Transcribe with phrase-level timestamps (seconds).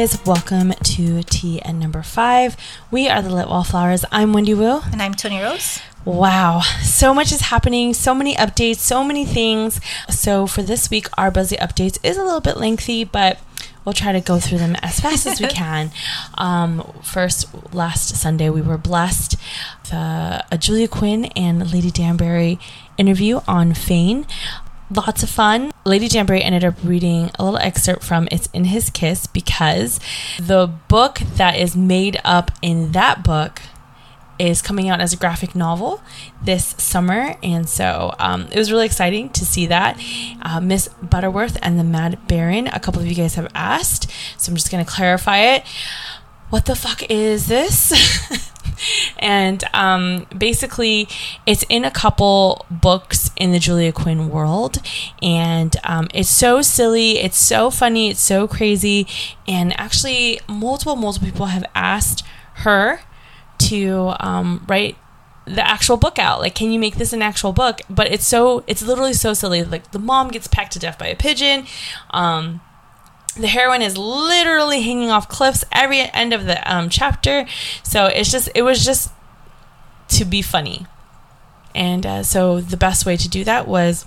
[0.00, 0.24] Guys.
[0.24, 2.56] Welcome to tea and number five.
[2.90, 4.02] We are the Lit Wallflowers.
[4.10, 4.80] I'm Wendy Wu.
[4.90, 5.78] And I'm Tony Rose.
[6.06, 9.78] Wow, so much is happening, so many updates, so many things.
[10.08, 13.40] So, for this week, our Buzzy Updates is a little bit lengthy, but
[13.84, 15.90] we'll try to go through them as fast as we can.
[16.38, 19.36] Um, first, last Sunday, we were blessed
[19.90, 22.58] the a Julia Quinn and Lady Danbury
[22.96, 24.26] interview on Fane
[24.90, 25.72] lots of fun.
[25.84, 30.00] Lady Danbury ended up reading a little excerpt from It's in His Kiss because
[30.40, 33.62] the book that is made up in that book
[34.38, 36.02] is coming out as a graphic novel
[36.42, 37.36] this summer.
[37.42, 40.02] And so um, it was really exciting to see that.
[40.40, 44.10] Uh, Miss Butterworth and the Mad Baron, a couple of you guys have asked.
[44.38, 45.64] So I'm just going to clarify it.
[46.48, 48.50] What the fuck is this?
[49.18, 51.08] and um, basically,
[51.46, 54.78] it's in a couple books in the Julia Quinn world,
[55.22, 59.06] and um, it's so silly, it's so funny, it's so crazy,
[59.46, 63.00] and actually, multiple multiple people have asked her
[63.58, 64.96] to um, write
[65.46, 66.40] the actual book out.
[66.40, 67.80] Like can you make this an actual book?
[67.88, 69.62] But it's so it's literally so silly.
[69.62, 71.66] Like the mom gets pecked to death by a pigeon.
[72.10, 72.60] Um
[73.32, 77.46] the heroine is literally hanging off cliffs every end of the um, chapter
[77.82, 79.12] so it's just it was just
[80.08, 80.86] to be funny
[81.74, 84.06] and uh, so the best way to do that was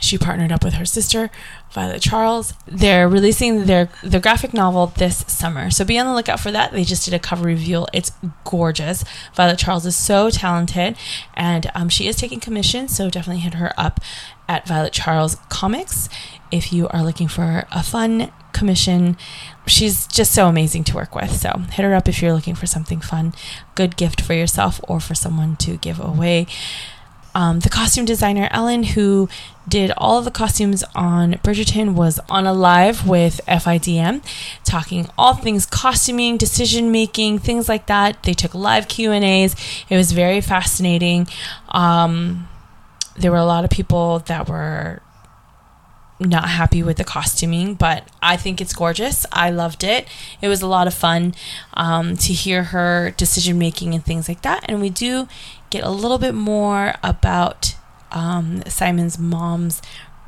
[0.00, 1.30] she partnered up with her sister
[1.72, 2.52] Violet Charles.
[2.66, 6.72] They're releasing their the graphic novel this summer, so be on the lookout for that.
[6.72, 7.86] They just did a cover reveal.
[7.92, 8.10] It's
[8.44, 9.04] gorgeous.
[9.34, 10.96] Violet Charles is so talented,
[11.34, 12.96] and um, she is taking commissions.
[12.96, 14.00] So definitely hit her up
[14.48, 16.08] at Violet Charles Comics
[16.50, 19.16] if you are looking for a fun commission.
[19.66, 21.34] She's just so amazing to work with.
[21.36, 23.32] So hit her up if you're looking for something fun,
[23.74, 26.46] good gift for yourself or for someone to give away.
[27.34, 29.28] Um, the costume designer Ellen, who
[29.68, 34.22] did all of the costumes on Bridgerton, was on a live with FIDM,
[34.64, 38.24] talking all things costuming, decision making, things like that.
[38.24, 39.54] They took live Q and A's.
[39.88, 41.28] It was very fascinating.
[41.68, 42.48] Um,
[43.16, 45.00] there were a lot of people that were
[46.20, 49.24] not happy with the costuming, but I think it's gorgeous.
[49.32, 50.06] I loved it.
[50.42, 51.34] It was a lot of fun
[51.74, 54.64] um, to hear her decision making and things like that.
[54.68, 55.28] And we do
[55.70, 57.74] get a little bit more about
[58.12, 59.80] um, Simon's mom's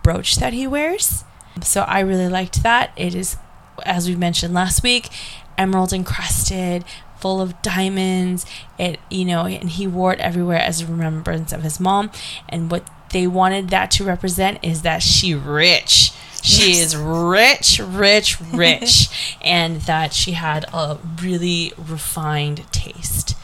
[0.02, 1.25] brooch that he wears.
[1.62, 2.92] So I really liked that.
[2.97, 3.36] It is,
[3.84, 5.10] as we mentioned last week,
[5.58, 6.84] emerald encrusted,
[7.19, 8.47] full of diamonds.
[8.78, 12.10] It, you know, and he wore it everywhere as a remembrance of his mom.
[12.48, 16.12] And what they wanted that to represent is that she rich.
[16.43, 16.87] She yes.
[16.87, 23.37] is rich, rich, rich, and that she had a really refined taste.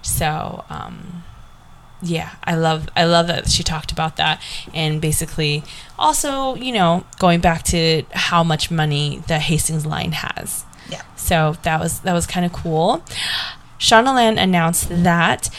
[0.00, 1.24] So, um,
[2.00, 4.40] yeah, I love I love that she talked about that
[4.72, 5.64] and basically
[5.98, 10.64] also, you know, going back to how much money the Hastings line has.
[10.90, 11.02] Yeah.
[11.16, 13.02] So that was that was kind of cool.
[13.78, 15.50] Shondaland announced that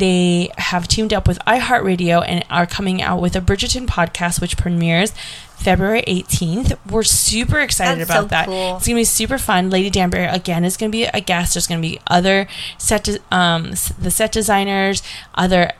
[0.00, 4.56] they have teamed up with iHeartRadio and are coming out with a Bridgerton podcast, which
[4.56, 5.12] premieres
[5.56, 6.78] February 18th.
[6.90, 8.46] We're super excited That's about so that.
[8.46, 8.76] cool.
[8.76, 9.70] It's going to be super fun.
[9.70, 11.54] Lady Danbury, again, is going to be a guest.
[11.54, 15.02] There's going to be other set, de- um, the set designers,
[15.34, 15.72] other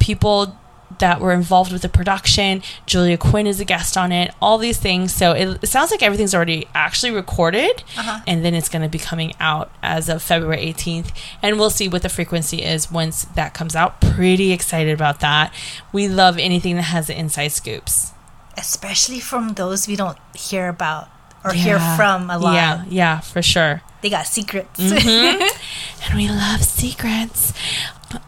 [0.00, 0.58] people
[1.02, 2.62] that were involved with the production.
[2.86, 4.32] Julia Quinn is a guest on it.
[4.40, 5.12] All these things.
[5.12, 8.20] So it, it sounds like everything's already actually recorded, Uh-huh.
[8.26, 11.10] and then it's going to be coming out as of February 18th.
[11.42, 14.00] And we'll see what the frequency is once that comes out.
[14.00, 15.52] Pretty excited about that.
[15.92, 18.12] We love anything that has the inside scoops.
[18.56, 21.08] Especially from those we don't hear about
[21.44, 22.54] or hear from a lot.
[22.54, 23.82] Yeah, yeah, for sure.
[24.02, 24.78] They got secrets.
[24.80, 27.52] and we love secrets.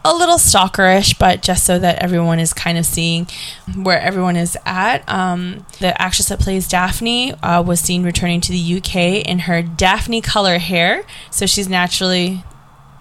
[0.03, 3.27] A little stalkerish, but just so that everyone is kind of seeing
[3.75, 5.07] where everyone is at.
[5.07, 9.61] Um, the actress that plays Daphne uh, was seen returning to the UK in her
[9.61, 11.05] Daphne color hair.
[11.29, 12.43] So she's naturally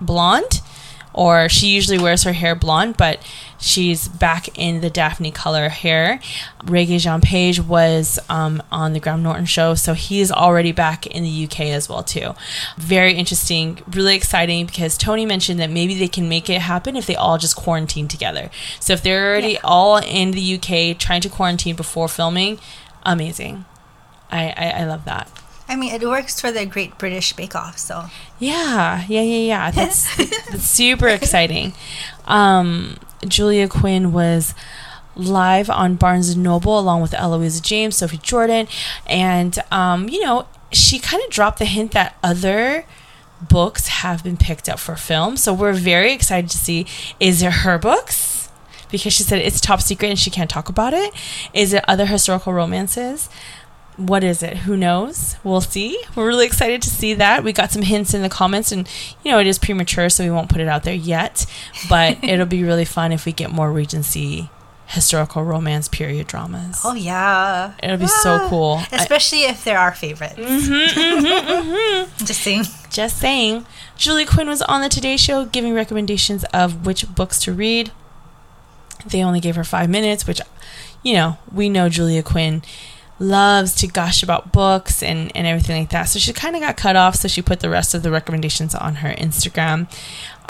[0.01, 0.61] blonde,
[1.13, 3.21] or she usually wears her hair blonde, but
[3.65, 6.21] she's back in the Daphne color hair.
[6.65, 11.45] Regé-Jean Page was um, on the Graham Norton show, so he's already back in the
[11.45, 12.35] UK as well too.
[12.77, 17.07] Very interesting, really exciting because Tony mentioned that maybe they can make it happen if
[17.07, 18.51] they all just quarantine together.
[18.81, 19.61] So if they're already Yeah.
[19.65, 22.59] all in the UK trying to quarantine before filming,
[23.05, 23.65] amazing.
[24.31, 25.31] I, I, I love that.
[25.69, 28.05] I mean, it works for the Great British Bake Off, so
[28.39, 29.71] Yeah, yeah, yeah, yeah.
[29.71, 30.15] That's,
[30.51, 31.73] that's super exciting.
[32.27, 32.99] Um,
[33.29, 34.55] Julia Quinn was
[35.17, 38.67] live on Barnes and Noble along with Eloisa James, Sophie Jordan,
[39.07, 42.85] and um, you know she kind of dropped the hint that other
[43.41, 45.37] books have been picked up for film.
[45.37, 46.87] So we're very excited to see
[47.21, 48.49] is it her books
[48.91, 51.13] because she said it's top secret and she can't talk about it.
[51.53, 53.29] Is it other historical romances?
[53.97, 54.59] What is it?
[54.59, 55.37] Who knows?
[55.45, 56.03] We'll see.
[56.17, 57.45] We're really excited to see that.
[57.45, 58.89] We got some hints in the comments, and
[59.23, 61.47] you know, it is premature, so we won't put it out there yet.
[61.89, 64.51] But it'll be really fun if we get more Regency
[64.87, 66.83] historical romance period dramas.
[66.85, 68.47] Oh yeah, It'll be so Ah.
[68.51, 68.81] cool.
[68.93, 70.35] I- especially if they're our favorites.
[70.37, 72.25] Mm-hmm, mm-hmm, mm-hmm.
[72.27, 72.65] Just saying.
[72.91, 73.65] Just saying.
[73.97, 77.93] Julia Quinn was on the Today Show giving recommendations of which books to read.
[79.07, 80.41] They only gave her five minutes, which,
[81.03, 82.63] you know, we know Julia Quinn
[83.19, 86.05] loves to gush about books and, and everything like that.
[86.05, 88.75] So she kind of got cut off, so she put the rest of the recommendations
[88.75, 89.89] on her Instagram.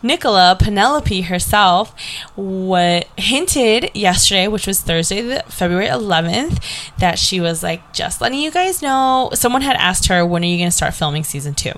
[0.03, 1.95] Nicola Penelope herself
[2.35, 6.63] what hinted yesterday, which was Thursday, February 11th,
[6.99, 9.31] that she was like, just letting you guys know.
[9.33, 11.73] Someone had asked her, when are you going to start filming season two?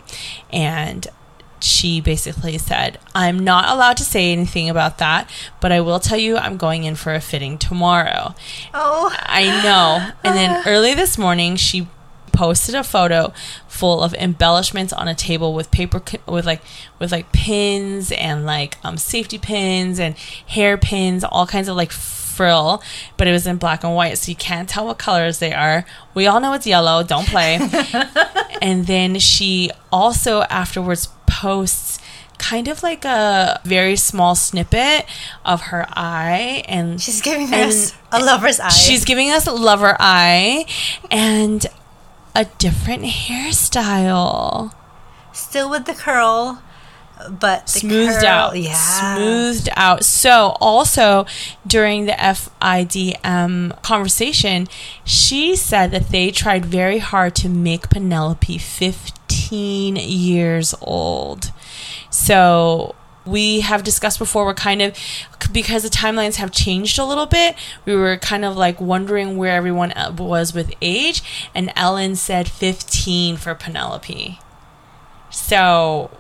[0.53, 1.07] And
[1.61, 5.31] she basically said, I'm not allowed to say anything about that,
[5.61, 8.35] but I will tell you I'm going in for a fitting tomorrow.
[8.75, 10.13] Oh, I know.
[10.25, 11.89] And then early this morning, she
[12.33, 13.33] posted a photo
[13.67, 16.61] full of embellishments on a table with paper with like
[16.99, 20.17] with like pins and like um safety pins and
[20.47, 22.83] hairpins, all kinds of like frill,
[23.17, 25.87] but it was in black and white, so you can't tell what colors they are.
[26.15, 27.03] We all know it's yellow.
[27.03, 27.59] Don't play.
[28.63, 31.09] and then she also afterwards
[31.41, 31.99] posts
[32.39, 35.07] kind of like a very small snippet
[35.45, 38.69] of her eye and she's giving and us a lover's eye.
[38.69, 40.67] She's giving us a lover eye
[41.11, 41.67] and
[42.35, 44.73] a different hairstyle.
[45.33, 46.63] still with the curl,
[47.31, 48.59] but the Smoothed curl- out.
[48.59, 50.05] Yeah, Smoothed out.
[50.05, 51.25] So, also
[51.67, 54.67] during the FIDM conversation,
[55.05, 58.59] she said that they tried very hard to make Penelope
[59.47, 61.53] 15 years old.
[62.11, 64.97] So, we have discussed before, we're kind of,
[65.53, 69.57] because the timelines have changed a little bit, we were kind of like wondering where
[69.57, 71.23] everyone uh, was with age.
[71.55, 74.39] And Ellen said 15 for Penelope.
[75.31, 76.11] So,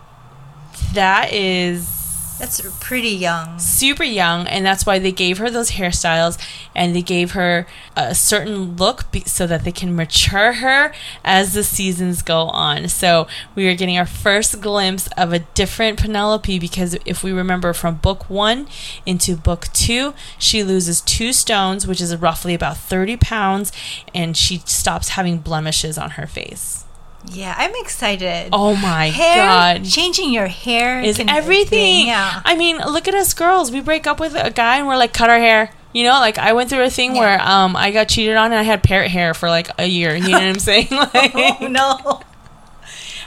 [0.94, 2.06] that is
[2.38, 3.59] that's pretty young.
[3.59, 6.38] super young and that's why they gave her those hairstyles
[6.75, 7.67] and they gave her
[7.97, 10.93] a certain look be- so that they can mature her
[11.25, 15.99] as the seasons go on so we are getting our first glimpse of a different
[15.99, 18.67] penelope because if we remember from book one
[19.05, 23.73] into book two she loses two stones which is roughly about 30 pounds
[24.15, 26.86] and she stops having blemishes on her face
[27.32, 28.50] Yeah, I'm excited.
[28.52, 32.06] oh my hair, god changing your hair is everything.
[32.06, 33.70] Yeah, I mean, look at us girls.
[33.70, 35.70] We break up with a guy and we're like, cut our hair.
[35.93, 37.20] You know, like I went through a thing Yeah.
[37.20, 40.14] where um I got cheated on and I had parrot hair for like a year.
[40.14, 40.88] You know what I'm saying?
[40.90, 42.20] Like, oh no.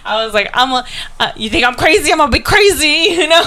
[0.06, 0.86] I was like, I'm a,
[1.19, 2.12] uh, you think I'm crazy?
[2.12, 3.10] I'm gonna be crazy.
[3.19, 3.44] You know?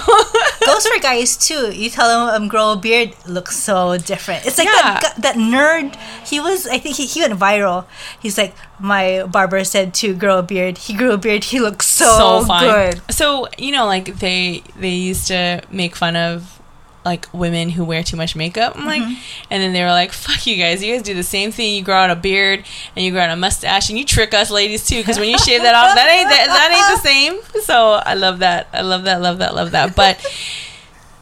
[0.66, 1.72] Those for guys too.
[1.74, 4.44] You tell them um, grow a beard looks so different.
[4.46, 5.00] It's like Yeah.
[5.00, 5.96] that that nerd.
[6.26, 7.86] He was I think he, he went viral.
[8.20, 10.76] He's like my barber said to grow a beard.
[10.78, 11.44] He grew a beard.
[11.44, 13.00] He looks so, good.
[13.10, 16.60] So you know, like they they used to make fun of
[17.04, 18.74] like women who wear too much makeup.
[18.76, 19.14] I'm like, Mm-hmm.
[19.50, 20.82] and then they were like, "Fuck you guys!
[20.84, 21.74] You guys do the same thing.
[21.74, 22.64] You grow out a beard
[22.94, 24.96] and you grow out a mustache, and you trick us ladies too.
[25.00, 28.14] Because when you shave that off, that ain't that, that ain't the same." So I
[28.14, 28.68] love that.
[28.72, 29.20] I love that.
[29.20, 29.54] Love that.
[29.54, 29.96] Love that.
[29.96, 30.24] But.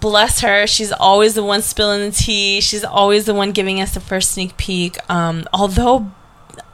[0.01, 0.67] Bless her.
[0.67, 2.63] She's always the one spilling the tea.
[2.63, 4.97] She's always the one giving us the first sneak peek.
[5.11, 6.11] Um, although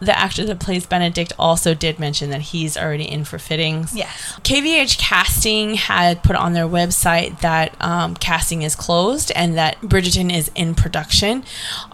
[0.00, 3.94] the actor that plays Benedict also did mention that he's already in for fittings.
[3.94, 4.38] Yes.
[4.42, 10.34] KVH Casting had put on their website that um, casting is closed and that Bridgerton
[10.34, 11.44] is in production.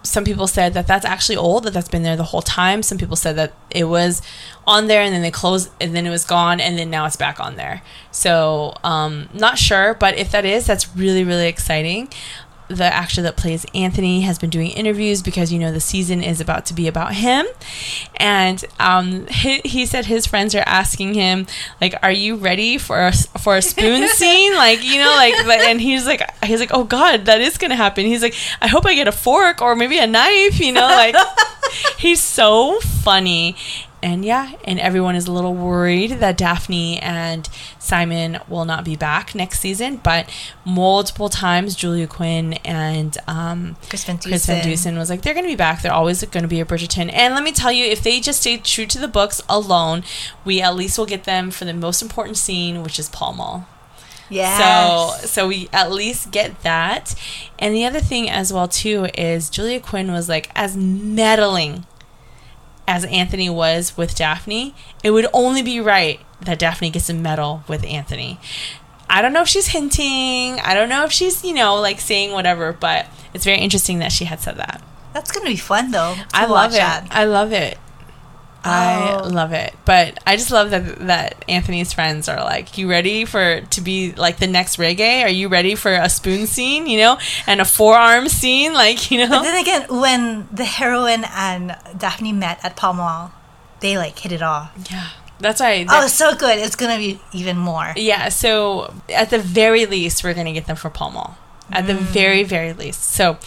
[0.02, 2.82] Some people said that that's actually old, that that's been there the whole time.
[2.82, 4.22] Some people said that it was
[4.66, 7.16] on there and then they closed and then it was gone and then now it's
[7.16, 7.82] back on there.
[8.10, 12.08] So, um, not sure, but if that is, that's really, really exciting
[12.76, 16.40] the actor that plays Anthony has been doing interviews because you know the season is
[16.40, 17.46] about to be about him,
[18.16, 21.46] and um, he, he said his friends are asking him
[21.80, 25.60] like, "Are you ready for a, for a spoon scene?" Like you know, like like-
[25.60, 28.86] and he's like he's like, "Oh God, that is gonna happen." He's like, "I hope
[28.86, 31.14] I get a fork or maybe a knife," you know, like
[31.98, 33.56] he's so funny.
[34.02, 38.96] And yeah, and everyone is a little worried that Daphne and Simon will not be
[38.96, 39.96] back next season.
[39.96, 40.28] But
[40.64, 44.70] multiple times, Julia Quinn and um, Chris Van Chris Van Dusen.
[44.70, 45.82] Dusen was like, they're going to be back.
[45.82, 47.12] They're always going to be a Bridgerton.
[47.12, 50.02] And let me tell you, if they just stay true to the books alone,
[50.44, 53.68] we at least will get them for the most important scene, which is Pall Mall.
[54.32, 55.10] Yeah.
[55.18, 57.14] So so we at least get that.
[57.58, 61.86] And the other thing as well too is Julia Quinn was like as meddling
[62.86, 67.62] as Anthony was with Daphne, it would only be right that Daphne gets a medal
[67.68, 68.38] with Anthony.
[69.08, 70.58] I don't know if she's hinting.
[70.60, 74.10] I don't know if she's, you know, like saying whatever, but it's very interesting that
[74.12, 74.82] she had said that.
[75.12, 76.14] That's gonna be fun though.
[76.14, 76.76] to I love it.
[76.76, 77.08] that.
[77.10, 77.78] I love it.
[78.64, 79.28] I oh.
[79.28, 79.74] love it.
[79.84, 84.12] But I just love that that Anthony's friends are like, "You ready for to be
[84.12, 85.24] like the next Regé?
[85.24, 89.18] Are you ready for a spoon scene, you know, and a forearm scene, like you
[89.18, 93.32] know?" But then again, when the heroine and Daphne met at Pall Mall,
[93.80, 94.72] they like hit it off.
[94.90, 95.08] Yeah.
[95.40, 95.86] That's right.
[95.90, 96.58] Oh, so good.
[96.58, 97.92] It's gonna be even more.
[97.96, 98.28] Yeah.
[98.28, 101.36] So at the very least, we're gonna get them for Pall Mall.
[101.70, 101.88] At mm.
[101.88, 103.04] the very, very least.
[103.04, 103.38] So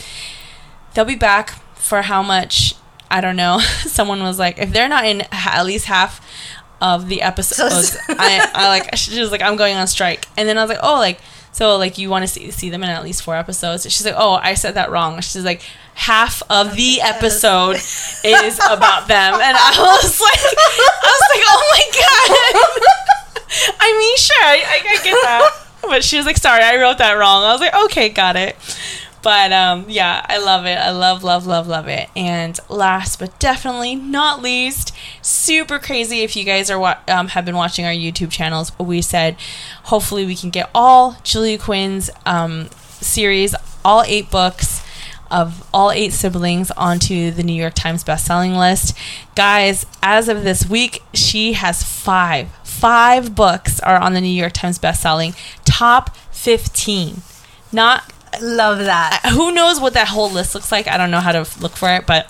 [0.93, 2.75] they'll be back for how much
[3.09, 3.59] I don't know.
[3.85, 6.25] Someone was like, if they're not in at least half
[6.81, 8.95] of the episodes, I, I like.
[8.95, 11.19] She was like, I'm going on strike, and then I was like, oh, like
[11.51, 13.83] so, like you want to see see them in at least four episodes.
[13.83, 15.21] She's like, oh, I said that wrong.
[15.21, 15.61] She's like,
[15.93, 21.63] half of the episode is about them, and I was like, I was like, oh
[21.71, 23.75] my god.
[23.79, 25.61] I mean, sure, I, I, I get that.
[25.83, 27.43] But she was like, sorry, I wrote that wrong.
[27.43, 28.57] I was like, okay, got it.
[29.25, 30.77] But um, yeah, I love it.
[30.77, 32.11] I love, love, love, love it.
[32.15, 36.19] And last but definitely not least, super crazy.
[36.19, 39.35] If you guys are wa- um, have been watching our YouTube channels, we said
[39.85, 42.69] hopefully we can get all Julia Quinn's um,
[43.01, 44.85] series, all eight books
[45.31, 48.95] of all eight siblings onto the New York Times bestselling list.
[49.33, 52.49] Guys, as of this week, she has five.
[52.63, 57.23] Five books are on the New York Times bestselling top 15.
[57.71, 58.11] Not
[58.41, 59.21] Love that.
[59.31, 60.87] Who knows what that whole list looks like?
[60.87, 62.29] I don't know how to look for it, but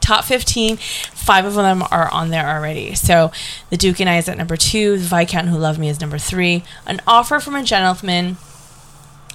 [0.00, 0.78] top 15
[1.26, 2.94] five of them are on there already.
[2.94, 3.32] So
[3.70, 4.96] the duke and i is at number two.
[4.96, 6.62] The viscount who loved me is number three.
[6.86, 8.36] An offer from a gentleman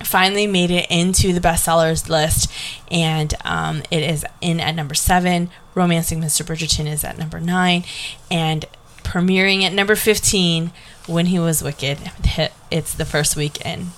[0.04, 2.52] finally made it into the bestsellers list
[2.90, 5.50] and um, it is in at number seven.
[5.76, 7.84] Romancing mr bridgerton is at number nine
[8.32, 8.66] and
[9.04, 10.72] premiering at number 15
[11.08, 12.00] when he was wicked.
[12.72, 13.92] It's the first weekend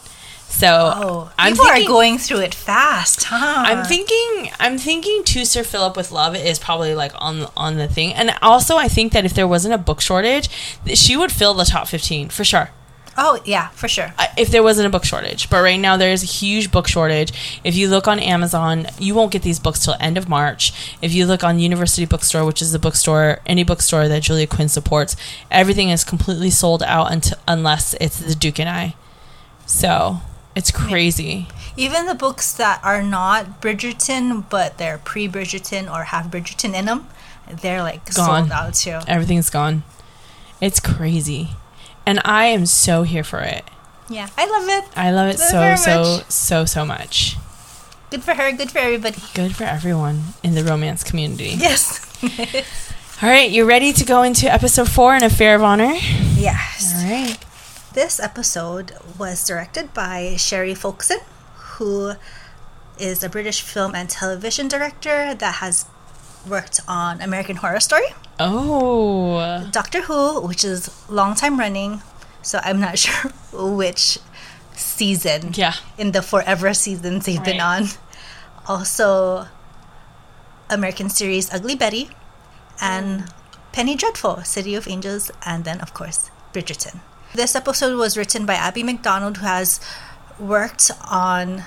[0.54, 3.64] so oh, I'm people thinking, are going through it fast, huh?
[3.66, 7.88] I'm thinking I'm thinking to Sir Philip with Love is probably like on on the
[7.88, 8.14] thing.
[8.14, 10.50] And also I think that if there wasn't a book shortage,
[10.94, 12.70] she would fill the top 15 for sure.
[13.18, 14.14] Oh, yeah, for sure.
[14.38, 15.50] If there wasn't a book shortage.
[15.50, 17.60] But right now there's a huge book shortage.
[17.64, 20.98] If you look on Amazon, you won't get these books till end of March.
[21.02, 24.68] If you look on University Bookstore, which is the bookstore, any bookstore that Julia Quinn
[24.70, 25.16] supports,
[25.52, 28.96] everything is completely sold out until, unless it's The Duke and I.
[29.68, 30.22] So,
[30.56, 31.48] it's crazy.
[31.76, 36.86] Even the books that are not Bridgerton, but they're pre Bridgerton or have Bridgerton in
[36.86, 37.08] them,
[37.62, 38.48] they're like gone.
[38.48, 39.00] sold out too.
[39.08, 39.84] Everything's gone.
[40.62, 41.52] It's crazy.
[42.06, 43.64] And I am so here for it.
[44.10, 44.98] Yeah, I love it.
[44.98, 47.38] I love it love so, so, so, so much.
[48.12, 48.52] Good for her.
[48.52, 49.18] Good for everybody.
[49.34, 51.56] Good for everyone in the romance community.
[51.58, 52.00] Yes.
[53.24, 55.94] All right, you ready to go into episode four, An Affair of Honor?
[56.36, 56.94] Yes.
[56.96, 57.38] All right.
[57.94, 61.22] This episode was directed by Sheree Folkson,
[61.78, 62.14] who
[62.98, 65.86] is a British film and television director that has
[66.50, 68.08] worked on American Horror Story.
[68.40, 69.70] Oh.
[69.70, 72.02] Doctor Who, which is long time running,
[72.42, 74.18] so I'm not sure which
[74.74, 75.52] season.
[75.54, 75.76] Yeah.
[75.96, 77.46] In the forever seasons they've right.
[77.46, 77.86] been on.
[78.68, 79.46] Also,
[80.68, 82.10] American series Ugly Betty,
[82.82, 83.34] and mm.
[83.72, 87.02] Penny Dreadful, City of Angels, and then of course Bridgerton.
[87.36, 89.80] This episode was written by Abby McDonald, who has
[90.40, 91.64] worked on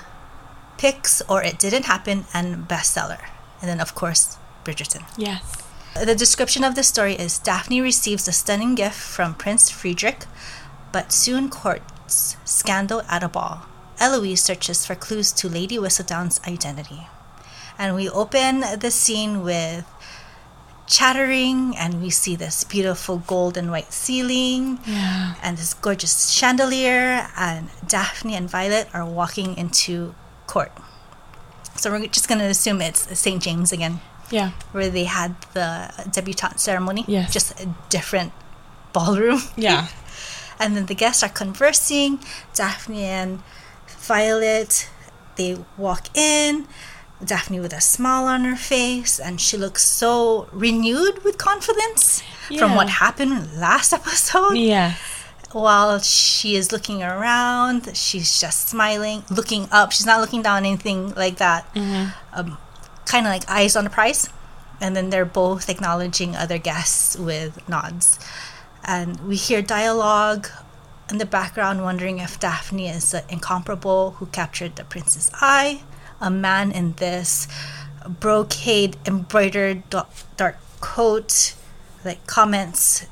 [0.77, 3.19] Pics or It Didn't Happen and Bestseller.
[3.59, 5.03] And then, of course, Bridgerton.
[5.17, 5.57] Yes.
[6.01, 10.23] The description of the story is Daphne receives a stunning gift from Prince Friedrich,
[10.93, 13.65] but soon courts scandal at a ball.
[13.99, 17.07] Eloise searches for clues to Lady Whistledown's identity.
[17.77, 19.83] And we open the scene with
[20.87, 25.35] chattering and we see this beautiful gold and white ceiling yeah.
[25.43, 30.15] and this gorgeous chandelier and daphne and violet are walking into
[30.47, 30.71] court.
[31.75, 33.99] So we're just going to assume it's st james again
[34.31, 34.51] yeah.
[34.71, 37.05] where they had the debutante ceremony.
[37.07, 37.31] Yes.
[37.31, 38.33] just a different
[38.93, 39.41] ballroom.
[39.55, 39.87] Yeah.
[40.59, 42.19] And then the guests are conversing.
[42.55, 43.43] Daphne and
[43.99, 44.89] violet
[45.35, 46.67] they walk in
[47.23, 52.59] Daphne with a smile on her face, and she looks so renewed with confidence yeah.
[52.59, 54.55] from what happened last episode.
[54.57, 54.95] Yeah.
[55.51, 59.91] While she is looking around, she's just smiling, looking up.
[59.91, 61.73] She's not looking down, anything like that.
[61.73, 62.09] Mm-hmm.
[62.33, 62.57] Um,
[63.05, 64.29] kind of like eyes on the prize.
[64.79, 68.19] And then they're both acknowledging other guests with nods.
[68.83, 70.49] And we hear dialogue
[71.09, 75.81] in the background, wondering if Daphne is the incomparable who captured the prince's eye
[76.21, 77.47] a man in this
[78.07, 81.53] brocade embroidered dark coat,
[82.05, 83.05] like comments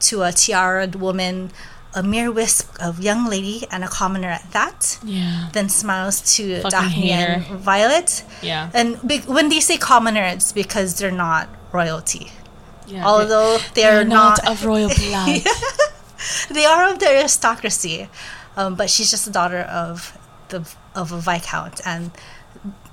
[0.00, 1.50] to a tiaraed woman,
[1.94, 4.98] a mere wisp of young lady and a commoner at that.
[5.04, 5.48] Yeah.
[5.52, 8.24] Then smiles to Fucking Daphne and Violet.
[8.42, 8.70] Yeah.
[8.74, 12.32] And be- when they say commoner, it's because they're not royalty.
[12.86, 15.42] Yeah, Although they are They're not, not, of royal blood.
[16.50, 18.08] they are of the aristocracy,
[18.56, 22.10] um, but she's just the daughter of the of a viscount, and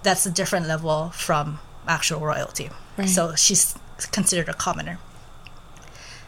[0.03, 2.69] that's a different level from actual royalty.
[2.97, 3.09] Right.
[3.09, 3.75] So she's
[4.11, 4.99] considered a commoner.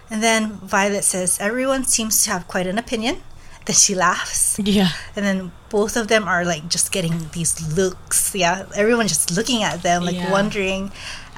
[0.10, 3.24] And then Violet says, "Everyone seems to have quite an opinion."
[3.66, 4.90] Then she laughs, Yeah.
[5.16, 8.36] and then both of them are like just getting these looks.
[8.36, 10.30] Yeah, everyone just looking at them, like Yeah.
[10.32, 10.92] wondering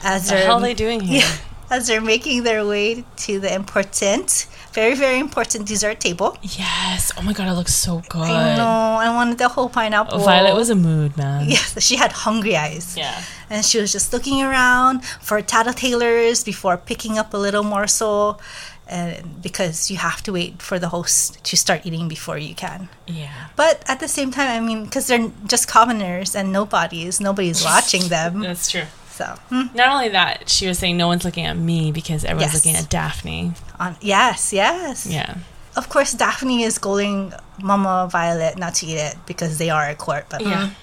[0.04, 1.22] as The they're hell are they doing here?
[1.70, 6.38] yeah, as they're making their way to the important, very very important dessert table.
[6.44, 7.12] Yes.
[7.17, 8.22] Oh my god, it looks so good.
[8.22, 8.86] I know.
[9.05, 10.20] I wanted the whole pineapple.
[10.20, 11.50] Violet was a mood, man.
[11.50, 12.96] Yes, she had hungry eyes.
[12.98, 13.17] Yeah.
[13.50, 18.41] And she was just looking around for tattletales before picking up a little morsel.
[18.88, 22.89] And because you have to wait for the host to start eating before you can.
[23.08, 23.34] Yeah.
[23.55, 28.10] But at the same time, I mean, because they're just commoners and nobodies, nobody's watching
[28.10, 28.41] them.
[28.48, 28.88] That's true.
[29.16, 32.54] So, hmm, Not only that, she was saying no one's looking at me because everyone's
[32.54, 32.66] Yes.
[32.66, 33.54] looking at Daphne.
[33.80, 35.06] on, yes, yes.
[35.06, 35.36] Yeah.
[35.78, 39.98] Of course, Daphne is scolding Mama Violet not to eat it because they are at
[39.98, 40.26] court.
[40.30, 40.68] But Yeah.
[40.68, 40.74] hmm.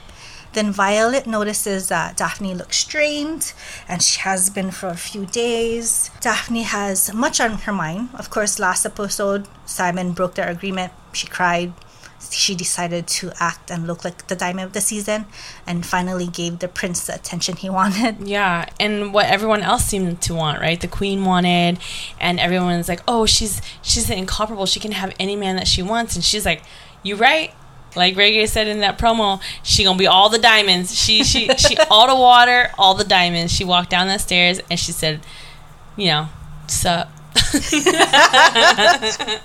[0.55, 3.53] Then Violet notices that Daphne looks strained
[3.89, 6.11] and she has been for a few days.
[6.21, 8.11] Daphne has much on her mind.
[8.15, 10.93] Of course, last episode, Simon broke their agreement.
[11.15, 11.73] She cried.
[12.31, 15.27] She decided to act and look like the diamond of the season
[15.67, 18.27] and finally gave the prince the attention he wanted.
[18.27, 20.81] Yeah, and what everyone else seemed to want, right?
[20.81, 21.79] The queen wanted,
[22.21, 24.67] and everyone's like, "Oh, she's she's incomparable.
[24.67, 26.63] She can have any man that she wants." And she's like,
[27.03, 27.55] "You right."
[27.95, 30.99] Like Regé said in that promo, she gonna be all the diamonds.
[30.99, 33.53] She she she all the water, all the diamonds.
[33.53, 35.21] She walked down the stairs and she said,
[35.97, 36.29] "You know,
[36.69, 37.11] sup."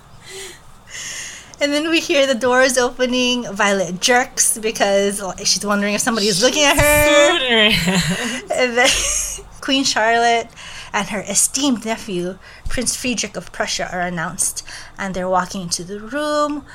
[1.59, 3.51] And then we hear the doors opening.
[3.51, 8.53] Violet jerks because she's wondering if somebody is looking at her.
[8.53, 8.89] And then
[9.61, 10.49] Queen Charlotte
[10.93, 12.37] and her esteemed nephew,
[12.69, 14.63] Prince Friedrich of Prussia, are announced.
[14.97, 16.65] And they're walking into the room.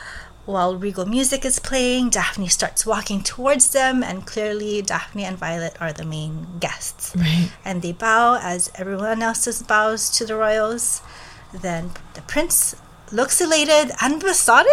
[0.44, 5.76] While regal music is playing, Daphne starts walking towards them, and clearly Daphne and Violet
[5.80, 7.14] are the main guests.
[7.14, 7.52] right.
[7.64, 11.00] And they bow as everyone else bows to the royals.
[11.54, 12.74] Then the prince
[13.12, 14.70] looks elated and besotted,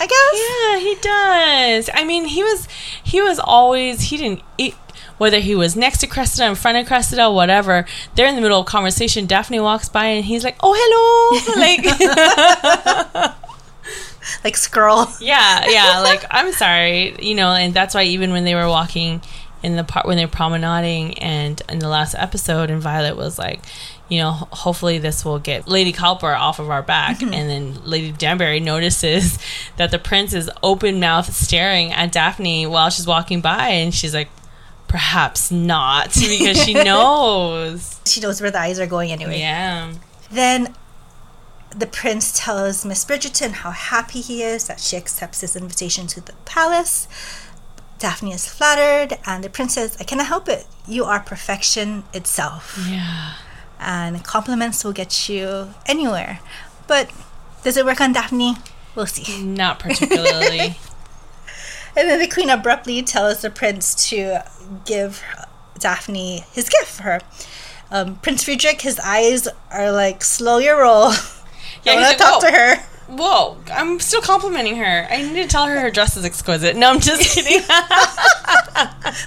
[0.00, 0.36] I guess.
[0.42, 1.90] Yeah, he does.
[1.94, 2.66] I mean, he was
[3.02, 4.74] he was always he didn't eat
[5.18, 7.86] whether he was next to Cressida, in front of Cressida, whatever.
[8.14, 9.24] They're in the middle of conversation.
[9.26, 11.56] Daphne walks by and he's like, "Oh, hello!"
[13.24, 13.34] like,
[14.44, 15.16] Like Skrull.
[15.20, 16.00] yeah, yeah.
[16.00, 17.50] Like, I'm sorry, you know.
[17.50, 19.22] And that's why even when they were walking
[19.62, 23.60] in the part when they're promenading, and in the last episode, and Violet was like.
[24.08, 27.18] You know, hopefully this will get Lady Cowper off of our back.
[27.18, 27.34] Mm-hmm.
[27.34, 29.38] And then Lady Danbury notices
[29.76, 34.14] that the prince is open mouth staring at Daphne while she's walking by, and she's
[34.14, 34.28] like,
[34.88, 38.00] perhaps not, because she knows.
[38.04, 39.40] She knows where the eyes are going anyway.
[39.40, 39.92] Yeah.
[40.30, 40.74] Then
[41.70, 46.20] the prince tells Miss Bridgerton how happy he is that she accepts his invitation to
[46.20, 47.08] the palace.
[47.98, 50.66] Daphne is flattered, and the prince says, I cannot help it.
[50.86, 52.78] You are perfection itself.
[52.88, 53.34] Yeah.
[53.78, 56.40] And compliments will get you anywhere.
[56.86, 57.10] But
[57.62, 58.56] does it work on Daphne?
[58.94, 59.42] We'll see.
[59.44, 60.76] Not particularly.
[61.98, 64.44] And then the queen abruptly tells the prince to
[64.84, 65.22] give
[65.78, 67.20] Daphne his gift for her.
[67.90, 71.12] Um, prince Friedrich, his eyes are like, slow your roll.
[71.84, 72.76] Yeah, I want like, to talk "Whoa." to her.
[73.08, 75.06] Whoa, I'm still complimenting her.
[75.08, 76.74] I need to tell her her dress is exquisite.
[76.74, 77.62] No, I'm just kidding.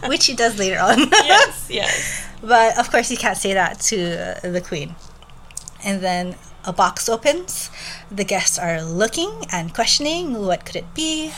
[0.10, 1.10] which he does later on.
[1.10, 2.29] yes, yes.
[2.42, 3.96] But of course, you can't say that to
[4.44, 4.96] the queen.
[5.84, 7.72] And then a box opens.
[8.12, 11.32] The guests are looking and questioning what could it be.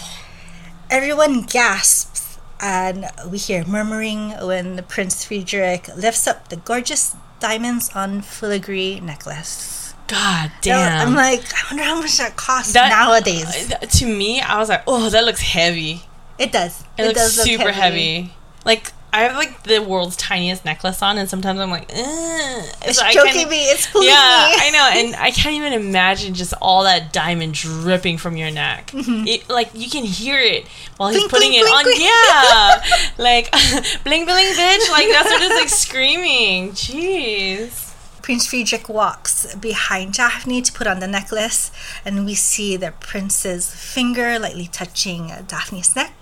[0.89, 7.89] Everyone gasps, and we hear murmuring when the Prince Friedrich lifts up the gorgeous diamonds
[7.95, 9.93] on filigree necklace.
[10.07, 11.07] God damn.
[11.07, 13.71] I'm like, I wonder how much that costs That- nowadays.
[13.71, 16.03] Uh, to me, I was like, oh, that looks heavy.
[16.37, 16.83] It does.
[16.97, 18.33] It, looks does look super heavy.
[18.65, 21.85] Like, I have like the world's tiniest necklace on, and sometimes I'm like.
[21.89, 23.57] It's So choking me.
[23.65, 24.55] It's pulling yeah, me.
[24.57, 28.87] I know, and I can't even imagine just all that diamond dripping from your neck.
[28.87, 29.27] Mm-hmm.
[29.27, 30.65] It, like you can hear it
[30.97, 31.83] while he's Blink, putting blink, it on.
[31.83, 32.09] blink, blink.
[32.09, 32.83] Yeah,
[33.17, 33.51] like
[34.03, 34.89] bling bling bitch.
[34.91, 36.71] Like that's what it's like screaming.
[36.71, 37.89] Jeez.
[38.21, 41.71] Prince Friedrich walks behind Daphne to put on the necklace,
[42.05, 46.13] and we see the prince's finger lightly touching Daphne's neck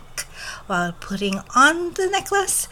[0.69, 2.67] while putting on the necklace.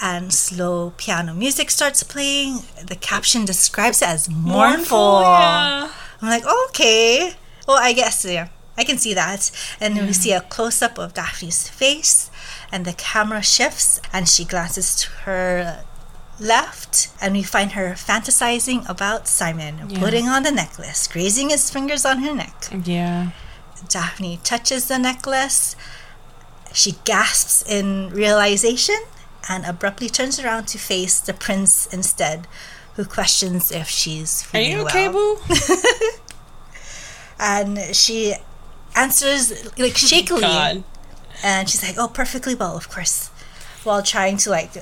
[0.00, 2.60] And slow piano music starts playing.
[2.86, 5.20] The caption describes it as mournful.
[5.22, 5.90] Yeah.
[6.22, 7.34] I'm like, okay.
[7.66, 9.50] Well, I guess, yeah, I can see that.
[9.80, 12.30] And then we see a close up of Daphne's face,
[12.72, 15.84] and the camera shifts, and she glances to her
[16.38, 19.98] left, and we find her fantasizing about Simon, Yeah.
[20.00, 22.68] putting on the necklace, grazing his fingers on her neck.
[22.84, 23.30] Yeah.
[23.88, 25.76] Daphne touches the necklace.
[26.72, 28.96] She gasps in realization
[29.48, 32.46] and abruptly turns around to face the prince instead,
[32.94, 35.36] who questions if she's Are you okay, well.
[35.48, 35.54] boo?
[37.38, 38.34] And she
[38.94, 40.84] answers like oh shakily, God.
[41.42, 43.28] and she's like, "Oh, perfectly well, of course,"
[43.82, 44.72] while trying to like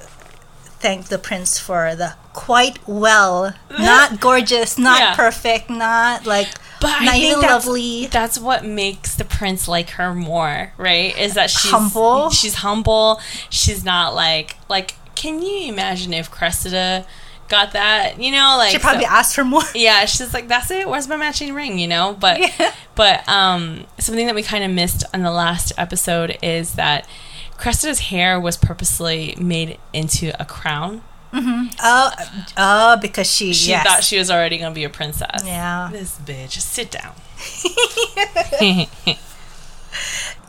[0.81, 5.14] thank the prince for the quite well, not gorgeous, not Yeah.
[5.14, 6.48] perfect, not like
[6.81, 8.07] But I think that's, lovely.
[8.07, 11.17] that's what makes the prince like her more, right?
[11.19, 12.31] Is that she's Humble.
[12.31, 13.21] She's humble.
[13.51, 14.95] She's not like like.
[15.14, 17.05] Can you imagine if Cressida
[17.49, 18.21] got that?
[18.21, 19.62] You know, like She probably so- asked for more.
[19.75, 20.88] yeah, she's like, that's it.
[20.88, 21.79] Where's my matching ring?
[21.81, 22.73] You know, but Yeah.
[22.95, 27.09] but um, something that we kind of missed on the last episode is that
[27.57, 31.03] Cressida's hair was purposely made into a crown.
[31.33, 32.11] Oh,
[32.57, 33.87] oh, because she, She yes.
[33.87, 35.43] thought she was already gonna be a princess.
[35.45, 35.88] Yeah.
[35.93, 37.14] This bitch, sit down.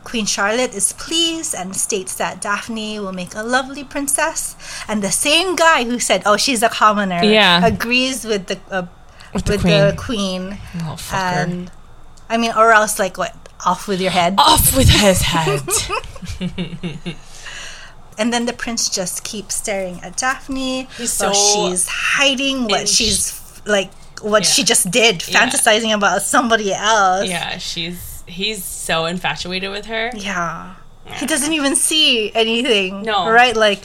[0.04, 4.56] Queen Charlotte is pleased and states that Daphne will make a lovely princess.
[4.88, 7.64] And the same guy who said, "Oh, she's a commoner," Yeah.
[7.64, 8.86] agrees with the uh,
[9.34, 10.56] With with, the the queen.
[10.56, 10.58] queen.
[10.74, 11.44] Little fucker.
[11.44, 11.70] And
[12.28, 13.36] I mean, or else like what?
[13.66, 14.34] Off with your head.
[14.38, 15.60] Off with his head.
[18.20, 23.40] And then the prince just keeps staring at Daphne He's so- she's hiding what she's
[23.64, 23.90] like
[24.22, 24.50] what Yeah.
[24.50, 25.40] she just did, Yeah.
[25.40, 27.26] fantasizing about somebody else.
[27.26, 30.10] yeah, she's he's so infatuated with her.
[30.14, 30.74] Yeah.
[31.16, 33.02] He doesn't even see anything.
[33.02, 33.28] No.
[33.30, 33.56] Right?
[33.56, 33.82] Like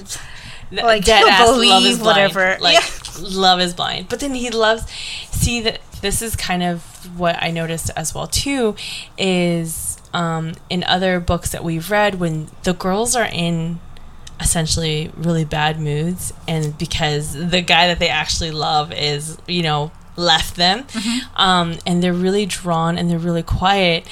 [0.70, 2.34] Th- Like, dead ass love believe is blind.
[2.34, 2.58] whatever.
[2.60, 2.86] Like Yeah.
[3.22, 4.10] love is blind.
[4.10, 4.84] But then he loves
[5.32, 6.82] see that this is kind of
[7.18, 8.76] what I noticed as well too
[9.18, 13.80] is um, in other books that we've read when the girls are in
[14.40, 19.92] essentially really bad moods and because the guy that they actually love is you know
[20.18, 20.84] left them.
[20.84, 21.42] Mm-hmm.
[21.42, 24.06] um, and they're really drawn and they're really quiet.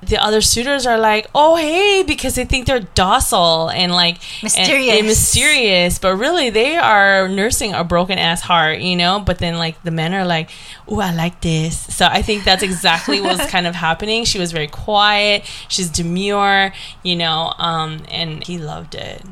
[0.00, 4.44] The other suitors are like oh hey because they think they're docile and like and-
[4.44, 4.96] Mysterious.
[4.98, 5.98] and mysterious.
[5.98, 9.18] but really they are nursing a broken ass heart you know?
[9.18, 10.50] But then like the men are like
[10.86, 11.92] oh i like this.
[11.96, 14.24] So i think that's exactly what's kind of happening.
[14.24, 15.44] She was very quiet.
[15.66, 17.52] She's demure you know?
[17.58, 19.22] Um and he loved it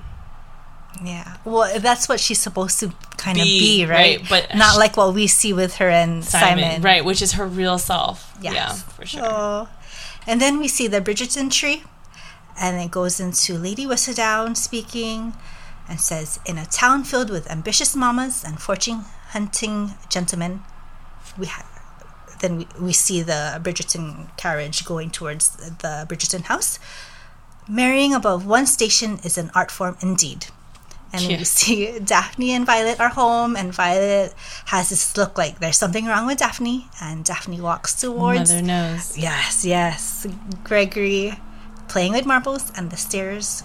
[1.04, 1.36] Yeah.
[1.44, 4.18] Well, that's what she's supposed to kind of Be, be, right?
[4.20, 6.82] right, but not she- like what we see with her and Simon, Simon.
[6.82, 8.34] right, which is her real self.
[8.40, 8.54] Yes.
[8.54, 9.22] Yeah, for sure.
[9.24, 9.68] Oh.
[10.26, 11.84] And then we see the Bridgerton tree,
[12.60, 15.34] and it goes into Lady Whistledown speaking
[15.88, 20.62] and says, In a town filled with ambitious mamas and fortune hunting gentlemen,
[21.38, 21.66] we ha-
[22.40, 26.78] then we, we see the Bridgerton carriage going towards the Bridgerton house.
[27.68, 30.46] Marrying above one station is an art form indeed.
[31.22, 31.38] And Yeah.
[31.38, 34.34] we see Daphne and Violet are home, and Violet
[34.66, 39.16] has this look like there's something wrong with Daphne, and Daphne walks towards Mother knows.
[39.16, 40.26] Yes, yes.
[40.64, 41.38] Gregory
[41.88, 43.62] playing with marbles and the stairs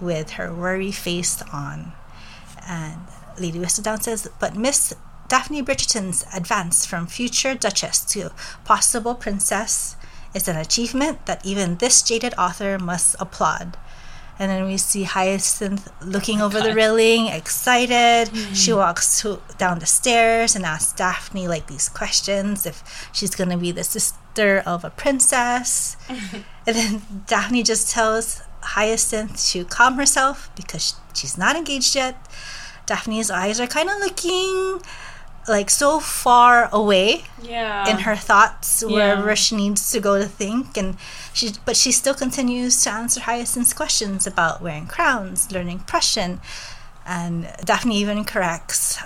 [0.00, 1.92] with her worry face on.
[2.66, 3.00] And
[3.38, 4.94] Lady Whistledown says, But Miss
[5.28, 8.30] Daphne Bridgerton's advance from future Duchess to
[8.64, 9.96] possible Princess
[10.34, 13.76] is an achievement that even this jaded author must applaud.
[14.38, 18.28] And then we see Hyacinth looking oh over the railing, excited.
[18.28, 18.52] Mm-hmm.
[18.54, 23.56] She walks to, down the stairs and asks Daphne like these questions if she's gonna
[23.56, 25.96] be the sister of a princess.
[26.08, 32.16] and then Daphne just tells Hyacinth to calm herself because she's not engaged yet.
[32.84, 34.80] Daphne's eyes are kind of looking
[35.48, 37.88] like so far away Yeah.
[37.88, 39.34] in her thoughts wherever Yeah.
[39.34, 40.96] she needs to go to think and
[41.36, 46.40] she but she still continues to answer Hyacinth's questions about wearing crowns, learning Prussian,
[47.04, 48.98] and Daphne even corrects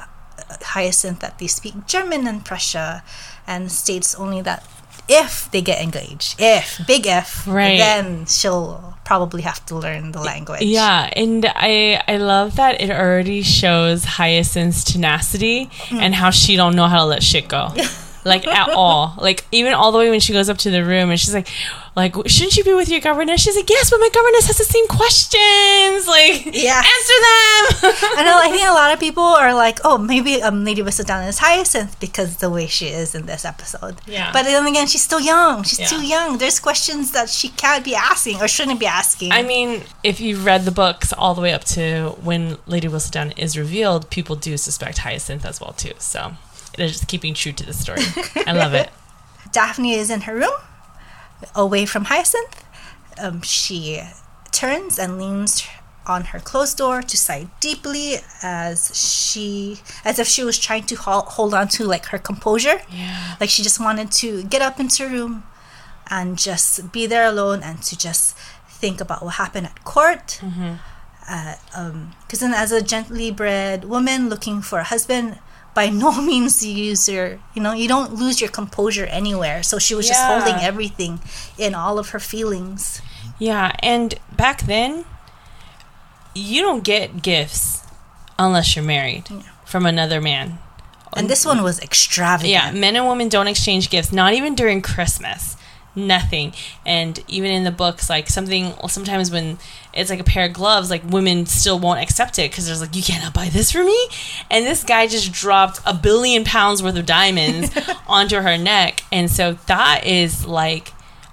[0.75, 3.03] Hyacinth that they speak German in Prussia
[3.47, 4.62] and states only that
[5.09, 7.79] if they get engaged, if big if, Right.
[7.79, 10.62] then she'll probably have to learn the language.
[10.62, 16.01] Yeah, and I I love that it already shows Hyacinth's tenacity Mm.
[16.05, 17.75] and how she don't know how to let shit go.
[18.25, 19.15] Like at all.
[19.19, 21.49] Like even all the way when she goes up to the room and she's like
[21.97, 23.41] like shouldn't you be with your governess?
[23.43, 26.07] She's like, Yes, but my governess has the same questions.
[26.07, 27.93] Like yeah, answer them.
[28.19, 28.39] I know.
[28.39, 31.99] I think a lot of people are like, "Oh, maybe um, Lady Whistledown is Hyacinth
[32.01, 34.33] because the way she is in this episode." Yeah.
[34.33, 35.63] But then again, she's still young.
[35.63, 35.87] She's Yeah.
[35.87, 36.39] too young.
[36.39, 39.33] There's questions that she can't be asking or shouldn't be asking.
[39.33, 43.37] I mean, if you read the books all the way up to when Lady Whistledown
[43.39, 45.93] is revealed, people do suspect Hyacinth as well too.
[45.99, 46.33] So
[46.81, 48.03] they're just keeping true to the story.
[48.47, 48.90] I love it.
[49.53, 50.57] Daphne is in her room,
[51.55, 52.64] away from Hyacinth.
[53.21, 54.01] Um, she
[54.53, 55.66] turns and leans
[56.07, 60.95] on her closed door to sigh deeply as she as if she was trying to
[60.97, 63.37] hol- hold on to like her composure Yeah.
[63.40, 65.45] like she just wanted to get up into her room
[66.09, 68.37] and just be there alone and to just
[68.69, 70.40] think about what happened at court
[71.21, 75.38] because um, then as a gently bred woman looking for a husband
[75.75, 79.79] by no means you use your you know you don't lose your composure anywhere so
[79.79, 81.21] she was just holding everything
[81.59, 83.01] in all of her feelings
[83.39, 85.05] Yeah, and back then,
[86.35, 87.83] you don't get gifts
[88.39, 89.25] unless you're married
[89.65, 90.59] from another man.
[91.17, 94.83] and this one was extravagant Yeah, men and women don't exchange gifts, not even during
[94.83, 95.57] Christmas.
[95.97, 96.55] Nothing.
[96.87, 99.59] And even in the books, like something, sometimes when
[99.92, 102.94] it's like a pair of gloves, like women still won't accept it because there's like,
[102.94, 104.09] you cannot buy this for me.
[104.50, 107.70] And this guy just dropped a billion pounds worth of diamonds
[108.09, 109.03] onto her neck.
[109.11, 110.92] And so that is like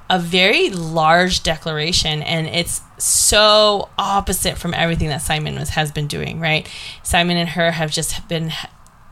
[0.09, 2.21] a very large declaration.
[2.23, 6.67] And it's so opposite from everything that Simon was, has been doing, right?
[7.03, 8.51] Simon and her have just been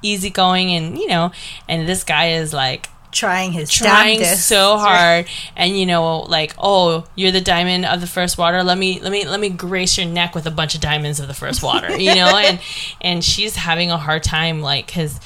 [0.01, 1.31] easygoing and, you know,
[1.67, 4.45] and this guy is like, trying his trying damnedest.
[4.45, 5.25] so hard
[5.56, 9.10] and you know like oh you're the diamond of the first water let me let
[9.10, 11.95] me let me grace your neck with a bunch of diamonds of the first water
[11.97, 12.60] you know and
[12.99, 15.17] and she's having a hard time like because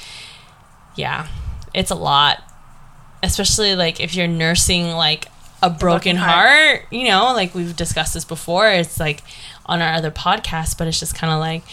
[0.94, 1.26] yeah
[1.74, 2.40] it's a lot
[3.24, 5.26] especially like if you're nursing like
[5.60, 6.48] a broken, broken heart.
[6.48, 6.86] heart.
[6.92, 9.20] you know like we've discussed this before it's like
[9.66, 11.64] on our other podcast but it's just kind of like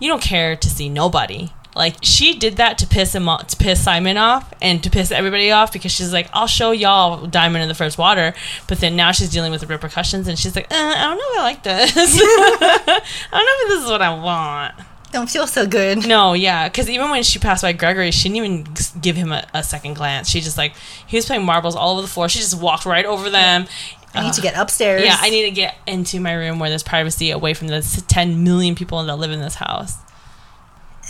[0.00, 3.56] you don't care to see nobody like she did that to piss him off to
[3.56, 7.62] piss simon off and to piss everybody off because she's like i'll show y'all diamond
[7.62, 8.34] in the first water
[8.66, 11.24] but then now she's dealing with the repercussions and she's like uh, i don't know
[11.34, 13.00] if i like this i
[13.32, 14.74] don't know if this is what i want
[15.12, 18.36] don't feel so good no, yeah, because even when she passed by Gregory, she didn't
[18.36, 20.28] even give him a, a second glance.
[20.28, 22.28] She just like he was playing marbles all over the floor.
[22.28, 23.66] She just walked right over them.
[24.14, 26.84] i need to get upstairs Yeah, I need to get into my room where there's
[26.84, 29.96] privacy, away from the ten million people that live in this house.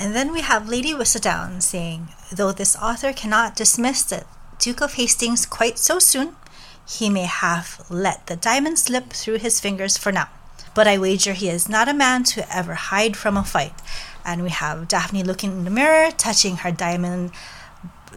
[0.00, 4.24] And then we have Lady Whistledown saying, though this author cannot dismiss the
[4.58, 6.36] Duke of Hastings quite so soon,
[6.88, 10.30] he may have let the diamond slip through his fingers for now.
[10.74, 13.74] But I wager he is not a man to ever hide from a fight.
[14.24, 17.32] And we have Daphne looking in the mirror, touching her diamond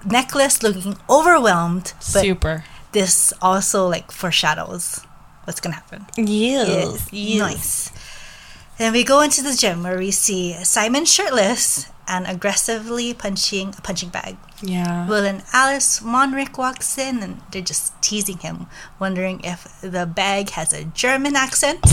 [0.06, 1.94] necklace, looking overwhelmed.
[2.14, 2.64] But Super.
[2.94, 5.06] this also like foreshadows
[5.44, 6.06] what's gonna happen.
[6.16, 7.12] Yes.
[7.12, 7.92] Nice.
[8.84, 13.82] Then we go into the gym where we see Simon shirtless and aggressively punching a
[13.82, 14.36] punching bag.
[14.62, 15.08] Yeah.
[15.08, 18.68] Will and Alice Mondrich walks in and they're just teasing him,
[19.00, 21.80] wondering if the bag has a German accent.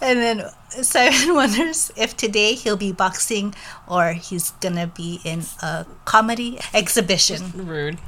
[0.00, 3.54] and then Simon wonders if today he'll be boxing
[3.86, 7.52] or he's gonna be in a comedy exhibition.
[7.54, 7.98] Rude.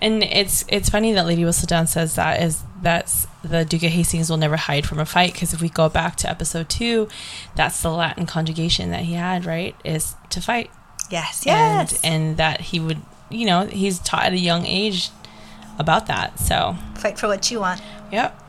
[0.00, 4.30] And it's it's funny that Lady Whistledown says that is that's the Duke of Hastings
[4.30, 7.08] will never hide from a fight because if we go back to episode two,
[7.56, 10.70] that's the Latin conjugation that he had right is to fight.
[11.10, 11.98] Yes, yes.
[12.04, 12.98] and and that he would
[13.30, 15.10] you know he's taught at a young age
[15.78, 17.80] about that so Fight for what you want.
[18.12, 18.40] yep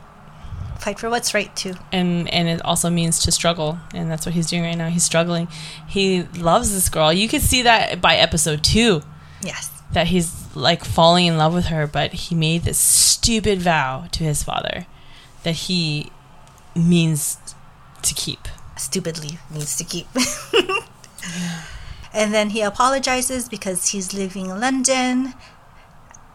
[0.78, 1.74] Fight for what's right too.
[1.92, 5.04] and and it also means to struggle and that's what he's doing right now he's
[5.04, 5.48] struggling
[5.88, 9.02] he loves this girl you could see that by episode two
[9.42, 9.69] Yes.
[9.92, 14.24] That he's like falling in love with her but he made this stupid vow to
[14.24, 14.86] his father
[15.42, 16.10] that he
[16.74, 17.38] means
[18.02, 20.06] to keep stupidly means to keep.
[22.12, 25.34] And then he apologizes because he's leaving London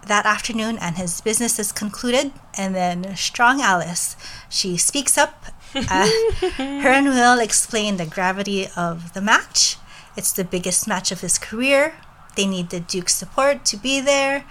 [0.08, 2.32] that afternoon and his business is concluded.
[2.58, 4.15] And then Strong Alice,
[4.50, 5.46] she speaks up.
[5.76, 6.08] Uh,
[6.58, 9.78] her and Will explain the gravity of the match.
[10.15, 11.96] It's the biggest match of his career.
[12.36, 14.45] They need the Duke's support to be there.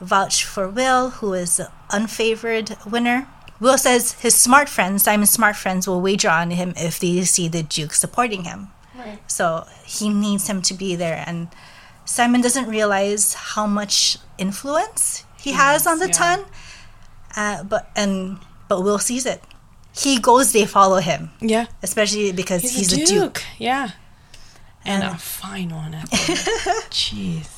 [0.00, 3.28] Vouch for Will, who is the unfavored winner.
[3.60, 7.48] Will says his smart friends, Simon's smart friends, will wager on him if they see
[7.48, 8.68] the Duke supporting him.
[9.26, 11.22] So he needs him to be there.
[11.26, 11.48] And
[12.04, 16.12] Simon doesn't realize how much influence he has on the yeah.
[16.12, 16.44] ton.
[17.36, 19.42] Uh, but and but Will sees it.
[19.94, 23.34] He goes, they follow him, yeah especially because he's, he's, a, a duke.
[23.34, 23.42] duke.
[23.58, 23.90] yeah
[24.84, 26.86] and And- a fine one at that.
[26.90, 27.48] jeez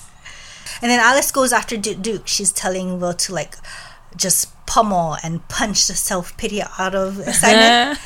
[0.81, 2.27] And then Alice goes after Du- Duke.
[2.27, 3.55] She's telling Will to like
[4.17, 7.97] just pummel and punch the self pity out of Simon.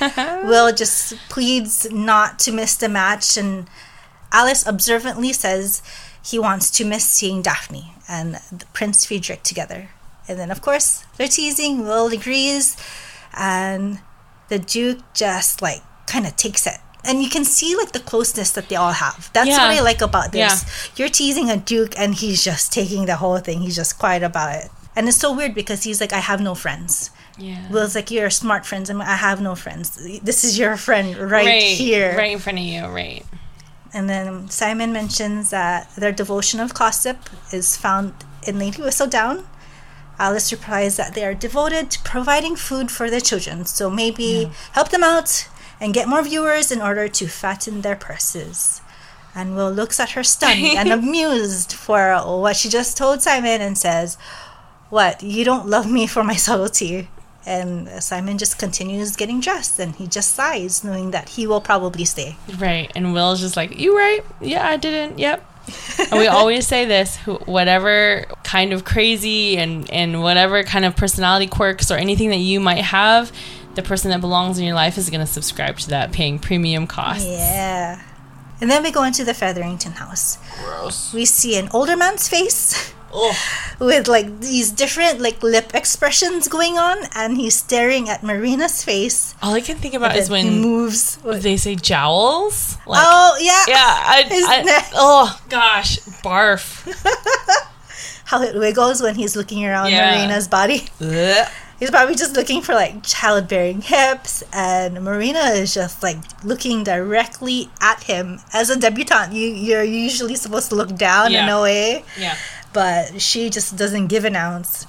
[0.47, 3.69] Will just pleads not to miss the match, and
[4.33, 5.83] Alice observantly says
[6.23, 8.39] he wants to miss seeing Daphne and
[8.73, 9.89] Prince Friedrich together.
[10.29, 11.85] And then, of course, they're teasing.
[11.87, 12.77] Will agrees,
[13.35, 14.01] and
[14.49, 16.79] the Duke just like kind of takes it.
[17.07, 19.31] And you can see like the closeness that they all have.
[19.33, 19.59] That's Yeah.
[19.69, 20.38] what I like about this.
[20.40, 20.59] Yeah.
[20.97, 23.61] You're teasing a Duke, and he's just taking the whole thing.
[23.62, 24.71] He's just quiet about it.
[24.97, 27.11] And it's so weird because he's like, I have no friends.
[27.38, 27.69] Yeah.
[27.71, 29.90] Will's like, "You're smart friends, and I have no friends.
[30.23, 33.25] This is your friend right, here." Right in front of you, right.
[33.92, 37.19] And then Simon mentions that their devotion of gossip
[37.53, 38.14] is found
[38.47, 39.45] in Lady Whistledown.
[40.19, 44.88] Alice replies that they are devoted to providing food for their children, so maybe help
[44.88, 45.47] them out
[45.81, 48.81] and get more viewers in order to fatten their purses.
[49.35, 53.77] And Will looks at her stunned and amused for what she just told Simon and
[53.77, 54.17] says,
[54.89, 57.09] What, you don't love me for my subtlety?
[57.45, 62.05] And Simon just continues getting dressed and he just sighs, knowing that he will probably
[62.05, 62.37] stay.
[62.59, 62.91] Right.
[62.97, 64.25] And Will's just like, You right?
[64.41, 65.19] Yeah, I didn't.
[65.19, 65.53] Yep.
[66.11, 70.97] and we always say this who, whatever kind of crazy and, and whatever kind of
[70.97, 73.33] personality quirks or anything that you might have,
[73.77, 76.87] the person that belongs in your life is going to subscribe to that, paying premium
[76.87, 77.25] costs.
[77.27, 78.03] Yeah.
[78.61, 80.39] And then we go into the Featherington house.
[80.65, 81.12] Gross.
[81.15, 83.35] We see an older man's face Oh,
[83.79, 89.35] with like these different like lip expressions going on, and he's staring at Marina's face.
[89.43, 91.17] all I can think about Then is he when moves.
[91.25, 92.77] they say jowls.
[92.87, 94.03] Like, oh yeah, yeah.
[94.07, 94.91] I, His I, neck.
[94.95, 95.99] oh, gosh.
[96.25, 96.85] Barf.
[98.25, 100.17] how it wiggles when he's looking around Yeah.
[100.17, 100.89] Marina's body.
[101.01, 101.49] Ugh.
[101.79, 107.69] He's probably just looking for like childbearing hips, and Marina is just like looking directly
[107.81, 108.39] at him.
[108.53, 112.05] As a debutante, you you're usually supposed to look down in a way.
[112.19, 112.37] yeah.
[112.73, 114.87] but she just doesn't give an ounce.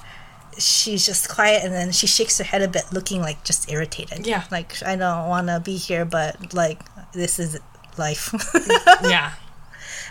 [0.58, 4.26] She's just quiet and then she shakes her head a bit, looking like just irritated.
[4.26, 4.42] Yeah.
[4.50, 6.80] Like, I don't want to be here, but like,
[7.12, 7.60] this is
[7.96, 8.34] life.
[9.04, 9.32] Yeah.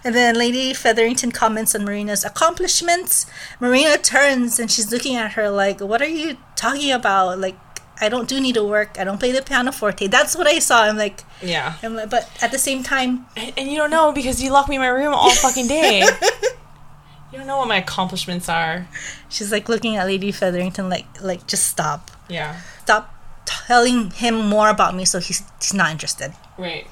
[0.04, 3.26] And then Lady Featherington comments on Marina's accomplishments.
[3.60, 7.40] Marina turns and she's looking at her like, What are you talking about?
[7.40, 7.58] Like,
[8.00, 9.00] I don't do needlework.
[9.00, 10.08] I don't play the pianoforte.
[10.08, 10.84] That's what I saw.
[10.84, 11.76] I'm like, Yeah.
[11.84, 14.70] I'm like but at the same time, And, and you don't know because you lock
[14.70, 16.02] me in my room all fucking day.
[17.32, 18.88] you don't know what my accomplishments are.
[19.30, 22.12] she's like looking at Lady Featherington like, like just stop.
[22.30, 22.60] Yeah.
[22.82, 23.14] stop
[23.46, 26.34] telling him more about me so he's, he's not interested.
[26.58, 26.86] Right.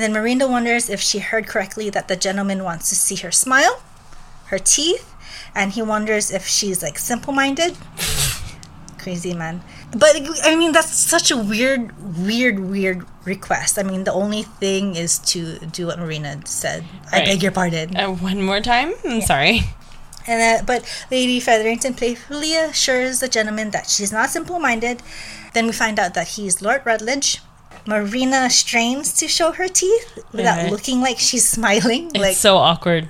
[0.00, 3.30] And then Marina wonders if she heard correctly that the gentleman wants to see her
[3.30, 3.82] smile,
[4.46, 5.14] her teeth,
[5.54, 7.76] and he wonders if she's like simple minded.
[8.98, 9.60] Crazy man.
[9.92, 13.78] But I mean, that's such a weird, weird, weird request.
[13.78, 16.86] I mean, the only thing is to do what Marina said.
[17.12, 17.94] I beg your pardon.
[17.94, 18.94] Uh, one more time.
[19.04, 19.64] I'm sorry.
[20.26, 25.02] And uh, but Lady Featherington playfully assures the gentleman that she's not simple-minded.
[25.52, 27.42] Then we find out that he's Lord Rutledge.
[27.86, 30.70] Marina strains to show her teeth without Yeah.
[30.70, 32.06] looking like she's smiling.
[32.14, 33.08] It's like, so awkward.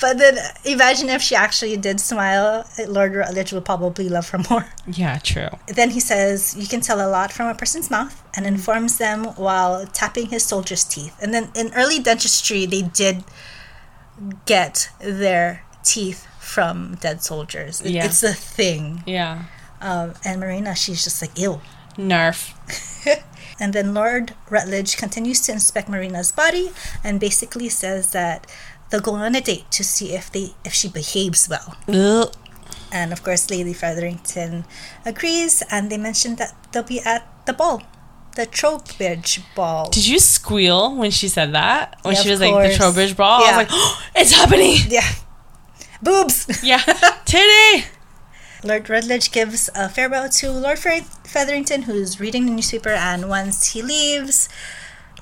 [0.00, 2.64] but then imagine if she actually did smile.
[2.88, 4.66] Lord Rutledge would probably love her more.
[4.86, 5.48] Yeah, true.
[5.68, 9.24] Then he says, You can tell a lot from a person's mouth and informs them
[9.36, 11.14] while tapping his soldier's teeth.
[11.20, 13.24] And then in early dentistry, they did
[14.46, 17.80] get their teeth from dead soldiers.
[17.80, 18.06] It- Yeah.
[18.06, 19.02] It's a thing.
[19.06, 19.44] Yeah.
[19.80, 21.60] Um, and Marina, she's just like, Ew.
[21.98, 22.54] Narf.
[23.58, 26.70] And then Lord Rutledge continues to inspect Marina's body
[27.02, 28.46] and basically says that
[28.90, 31.76] they'll go on a date to see if they if she behaves well.
[31.88, 32.32] Ugh.
[32.92, 34.64] And of course, Lady Featherington
[35.04, 37.82] agrees, and they mention that they'll be at the ball,
[38.36, 39.90] the Trowbridge Ball.
[39.90, 41.98] Did you squeal when she said that?
[42.02, 43.40] When Yeah, she was like the Trowbridge Ball?
[43.40, 43.46] Yeah.
[43.46, 44.76] I was like, oh, it's happening.
[44.88, 45.08] yeah,
[46.02, 46.62] boobs.
[46.62, 46.78] Yeah.
[47.24, 47.86] Titty.
[48.66, 53.72] Lord Rutledge gives a farewell to Lord Fe- Featherington, who's reading the newspaper, and once
[53.72, 54.48] he leaves,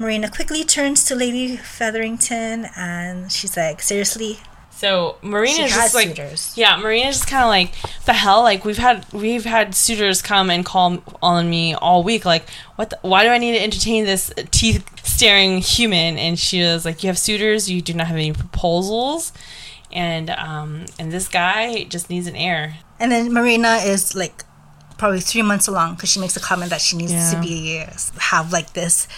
[0.01, 4.39] Marina quickly turns to Lady Featherington, and she's like, "Seriously,
[4.71, 6.53] So Marina's She has just like, suitors.
[6.57, 7.75] yeah, Marina's just kind of like,
[8.07, 12.25] the hell, like we've had we've had suitors come and call on me all week,
[12.25, 12.91] like what?
[12.91, 16.19] The, why do I need to entertain this teeth staring human?
[16.19, 19.33] And she was like, you have suitors, you do not have any proposals,
[19.93, 22.79] and um and this guy just needs an heir.
[23.01, 24.45] And then Marina is like
[24.99, 27.41] probably three months along because she makes a comment that she needs to Yeah.
[27.41, 27.85] be
[28.21, 29.09] have like this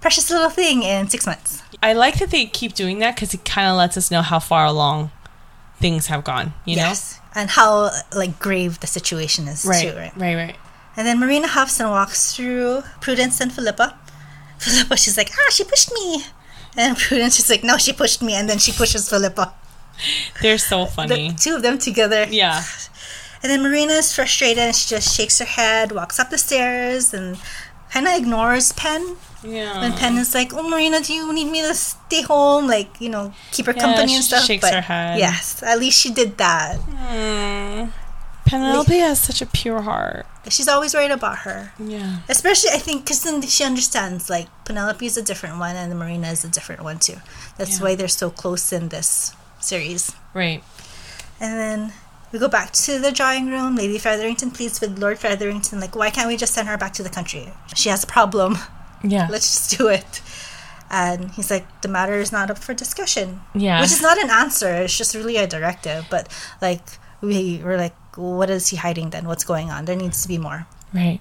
[0.00, 1.62] precious little thing in six months.
[1.82, 4.38] I like that they keep doing that because it kind of lets us know how
[4.38, 5.10] far along
[5.80, 6.54] things have gone.
[6.64, 9.96] You yes, and how like grave the situation is right, too.
[9.96, 10.12] Right.
[10.16, 10.56] right, right.
[10.96, 13.98] And then Marina huffs and walks through Prudence and Philippa.
[14.58, 16.22] Philippa, she's like, ah, she pushed me.
[16.76, 18.34] And Prudence is like, no, she pushed me.
[18.34, 19.52] And then she pushes Philippa.
[20.40, 21.34] They're so The funny.
[21.36, 22.26] two of them together.
[22.30, 22.62] yeah,
[23.44, 27.12] And then Marina is frustrated and she just shakes her head, walks up the stairs,
[27.12, 27.36] and
[27.92, 29.16] kind of ignores Pen.
[29.44, 29.82] yeah.
[29.82, 32.66] When Pen is like, "Oh, Marina, do you need me to stay home?
[32.66, 35.18] Like, you know, keep her Yeah, company and she stuff." shakes her head.
[35.18, 36.80] Yes, at least she did that.
[36.80, 37.92] Mm.
[38.46, 40.24] Penelope has such a pure heart.
[40.48, 42.20] She's always worried about her, Yeah.
[42.28, 46.28] especially I think because then she understands like Penelope is a different one and Marina
[46.28, 47.20] is a different one too.
[47.58, 47.82] That's Yeah.
[47.84, 50.12] why they're so close in this series.
[50.34, 50.62] Right.
[51.40, 51.92] And then
[52.34, 53.76] We go back to the drawing room.
[53.76, 57.04] Lady Featherington pleads with Lord Featherington, like, why can't we just send her back to
[57.04, 57.52] the country?
[57.76, 58.58] She has a problem.
[59.04, 59.28] Yeah.
[59.30, 60.20] Let's just do it.
[60.90, 63.42] And he's like, the matter is not up for discussion.
[63.54, 63.80] Yeah.
[63.80, 64.68] Which is not an answer.
[64.82, 66.06] It's just really a directive.
[66.10, 66.26] But
[66.60, 66.82] like,
[67.20, 69.28] we were like, what is he hiding then?
[69.28, 69.84] What's going on?
[69.84, 70.66] There needs to be more.
[70.92, 71.20] right.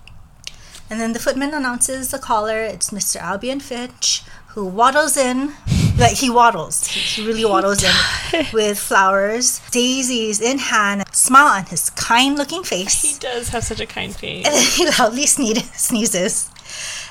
[0.90, 2.58] And then the footman announces the caller.
[2.58, 3.18] It's Mr.
[3.18, 5.54] Albion Finch, who waddles in.
[5.98, 6.88] Like, he waddles.
[6.88, 13.02] He really waddles in with flowers, daisies in hand, smile on his kind looking face.
[13.02, 14.46] He does have such a kind face.
[14.46, 16.50] And then he loudly sneed- sneezes.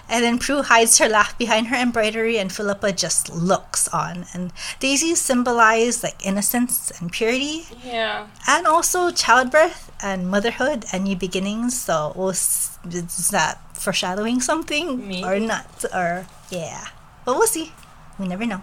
[0.09, 4.27] And then Prue hides her laugh behind her embroidery, and Philippa just looks on.
[4.35, 8.27] And daisies symbolize like innocence and purity, Yeah.
[8.49, 11.81] and also childbirth and motherhood and new beginnings.
[11.81, 15.25] So, was is that foreshadowing something Maybe.
[15.25, 15.85] or not?
[15.95, 16.87] Or yeah,
[17.25, 17.73] but we'll see.
[18.19, 18.61] We never know.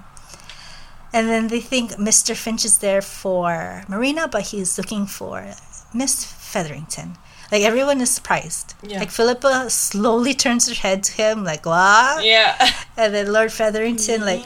[1.13, 2.35] And then they think Mr.
[2.35, 5.53] Finch is there for Marina, but he's looking for
[5.93, 7.17] Miss Featherington.
[7.51, 8.75] Like everyone is surprised.
[8.83, 8.99] Yeah.
[8.99, 12.23] Like Philippa slowly turns her head to him, like what?
[12.23, 12.55] Yeah.
[12.95, 14.43] And then Lord Featherington like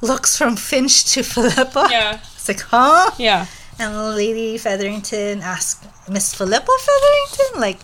[0.00, 1.88] looks from Finch to Philippa.
[1.90, 2.18] Yeah.
[2.34, 3.10] It's like, huh?
[3.18, 3.46] Yeah.
[3.78, 7.78] And Lady Featherington asks Miss Philippa Featherington, like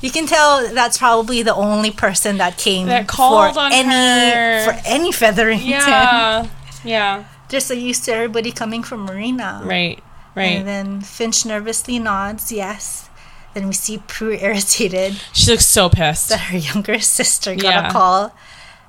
[0.00, 4.30] you can tell that's probably the only person that came That called for on any
[4.30, 4.64] her.
[4.64, 5.70] for any Featherington.
[5.70, 6.46] Yeah.
[6.84, 7.24] Yeah.
[7.48, 9.60] They're so used to everybody coming from Marina.
[9.64, 10.02] Right.
[10.34, 10.56] Right.
[10.58, 13.08] And then Finch nervously nods, yes.
[13.54, 16.28] Then we see Prue irritated She looks so pissed.
[16.30, 17.88] that her younger sister got Yeah.
[17.88, 18.34] a call.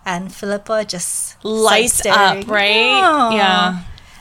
[0.05, 3.01] And Philippa just Lights up, right?
[3.03, 3.35] Aw.
[3.35, 3.79] Yeah.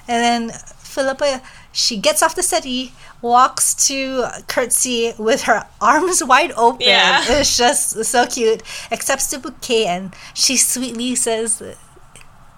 [0.08, 1.40] And then Philippa,
[1.72, 6.86] she gets off the settee, walks to curtsy with her arms wide open.
[6.86, 7.22] Yeah.
[7.28, 8.62] It's just so cute.
[8.92, 11.62] Accepts the bouquet and she sweetly says,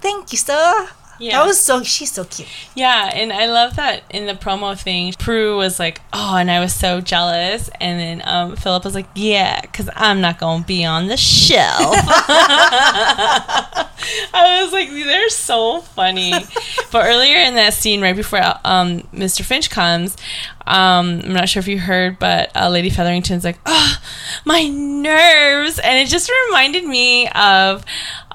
[0.00, 0.88] "Thank you, sir."
[1.18, 1.38] Yeah.
[1.38, 1.82] That was so.
[1.82, 2.48] She's so cute.
[2.74, 6.60] Yeah, and I love that in the promo thing, Prue was like, "Oh," and I
[6.60, 10.84] was so jealous, and then um, Philip was like, "Yeah, because I'm not gonna be
[10.84, 11.96] on the shelf."
[14.34, 16.32] I was like, "They're so funny."
[16.92, 19.42] but earlier in that scene, right before um, Mr.
[19.44, 20.16] Finch comes,
[20.66, 23.96] um, I'm not sure if you heard, but uh, Lady Featherington's like, "Oh,
[24.44, 27.84] my nerves," and it just reminded me of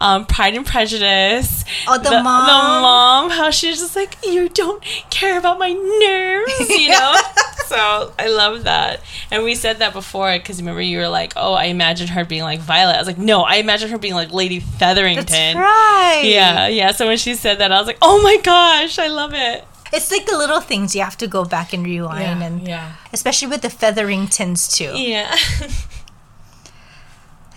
[0.02, 1.64] um, Pride and Prejudice.
[1.88, 2.48] Oh, the the mom.
[2.48, 7.16] The mom, how she's just like, you don't care about my nerves, you know?
[7.68, 9.02] so I love that.
[9.30, 12.42] And we said that before because remember you were like, oh, I imagine her being
[12.42, 12.96] like Violet.
[12.96, 15.26] I was like, no, I imagine her being like Lady Featherington.
[15.28, 16.24] That's right.
[16.26, 16.92] Yeah, yeah.
[16.94, 19.64] So when she said that, I was like, oh my gosh, I love it.
[19.94, 22.94] It's like the little things you have to go back and rewind, and yeah.
[23.12, 24.94] especially with the Featheringtons too.
[24.96, 25.36] Yeah.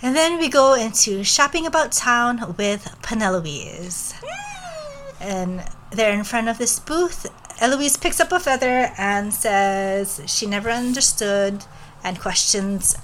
[0.01, 4.13] And then we go into shopping about town with Penelope's.
[5.19, 7.25] And they're in front of this booth.
[7.59, 11.63] Eloise picks up a feather and says she never understood
[12.03, 12.95] and questions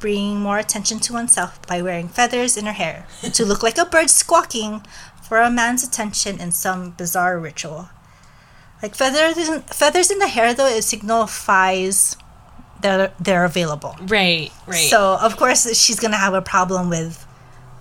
[0.00, 3.84] bringing more attention to oneself by wearing feathers in her hair to look like a
[3.84, 4.84] bird squawking
[5.22, 7.90] for a man's attention in some bizarre ritual.
[8.82, 12.16] Like feathers in, feathers in the hair though it signifies
[12.82, 13.96] that they're available.
[14.02, 14.90] right, right.
[14.90, 17.26] So of course she's gonna have a problem with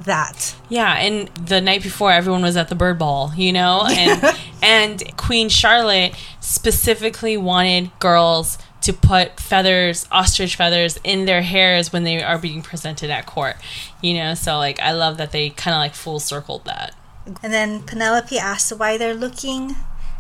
[0.02, 0.56] that.
[0.70, 3.86] Yeah, and the night before everyone was at the bird ball, you know?
[3.90, 11.94] And and Queen Charlotte specifically wanted girls to put feathers, ostrich feathers in their hairs
[11.94, 13.56] when they are being presented at court.
[14.02, 16.96] You know, so like I love that they kind of like full circled that.
[17.44, 19.76] And then Penelope asks why they're looking,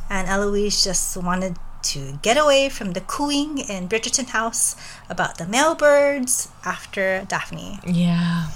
[0.09, 4.75] and Eloise just wanted to get away from the cooing in Bridgerton House
[5.09, 7.79] about the male birds after Daphne.
[7.85, 8.47] Yeah.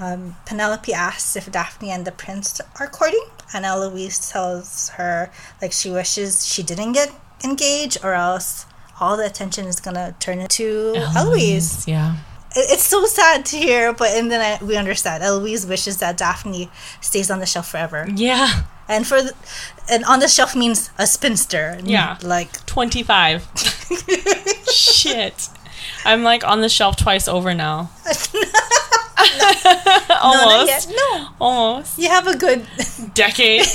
[0.00, 5.30] Um, Penelope asks if Daphne and the prince are courting, and Eloise tells her
[5.62, 7.10] like she wishes she didn't get
[7.44, 8.66] engaged, or else
[9.00, 11.86] all the attention is gonna turn into Eloise.
[11.86, 12.16] Yeah.
[12.56, 15.22] It- It's so sad to hear, but and then I, we understand.
[15.24, 16.70] Eloise wishes that Daphne
[17.00, 18.62] stays on the shelf forever, Yeah.
[18.88, 19.32] and for the,
[19.90, 21.78] and on the shelf means a spinster.
[21.84, 22.18] Yeah.
[22.22, 23.46] like 25.
[24.72, 25.48] Shit.
[26.04, 27.90] I'm like on the shelf twice over now.
[29.14, 30.68] no, Almost.
[30.68, 30.88] yet.
[30.96, 31.98] No, Almost.
[31.98, 32.66] you have a good.
[33.14, 33.66] Decade.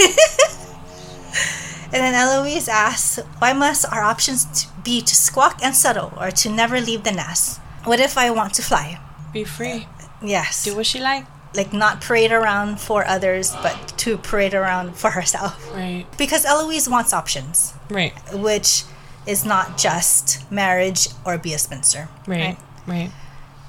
[1.91, 6.49] And then Eloise asks, why must our options be to squawk and settle or to
[6.49, 7.59] never leave the nest?
[7.83, 8.99] What if I want to fly?
[9.33, 9.87] Be free.
[10.21, 10.63] Yes.
[10.65, 11.25] Do what she like.
[11.55, 15.73] Like not parade around for others, but to parade around for herself.
[15.73, 16.05] Right.
[16.17, 18.13] Because Eloise wants options, Right.
[18.33, 18.83] which
[19.25, 22.07] is not just marriage or be a spinster.
[22.27, 22.57] Right.
[22.85, 23.11] Right.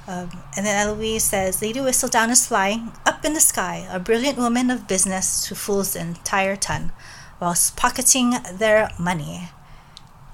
[0.06, 4.38] Um, and then Eloise says, Lady Whistledown is flying up in the sky, a brilliant
[4.38, 6.92] woman of business who fools the entire ton,
[7.40, 9.50] whilst pocketing their money.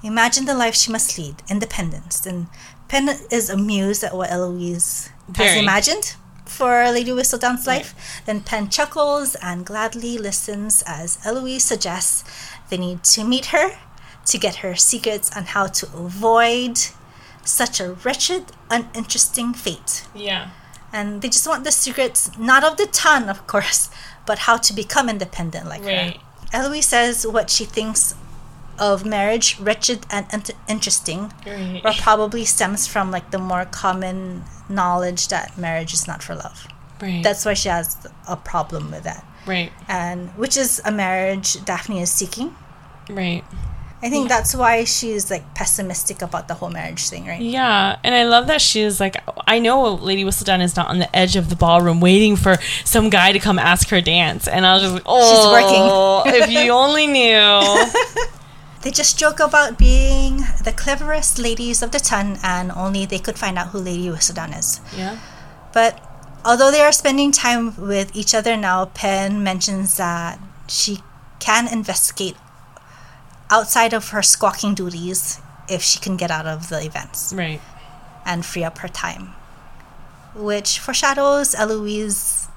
[0.03, 2.25] Imagine the life she must lead, independence.
[2.27, 2.47] And
[2.89, 6.15] Pen is amused at what Eloise has imagined
[6.49, 7.95] for Lady Whistledown's life.
[8.27, 12.25] Then Pen chuckles and gladly listens as Eloise suggests
[12.71, 13.79] they need to meet her
[14.27, 16.79] to get her secrets on how to avoid
[17.45, 20.05] such a wretched, uninteresting fate.
[20.15, 20.51] Yeah.
[20.93, 23.91] And they just want the secrets, not of the ton, of course,
[24.25, 26.17] but how to become independent like Right.
[26.17, 26.21] her.
[26.53, 28.15] Eloise says what she thinks
[28.79, 31.81] of marriage wretched and int- interesting, Right.
[31.85, 36.67] or probably stems from like the more common knowledge that marriage is not for love.
[37.01, 37.23] Right.
[37.23, 37.97] That's why she has
[38.29, 39.25] a problem with that.
[39.47, 39.71] right.
[39.89, 42.55] And which is a marriage Daphne is seeking.
[43.11, 43.45] Right.
[44.03, 47.41] I think that's why she's like pessimistic about the whole marriage thing, right?
[47.41, 49.17] Yeah, and I love that she is like,
[49.47, 53.09] I know Lady Whistledown is not on the edge of the ballroom waiting for some
[53.09, 56.43] guy to come ask her dance, and I was just like, oh, working.
[56.43, 57.87] if you only knew.
[58.83, 63.39] They just joke about being the cleverest ladies of the ton, and only they could
[63.39, 64.81] find out who Lady Whistledown is.
[64.97, 65.19] Yeah.
[65.73, 65.99] But
[66.45, 71.01] although they are spending time with each other now, Pen mentions that she
[71.41, 72.37] can investigate
[73.51, 77.61] outside of her squawking duties if she can get out of the events Right.
[78.25, 79.35] and free up her time.
[80.35, 82.49] Which foreshadows Eloise'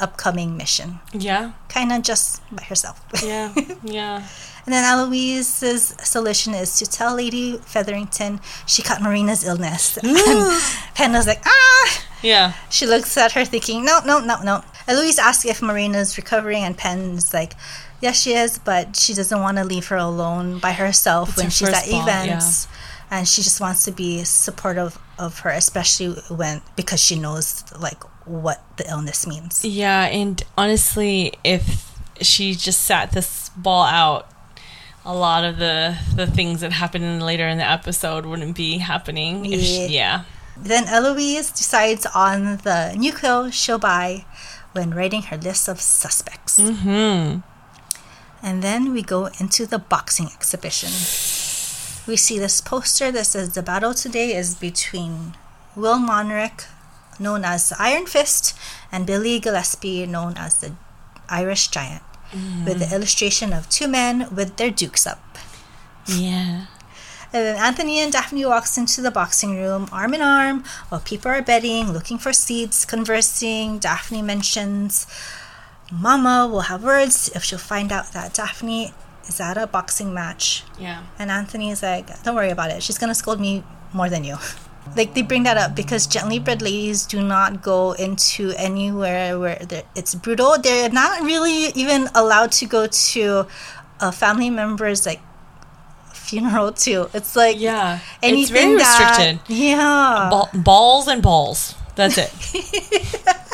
[0.00, 1.00] upcoming mission.
[1.12, 1.52] Yeah.
[1.68, 3.00] Kind of just by herself.
[3.22, 3.52] Yeah.
[3.84, 4.26] Yeah.
[4.66, 9.98] And then Eloise's solution is to tell Lady Featherington she caught Marina's illness.
[10.02, 10.62] and
[10.94, 12.04] Penna's like, ah!
[12.22, 12.54] Yeah.
[12.70, 14.64] She looks at her thinking, no, no, no, no.
[14.88, 17.52] Eloise asks if Marina's recovering, and Pen's like,
[18.00, 21.46] yes, she is, but she doesn't want to leave her alone by herself It's when
[21.46, 22.68] her she's at ball, events.
[23.10, 28.02] And she just wants to be supportive of her, especially when because she knows like
[28.26, 29.64] what the illness means.
[29.64, 34.28] Yeah, and honestly, if she just sat this ball out,
[35.04, 39.44] a lot of the the things that happened later in the episode wouldn't be happening.
[39.44, 40.24] If she, yeah.
[40.56, 44.24] Then Eloise decides on the new clothes she'll buy
[44.72, 46.58] when writing her list of suspects.
[46.58, 47.38] Hmm.
[48.42, 50.90] And then we go into the boxing exhibition.
[52.06, 55.34] We see this poster that says the battle today is between
[55.74, 56.66] Will Mondrich,
[57.18, 58.54] known as the Iron Fist,
[58.92, 60.74] and Billy Gillespie, known as the
[61.28, 62.02] Irish Giant,
[62.64, 62.92] with the mm.
[62.94, 65.22] illustration of two men with their dukes up.
[66.06, 66.66] Yeah.
[67.32, 71.30] And then Anthony and Daphne walks into the boxing room, arm in arm, while people
[71.32, 73.78] are betting, looking for seats, conversing.
[73.78, 75.06] Daphne mentions
[75.92, 78.92] Mama will have words if she'll find out that Daphne
[79.26, 80.64] is at a boxing match.
[80.78, 81.04] Yeah.
[81.18, 82.82] And Anthony is like, don't worry about it.
[82.82, 84.36] She's going to scold me more than you.
[84.96, 89.58] Like, they bring that up because gently bred ladies do not go into anywhere where
[89.96, 90.56] it's brutal.
[90.58, 93.46] They're not really even allowed to go to
[94.00, 95.20] a family member's, like,
[96.12, 97.08] funeral, too.
[97.12, 97.98] It's like Yeah.
[98.22, 99.56] anything it's very that- restricted.
[99.56, 100.28] Yeah.
[100.30, 101.74] Ball, balls and balls.
[101.96, 102.30] That's it.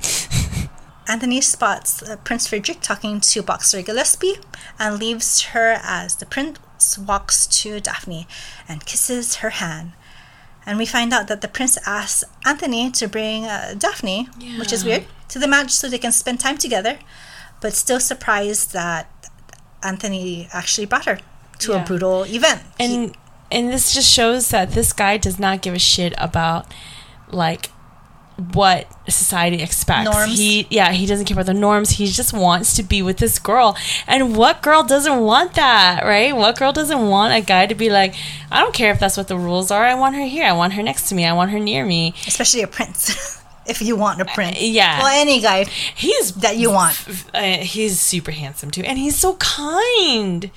[1.08, 4.36] Anthony spots uh, Prince Frederick talking to Boxer Gillespie
[4.78, 6.58] and leaves her as the prince
[6.98, 8.26] walks to Daphne
[8.68, 9.92] and kisses her hand.
[10.70, 14.28] And we find out that the prince asks Anthony to bring uh, Daphne,
[14.60, 16.94] which is weird, to the match so they can spend time together,
[17.60, 19.08] but still surprised that
[19.82, 21.18] Anthony actually brought her
[21.58, 21.82] to Yeah.
[21.82, 22.62] a brutal event.
[22.78, 23.16] He- and
[23.50, 26.72] and this just shows that this guy does not give a shit about
[27.32, 27.70] like
[28.54, 30.10] what society expects.
[30.10, 30.38] Norms.
[30.38, 31.90] He yeah, he doesn't care about the norms.
[31.90, 33.76] He just wants to be with this girl.
[34.06, 36.34] And what girl doesn't want that, right?
[36.34, 38.14] What girl doesn't want a guy to be like,
[38.50, 39.84] I don't care if that's what the rules are.
[39.84, 40.44] I want her here.
[40.46, 41.24] I want her next to me.
[41.26, 42.14] I want her near me.
[42.26, 44.60] especially a prince, if you want a prince.
[44.60, 44.98] yeah.
[45.02, 45.64] Well, any guy.
[45.64, 46.96] He's That you want.
[47.34, 50.50] Uh, he's super handsome too, and he's so kind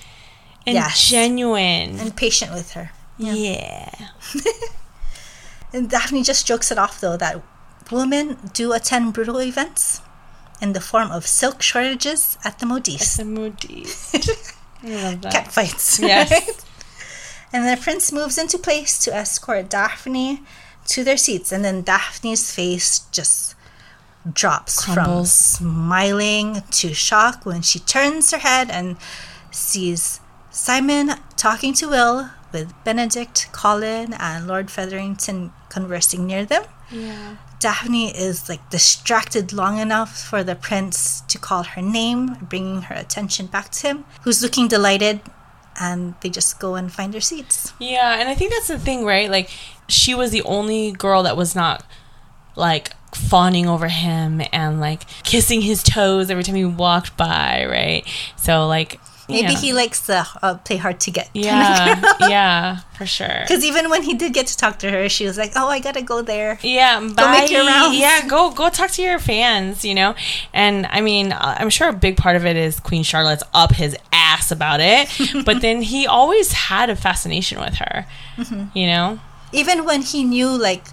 [0.65, 1.09] and Yes.
[1.09, 1.99] genuine.
[1.99, 2.91] And patient with her.
[3.17, 3.89] yeah.
[5.73, 7.41] And Daphne just jokes it off though that
[7.91, 10.01] women do attend brutal events
[10.61, 13.17] in the form of silk shortages at the modiste.
[13.17, 14.53] The.
[14.84, 15.34] I love that.
[15.34, 15.99] Cat fights.
[15.99, 16.31] Yes.
[16.31, 16.65] right?
[17.53, 20.41] And the prince moves into place to escort Daphne
[20.88, 23.55] to their seats, and then Daphne's face just
[24.31, 25.57] drops Crumbles.
[25.57, 28.97] from smiling to shock when she turns her head and
[29.51, 30.19] sees
[30.49, 36.63] Simon talking to Will with Benedict, Colin, and Lord Featherington conversing near them.
[36.93, 37.37] Yeah.
[37.59, 42.95] Daphne is like distracted long enough for the prince to call her name, bringing her
[42.95, 45.21] attention back to him, who's looking delighted,
[45.79, 47.73] and they just go and find their seats.
[47.79, 49.29] Yeah, and I think that's the thing, right?
[49.29, 49.49] Like,
[49.87, 51.83] she was the only girl that was not
[52.55, 58.07] like fawning over him and like kissing his toes every time he walked by, right?
[58.35, 58.99] So like
[59.30, 59.57] Maybe Yeah.
[59.59, 61.30] he likes the uh, play hard to get.
[61.34, 63.39] Yeah, yeah, for sure.
[63.41, 65.80] Because even when he did get to talk to her, she was like, "Oh, I
[65.80, 67.39] gotta go there." Yeah, bye.
[67.39, 67.97] make your rounds.
[67.97, 70.13] Yeah, go go talk to your fans, you know.
[70.53, 73.74] And I mean, uh, I'm sure a big part of it is Queen Charlotte's up
[73.74, 75.07] his ass about it,
[75.45, 78.05] but then he always had a fascination with her,
[78.38, 78.78] Mm-hmm.
[78.78, 79.19] you know.
[79.53, 80.84] Even when he knew like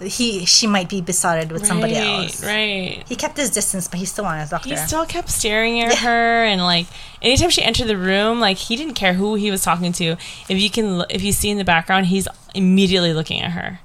[0.00, 3.02] he she might be besotted with somebody Right, else, right?
[3.08, 5.80] he kept his distance, but he still wanted to talk to He still kept staring
[5.80, 6.86] at her, and like
[7.22, 10.16] anytime she entered the room, like he didn't care who he was talking to.
[10.48, 13.80] If you can, if you see in the background, he's immediately looking at her.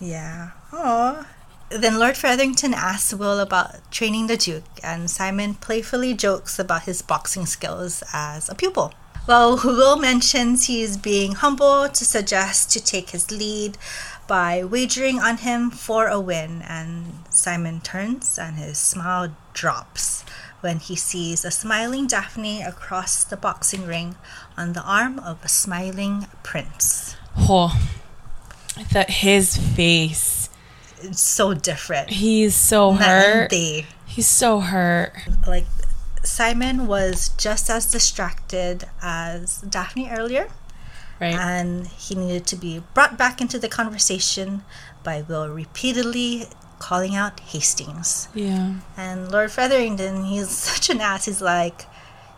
[0.00, 0.50] Yeah.
[0.72, 1.26] Oh.
[1.68, 7.02] Then Lord Featherington asks Will about training the Duke, and Simon playfully jokes about his
[7.02, 8.94] boxing skills as a pupil.
[9.26, 13.76] Well, Will mentions he's being humble to suggest to take his lead
[14.26, 20.24] by wagering on him for a win, and Simon turns and his smile drops
[20.60, 24.16] when he sees a smiling Daphne across the boxing ring
[24.56, 27.16] on the arm of a smiling prince.
[27.38, 27.78] Oh,
[28.92, 30.50] that his face.
[31.00, 32.10] It's so different.
[32.10, 33.52] He's so hurt.
[33.52, 35.12] He's so hurt.
[35.46, 35.66] like
[36.24, 40.48] Simon was just as distracted as Daphne earlier,
[41.20, 41.32] Right.
[41.34, 44.64] and he needed to be brought back into the conversation
[45.02, 46.44] by Will repeatedly
[46.78, 48.28] calling out Hastings.
[48.34, 48.74] yeah.
[48.98, 51.24] And Lord Featherington, he's such an ass.
[51.24, 51.86] He's like,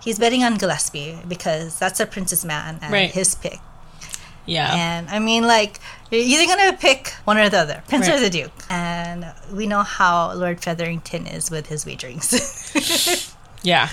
[0.01, 3.11] he's betting on Gillespie because that's a prince's man and Right.
[3.11, 3.59] his pick.
[4.47, 4.73] Yeah.
[4.75, 8.31] And I mean, like, you're either gonna pick one or the other, Prince or the
[8.31, 8.53] Duke.
[8.71, 13.35] And we know how Lord Featherington is with his wagerings.
[13.63, 13.91] yeah.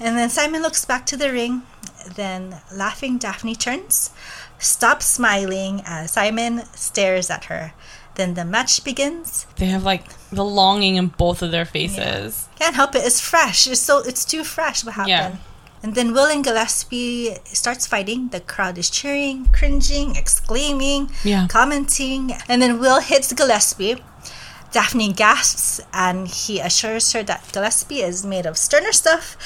[0.00, 1.62] And then Simon looks back to the ring.
[2.14, 4.10] Then, laughing, Daphne turns,
[4.58, 7.72] stops smiling as Simon stares at her.
[8.14, 9.46] Then the match begins.
[9.56, 12.48] They have like the longing in both of their faces.
[12.58, 13.04] Can't help it.
[13.04, 13.66] It's fresh.
[13.66, 13.98] It's so.
[13.98, 14.84] It's too fresh.
[14.84, 15.10] What happened?
[15.10, 15.36] Yeah.
[15.82, 18.28] And then Will and Gillespie starts fighting.
[18.28, 21.46] The crowd is cheering, cringing, exclaiming, Yeah.
[21.48, 22.32] commenting.
[22.48, 24.02] And then Will hits Gillespie.
[24.72, 29.36] Daphne gasps and he assures her that Gillespie is made of sterner stuff.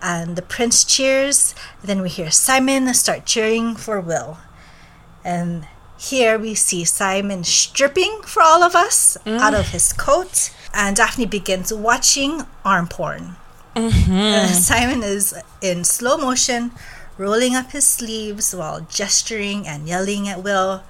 [0.00, 1.54] And the prince cheers.
[1.82, 4.38] Then we hear Simon start cheering for Will.
[5.24, 5.66] And
[5.98, 10.50] here we see Simon stripping for all of us out of his coat.
[10.72, 13.36] And Daphne begins watching arm porn.
[13.74, 16.70] Uh, Simon is in slow motion,
[17.16, 20.82] rolling up his sleeves while gesturing and yelling at Will.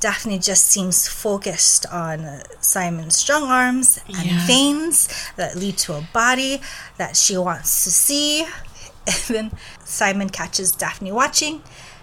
[0.00, 4.46] Daphne just seems focused on Simon's strong arms and Yeah.
[4.46, 6.60] veins that lead to a body
[6.98, 8.46] that she wants to see.
[9.08, 9.52] And then
[9.84, 11.62] Simon catches Daphne watching.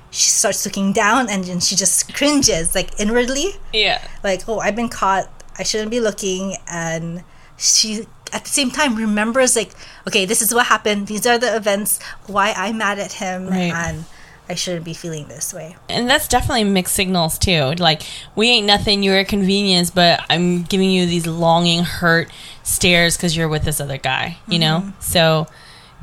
[0.10, 4.02] She starts looking down and then she just cringes, like inwardly Yeah.
[4.24, 5.30] like, oh, I've been caught.
[5.60, 6.58] I shouldn't be looking.
[6.68, 7.24] And
[7.58, 9.72] she, at the same time, remembers, like,
[10.08, 11.06] okay, this is what happened.
[11.08, 12.00] These are the events.
[12.26, 13.50] Why I'm mad at him.
[13.50, 13.72] Right.
[13.72, 14.06] And
[14.48, 15.76] I shouldn't be feeling this way.
[15.90, 17.74] And that's definitely mixed signals too.
[17.78, 18.04] Like
[18.36, 22.32] we ain't nothing, you're a convenience, but I'm giving you these longing, hurt
[22.64, 24.38] stares because you're with this other guy.
[24.48, 25.02] You know, mm-hmm.
[25.02, 25.48] so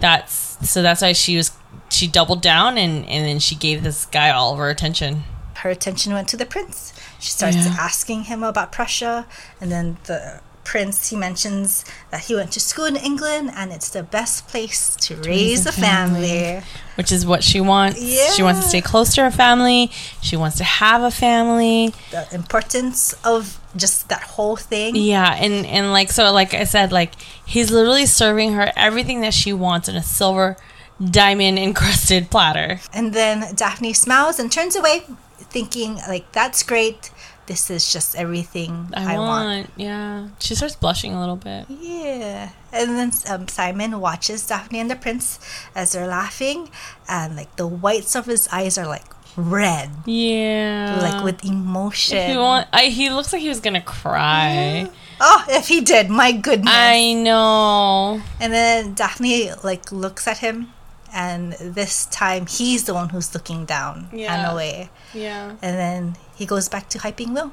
[0.00, 1.52] that's so that's why she was
[1.90, 5.24] she doubled down and and then she gave this guy all of her attention.
[5.56, 6.92] Her attention went to the prince.
[7.20, 7.76] She starts Yeah.
[7.78, 9.26] asking him about Prussia.
[9.60, 13.90] And then the prince, he mentions that he went to school in England and it's
[13.90, 16.28] the best place to, raise, a family.
[16.28, 16.66] family.
[16.96, 18.00] Which is what she wants.
[18.34, 19.90] She wants to stay close to her family.
[20.20, 21.94] She wants to have a family.
[22.10, 24.96] The importance of just that whole thing.
[24.96, 27.14] Yeah, and and like so, like I said, like
[27.46, 30.58] he's literally serving her everything that she wants in a silver,
[31.02, 32.80] diamond encrusted platter.
[32.92, 35.04] And then Daphne smiles and turns away,
[35.38, 37.10] thinking, like, that's great.
[37.46, 39.48] This is just everything I, I, want.
[39.68, 39.70] want.
[39.76, 41.66] Yeah, she starts blushing a little bit.
[41.68, 42.50] Yeah.
[42.72, 45.38] And then um, Simon watches Daphne and the prince
[45.74, 46.70] as they're laughing,
[47.08, 49.04] and like the whites of his eyes are like
[49.36, 52.30] red, Yeah, like with emotion.
[52.30, 52.68] He want.
[52.72, 54.88] I, he looks like he was gonna cry.
[55.20, 56.72] oh, if he did, my goodness.
[56.72, 58.22] I know.
[58.40, 60.72] and then Daphne like looks at him,
[61.12, 64.32] and this time he's the one who's looking down Yeah.
[64.34, 64.90] and away.
[65.12, 65.50] Yeah.
[65.60, 67.52] and then he goes back to hyping Will.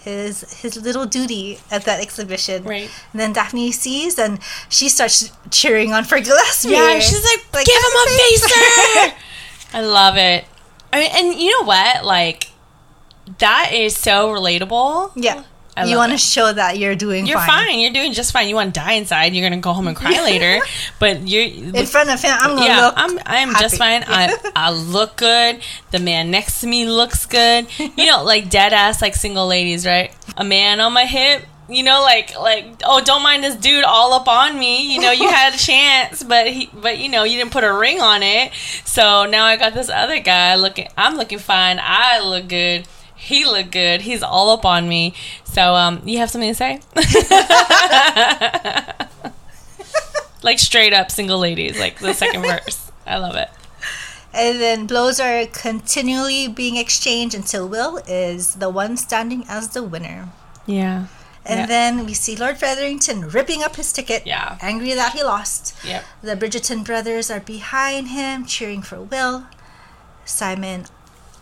[0.00, 2.64] His his little duty at that exhibition.
[2.64, 2.90] Right.
[3.12, 6.70] And then Daphne sees and she starts cheering on for Gillespie.
[6.70, 9.14] Yeah, she's like, give him a facer.
[9.78, 10.44] I love it.
[10.92, 12.04] I mean, and you know what?
[12.04, 12.50] Like,
[13.38, 15.12] that is so relatable.
[15.14, 15.44] Yeah.
[15.76, 17.66] I you want to show that you're doing You're fine.
[17.66, 17.78] fine.
[17.80, 18.48] You're doing just fine.
[18.48, 19.34] You want to die inside.
[19.34, 20.64] You're gonna go home and cry later.
[20.98, 21.42] But you're
[21.74, 22.92] In front of him, I'm yeah.
[22.96, 24.02] I'm I'm just fine.
[24.06, 25.60] I I look good.
[25.90, 27.66] The man next to me looks good.
[27.78, 30.14] You know, like dead ass like single ladies, right?
[30.36, 34.14] A man on my hip, you know, like like oh, don't mind this dude all
[34.14, 34.94] up on me.
[34.94, 37.72] You know, you had a chance, but he, but you know, you didn't put a
[37.72, 38.52] ring on it.
[38.84, 40.88] So now I got this other guy looking.
[40.96, 41.78] I'm looking fine.
[41.82, 42.86] I look good.
[43.26, 44.02] He look good.
[44.02, 45.12] He's all up on me.
[45.44, 46.80] So um, you have something to say?
[50.42, 52.90] like straight up single ladies, like the second verse.
[53.06, 53.48] I love it.
[54.32, 59.82] And then blows are continually being exchanged until Will is the one standing as the
[59.82, 60.28] winner.
[60.66, 61.06] Yeah.
[61.44, 61.66] And Yeah.
[61.66, 64.58] then we see Lord Featherington ripping up his ticket, Yeah.
[64.60, 65.74] angry that he lost.
[65.84, 66.04] Yep.
[66.22, 69.44] The Bridgerton brothers are behind him, cheering for Will.
[70.24, 70.86] Simon,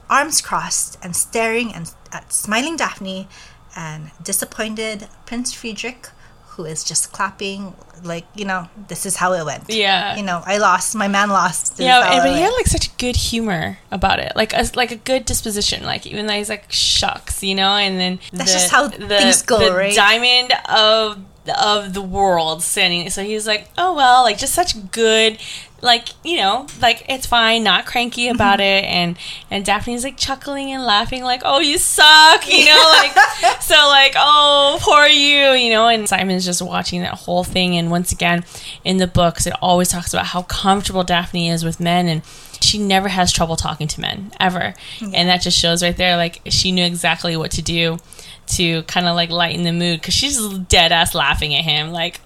[0.09, 3.29] arms crossed and staring and at smiling Daphne,
[3.77, 6.09] and disappointed Prince Friedrich,
[6.51, 7.75] who is just clapping
[8.05, 9.65] like you know this is how it went.
[9.69, 10.17] Yeah.
[10.17, 10.95] You know, I lost.
[10.95, 11.79] My man lost.
[11.79, 14.53] Yeah, is how and, it but he had like such good humor about it, like
[14.53, 15.85] a, like a good disposition.
[15.85, 19.59] Like even though he's like shucks, you know, and then That's just how things go,
[19.59, 19.95] the right?
[19.95, 23.11] Diamond of of the world standing.
[23.11, 25.39] So he's like, oh well, like just such good,
[25.85, 28.35] like you know, like it's fine, not cranky Mm-hmm.
[28.35, 29.17] about it, and
[29.51, 34.15] and Daphne's like chuckling and laughing, like, oh you suck, you know, like so like
[34.17, 38.45] oh poor you, you know, and Simon's just watching that whole thing, and once again,
[38.85, 42.23] in the books, it always talks about how comfortable Daphne is with men and.
[42.61, 46.17] She never has trouble talking to men ever, and that just shows right there.
[46.17, 47.99] Like she knew exactly what to do
[48.47, 52.21] to kind of like lighten the mood because she's dead ass laughing at him like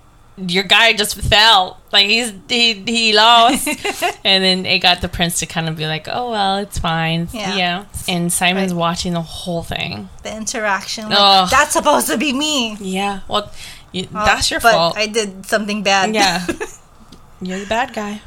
[0.46, 3.66] your guy just fell like he's he he lost
[4.24, 7.28] and then it got the prince to kind of be like oh well it's fine
[7.32, 7.56] Yeah.
[7.56, 8.78] yeah, and simon's Right.
[8.80, 11.08] watching the whole thing the interaction.
[11.08, 11.48] Like, Ugh.
[11.50, 12.76] That's supposed to be me.
[12.80, 13.50] yeah well
[13.92, 16.14] you, Oh, that's your but fault I did something bad.
[16.14, 16.46] yeah
[17.40, 18.20] you're the bad guy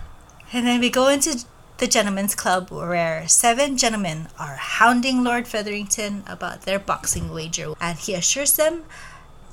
[0.53, 1.45] And then we go into
[1.78, 7.74] the gentlemen's club where seven gentlemen are hounding Lord Featherington about their boxing wager.
[7.82, 8.84] And he assures them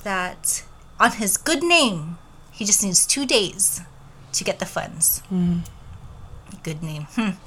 [0.02, 0.62] that
[1.00, 2.18] on his good name,
[2.58, 3.80] he just needs two days
[4.32, 5.22] to get the funds.
[6.64, 7.06] Good name.
[7.14, 7.38] Hmm.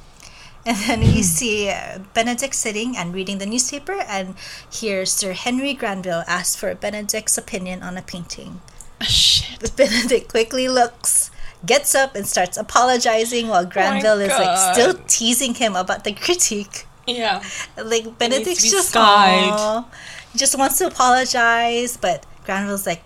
[0.65, 4.35] And then we see uh, Benedict sitting and reading the newspaper, and
[4.71, 8.61] here Sir Henry Granville asks for Benedict's opinion on a painting.
[9.01, 11.29] shit Benedict quickly looks,
[11.65, 16.85] gets up, and starts apologizing while Granville is like still teasing him about the critique.
[17.07, 17.41] yeah
[17.75, 18.93] Like Benedict's just.
[20.31, 23.03] He just wants to apologize, but Granville's like,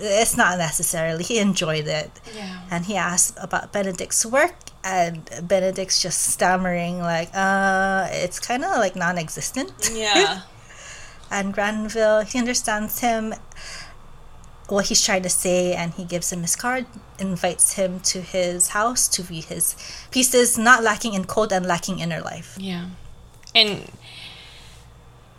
[0.00, 1.24] it's not necessarily.
[1.24, 7.30] He enjoyed it, yeah and he asks about Benedict's work, and Benedict's just stammering like,
[7.34, 9.90] uh, it's kind of like non-existent.
[9.92, 10.42] yeah
[11.30, 13.34] and Granville, he understands him,
[14.68, 16.86] what he's trying to say, and he gives him his card,
[17.18, 19.74] invites him to his house to view his
[20.10, 22.56] pieces, not lacking in code and lacking inner life.
[22.60, 22.88] Yeah.
[23.54, 23.90] And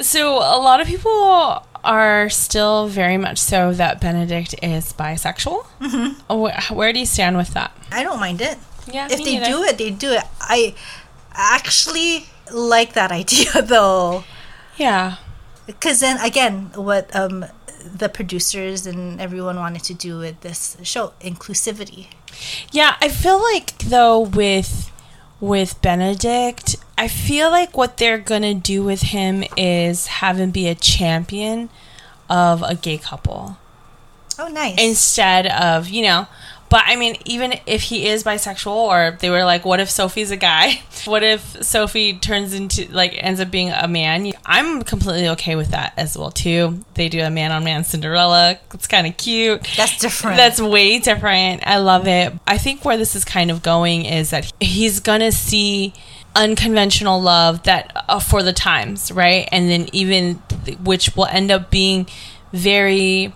[0.02, 5.66] so a lot of people are still very much so that Benedict is bisexual.
[5.82, 6.40] Mm-hmm.
[6.40, 7.72] Where, where do you stand with that?
[7.92, 8.58] I don't mind it.
[8.92, 9.46] Yeah, If they neither.
[9.46, 10.24] do it, they do it.
[10.42, 10.76] I
[11.34, 14.24] actually like that idea though.
[14.78, 15.16] Yeah.
[15.66, 17.46] Because then again, what um,
[17.96, 22.08] the producers and everyone wanted to do with this show inclusivity.
[22.72, 24.89] Yeah, I feel like though with
[25.40, 30.68] with Benedict, I feel like what they're gonna do with him is have him be
[30.68, 31.70] a champion
[32.30, 33.58] of a gay couple.
[34.42, 34.82] Oh, nice.
[34.82, 36.28] instead of you know
[36.70, 40.32] but i mean even if he is bisexual or they were like what if sophie's
[40.32, 40.82] a guy?
[41.06, 44.34] What if sophie turns into like ends up being a man?
[44.46, 46.84] I'm completely okay with that as well too.
[46.96, 48.60] They do a man on man cinderella.
[48.74, 49.66] It's kind of cute.
[49.78, 50.36] That's different.
[50.36, 51.66] that's way different.
[51.66, 52.34] I love it.
[52.46, 55.94] I think where this is kind of going is that he's gonna see
[56.36, 59.48] unconventional love that uh, for the times right?
[59.54, 62.08] And then even th- which will end up being
[62.52, 63.34] very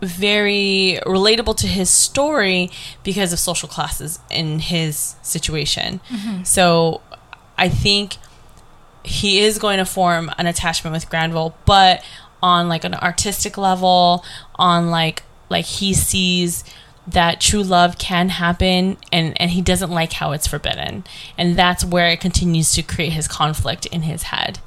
[0.00, 2.70] very relatable to his story
[3.02, 6.00] because of social classes in his situation.
[6.08, 6.44] Mm-hmm.
[6.44, 7.00] So
[7.56, 8.16] I think
[9.04, 12.04] he is going to form an attachment with Granville, but
[12.42, 14.24] on like an artistic level,
[14.56, 16.64] on like like he sees
[17.06, 21.04] that true love can happen and and he doesn't like how it's forbidden.
[21.38, 24.58] And that's where it continues to create his conflict in his head.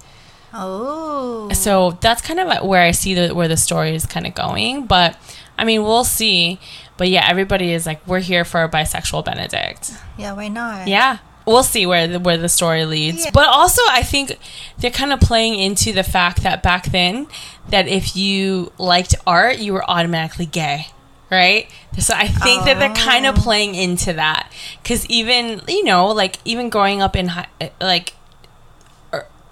[0.59, 1.49] Oh.
[1.53, 4.85] So that's kind of where I see the, where the story is kind of going.
[4.85, 5.17] But
[5.57, 6.59] I mean, we'll see.
[6.97, 9.91] But yeah, everybody is like, we're here for a bisexual Benedict.
[10.17, 10.87] Yeah, why not?
[10.87, 11.19] Yeah.
[11.45, 13.25] We'll see where the, where the story leads.
[13.25, 13.31] Yeah.
[13.33, 14.37] But also, I think
[14.77, 17.27] they're kind of playing into the fact that back then,
[17.69, 20.87] that if you liked art, you were automatically gay.
[21.31, 21.69] Right?
[21.99, 23.41] So I think that they're kind of oh.
[23.41, 24.51] playing into that.
[24.81, 27.47] Because even, you know, like, even growing up in, hi-
[27.79, 28.13] like,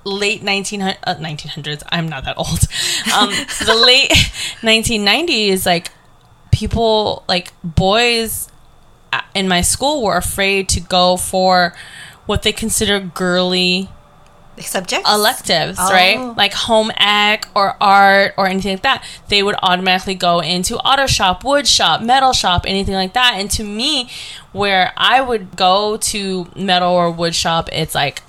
[0.08, 1.84] late 1900, uh, 1900s.
[1.90, 2.60] I'm not that old.
[3.14, 3.30] Um,
[3.66, 4.12] the late
[4.62, 5.92] 1990s, like
[6.52, 8.50] people, like boys
[9.34, 11.74] in my school were afraid to go for
[12.26, 13.90] what they consider girly
[14.60, 15.10] Subjects?
[15.10, 15.92] electives, Oh.
[15.92, 16.18] right?
[16.36, 19.04] Like home ec or art or anything like that.
[19.30, 23.36] They would automatically go into auto shop, wood shop, metal shop, anything like that.
[23.38, 24.10] And to me,
[24.52, 28.22] where I would go to metal or wood shop, it's like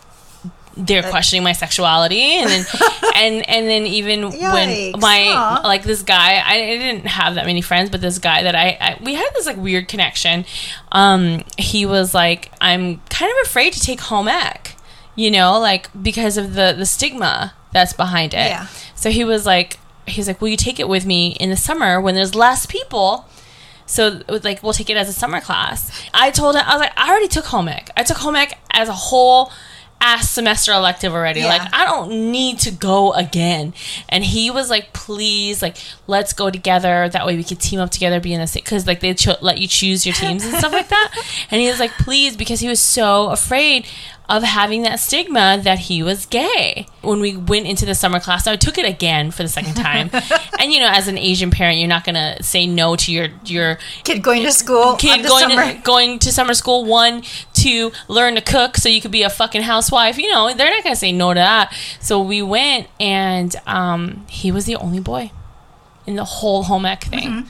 [0.79, 2.67] they're Uh, questioning my sexuality and then
[3.17, 7.61] and and then even when my like this guy I, I didn't have that many
[7.63, 10.45] friends but this guy that I, I we had this like weird connection
[10.93, 14.77] um he was like i'm kind of afraid to take home ec
[15.17, 18.67] you know like because of the the stigma that's behind it Yeah.
[18.95, 22.01] so he was like he's like will you take it with me in the summer
[22.01, 23.27] when there's less people
[23.85, 25.91] so like we'll take it as a summer class.
[26.13, 27.89] I told him I was like I already took home ec.
[27.97, 29.51] I took home ec as a whole
[30.01, 31.41] ass semester elective already.
[31.41, 31.47] Yeah.
[31.49, 33.75] Like I don't need to go again.
[34.09, 35.77] And he was like, please, like
[36.07, 37.09] let's go together.
[37.09, 39.37] That way we could team up together, be in the same because like they cho-
[39.41, 41.15] let you choose your teams and stuff like that.
[41.51, 43.87] And he was like, please, because he was so afraid
[44.29, 46.87] of having that stigma that he was gay.
[47.01, 50.11] When we went into the summer class, I took it again for the second time.
[50.61, 53.79] and you know, as an Asian parent, you're not gonna say no to your your
[54.05, 54.97] Kid going to school.
[54.97, 55.73] kid going summer.
[55.73, 56.85] to, going to summer school.
[56.85, 57.23] One,
[57.55, 60.19] to learn to cook so you could be a fucking housewife.
[60.19, 61.75] You know, they're not gonna say no to that.
[62.01, 65.33] So we went, and um, he was the only boy
[66.07, 67.47] in the whole home ec thing.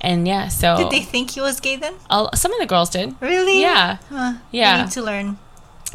[0.00, 0.82] And yeah, so Mm-hmm.
[0.82, 1.94] Did they think he was gay then?
[2.10, 3.14] uh, some of the girls did.
[3.20, 3.60] Really?
[3.60, 3.98] Yeah.
[4.10, 4.34] Huh.
[4.50, 4.78] Yeah.
[4.78, 5.38] You need to learn.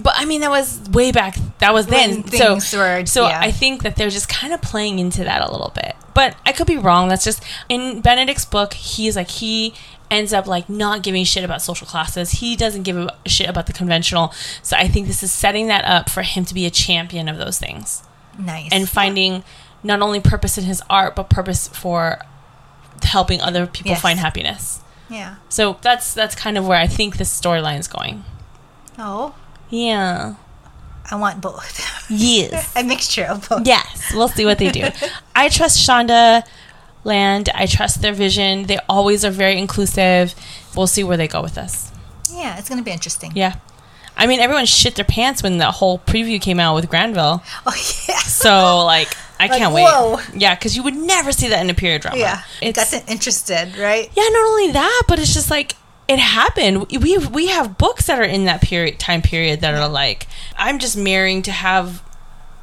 [0.01, 1.37] But I mean, that was way back.
[1.59, 2.25] That was then.
[2.27, 3.39] So, were- so yeah.
[3.39, 5.95] I think that they're just kind of playing into that a little bit.
[6.13, 7.07] But I could be wrong.
[7.09, 8.73] That's just in Benedict's book.
[8.73, 9.73] He's like he
[10.09, 12.31] ends up like not giving shit about social classes.
[12.31, 14.33] He doesn't give a shit about the conventional.
[14.61, 17.37] So I think this is setting that up for him to be a champion of
[17.37, 18.03] those things
[18.37, 18.69] Nice.
[18.73, 19.43] and finding
[19.83, 22.19] not only purpose in his art, but purpose for
[23.03, 24.01] helping other people Yes.
[24.01, 24.81] find happiness.
[25.09, 25.35] yeah.
[25.49, 28.25] So that's that's kind of where I think this storyline is going.
[28.99, 29.33] Oh,
[29.71, 30.35] Yeah.
[31.09, 32.05] I want both.
[32.09, 32.71] Yes.
[32.75, 33.65] a mixture of both.
[33.65, 34.87] Yes, we'll see what they do.
[35.35, 36.43] I trust Shonda
[37.03, 37.49] Land.
[37.55, 38.63] I trust their vision.
[38.67, 40.35] They always are very inclusive.
[40.75, 41.91] We'll see where they go with this.
[42.31, 43.31] Yeah, it's gonna be interesting.
[43.35, 43.55] Yeah.
[44.15, 47.41] I mean, everyone shit their pants when the whole preview came out with Granville.
[47.65, 47.73] Oh
[48.07, 48.19] yeah.
[48.19, 49.07] So, like,
[49.39, 49.83] I Like, can't wait.
[49.83, 50.19] whoa.
[50.35, 52.17] Yeah, because you would never see that in a period drama.
[52.19, 52.41] Yeah.
[52.61, 54.09] It's, Got them interested, right?
[54.15, 55.75] yeah, not only that, but it's just like
[56.07, 56.87] it happened.
[56.91, 60.27] We we have books that are in that period time period that are like
[60.57, 62.03] I'm just marrying to have,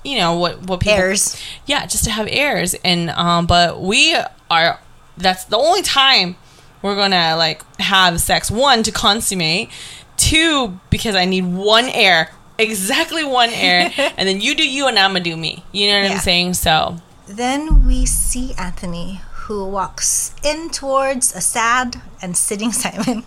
[0.04, 1.40] you know what what people Heirs.
[1.66, 2.74] yeah, just to have heirs.
[2.84, 4.16] And um, but we
[4.50, 4.80] are
[5.16, 6.36] that's the only time
[6.82, 8.50] we're gonna like have sex.
[8.50, 9.70] One to consummate,
[10.16, 14.98] two because I need one heir, exactly one heir, and then you do you and
[14.98, 15.64] I'm gonna do me.
[15.72, 16.14] You know what Yeah.
[16.16, 16.54] I'm saying?
[16.54, 23.24] So Then we see Anthony, who walks in towards a sad and sitting Simon.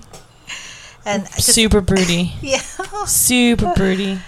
[1.03, 2.61] And just- super broody, yeah.
[3.05, 4.19] super broody.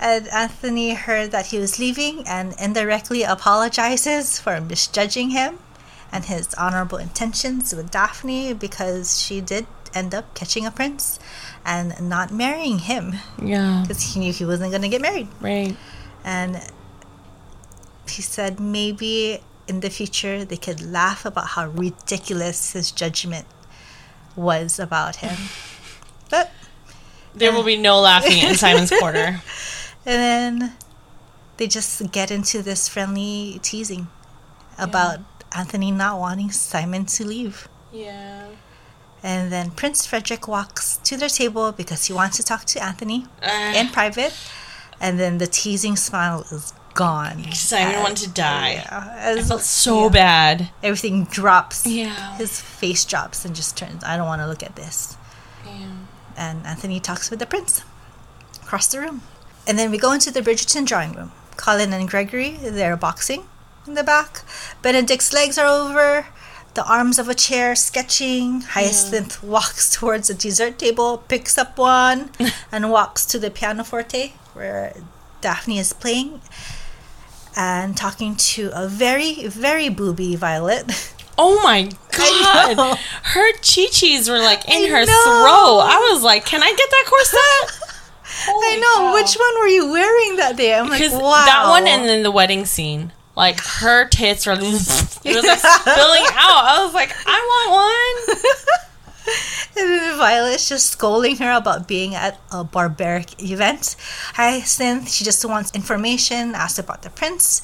[0.00, 5.58] And Anthony heard that he was leaving and indirectly apologizes for misjudging him
[6.12, 11.18] and his honorable intentions with Daphne because she did end up catching a prince
[11.64, 15.28] and not marrying him Yeah, because he knew he wasn't going to get married.
[15.40, 15.74] right.
[16.24, 16.60] And
[18.08, 23.46] he said maybe in the future they could laugh about how ridiculous his judgment
[24.36, 25.36] was about him.
[26.30, 26.50] But
[27.34, 29.40] There will be no laughing in Simon's Quarter.
[30.06, 30.20] And
[30.60, 30.72] then
[31.58, 34.06] they just get into this friendly teasing
[34.78, 35.18] about
[35.54, 37.68] Anthony not wanting Simon to leave.
[37.92, 38.46] Yeah.
[39.22, 43.26] And then Prince Frederick walks to their table because he wants to talk to Anthony
[43.42, 44.32] Uh, in private.
[45.00, 47.52] And then the teasing smile is gone.
[47.52, 48.72] Simon And- wanted to die.
[48.84, 50.70] Yeah, I felt so bad.
[50.82, 51.86] everything drops.
[51.86, 52.36] Yeah.
[52.36, 55.16] His face drops and just turns, I don't want to look at this.
[55.64, 55.92] Yeah.
[56.36, 57.82] and Anthony talks with the prince
[58.62, 59.22] across the room.
[59.66, 61.30] And then we go into the Bridgerton drawing room.
[61.56, 63.42] Colin and Gregory, they're boxing
[63.86, 64.42] in the back.
[64.82, 66.26] Benedict's legs are over,
[66.74, 68.60] the arms of a chair sketching.
[68.74, 72.30] Hyacinth walks towards the dessert table, picks up one,
[72.72, 74.94] and walks to the pianoforte where
[75.40, 76.40] Daphne is playing
[77.58, 81.12] and talking to a very, very booby Violet.
[81.36, 81.82] Oh my
[82.16, 82.96] god.
[83.24, 85.22] Her chi-chis were like in I her know.
[85.24, 85.80] throat.
[85.82, 87.80] I was like, can I get that corset?
[88.46, 89.08] I know.
[89.08, 89.14] cow.
[89.14, 90.74] Which one were you wearing that day?
[90.74, 91.44] I'm like, wow.
[91.44, 93.12] that one and then the wedding scene.
[93.36, 94.88] Like her tits were it was
[95.24, 96.64] like spilling out.
[96.64, 98.78] I was like, I want one.
[99.76, 103.96] And then Violet's just scolding her about being at a barbaric event.
[104.34, 107.62] Hyacinth, she just wants information, asks about the prince,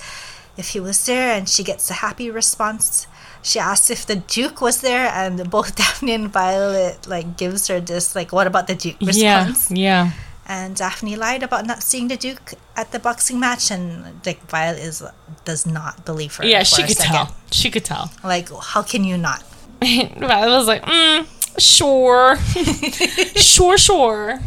[0.56, 3.06] if he was there, and she gets a happy response.
[3.42, 7.80] She asks if the Duke was there, and both Daphne and Violet like gives her
[7.80, 9.70] this like, "What about the Duke?" response.
[9.70, 10.10] Yeah, yeah.
[10.46, 14.80] And Daphne lied about not seeing the Duke at the boxing match, and like Violet
[14.80, 15.02] is
[15.44, 16.44] does not believe her.
[16.44, 17.12] Yeah, she could second.
[17.12, 17.36] tell.
[17.50, 18.12] She could tell.
[18.22, 19.42] Like, how can you not?
[19.82, 21.26] Violet was like, mm,
[21.58, 22.36] sure.
[23.36, 24.40] sure, sure.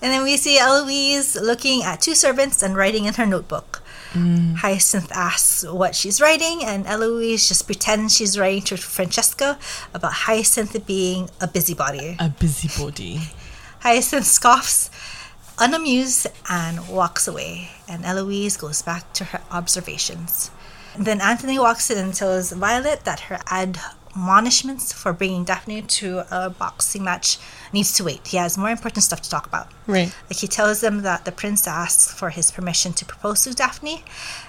[0.00, 3.82] And then we see Eloise looking at two servants and writing in her notebook.
[4.12, 4.56] Mm.
[4.56, 9.58] Hyacinth asks what she's writing, and Eloise just pretends she's writing to Francesca
[9.92, 12.16] about Hyacinth being a busybody.
[12.18, 13.20] A busybody.
[13.80, 14.88] Hyacinth scoffs,
[15.58, 17.70] unamused, and walks away.
[17.88, 20.50] And Eloise goes back to her observations.
[20.96, 23.38] Then Anthony walks in and tells Violet that her
[24.10, 27.38] admonishments for bringing Daphne to a boxing match
[27.72, 28.26] needs to wait.
[28.26, 29.68] He has more important stuff to talk about.
[29.86, 30.14] Right.
[30.28, 34.04] Like he tells them that the prince asks for his permission to propose to Daphne,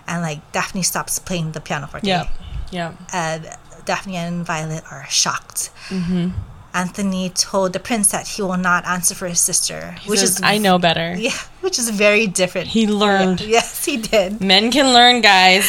[0.08, 2.08] and like Daphne stops playing the pianoforte.
[2.08, 2.28] Yep.
[2.72, 2.94] Yeah.
[3.14, 3.50] And
[3.86, 5.72] Daphne and Violet are shocked.
[5.90, 6.30] Mm-hmm.
[6.74, 10.36] Anthony told the prince that he will not answer for his sister, He which says,
[10.36, 11.16] is I know better.
[11.18, 12.68] yeah, which is very different.
[12.68, 13.42] He learned.
[13.42, 14.40] Yes, he did.
[14.40, 15.66] Men can learn, guys.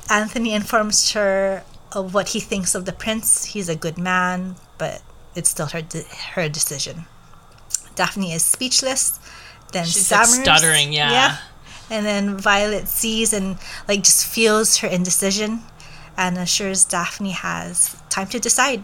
[0.10, 1.62] Anthony informs her
[1.94, 3.44] of what he thinks of the prince.
[3.46, 5.02] He's a good man, but
[5.34, 7.06] it's still her de- her decision.
[7.94, 9.18] Daphne is speechless,
[9.72, 10.42] then She's, like, stammers.
[10.42, 11.38] stuttering, yeah.
[11.90, 15.60] And then Violet sees and like just feels her indecision,
[16.16, 18.82] and assures Daphne has time to decide.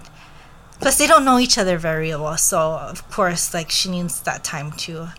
[0.80, 4.44] Plus, they don't know each other very well, so of course, like she needs that
[4.44, 5.12] time to.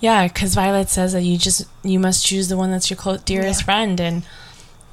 [0.00, 3.22] Yeah, because Violet says that you just you must choose the one that's your close,
[3.22, 3.64] dearest Yeah.
[3.64, 4.22] friend, and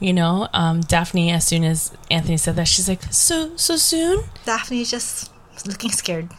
[0.02, 1.32] you know, um, Daphne.
[1.32, 5.32] As soon as Anthony said that, she's like, "So so soon." Daphne's just
[5.66, 6.30] looking scared.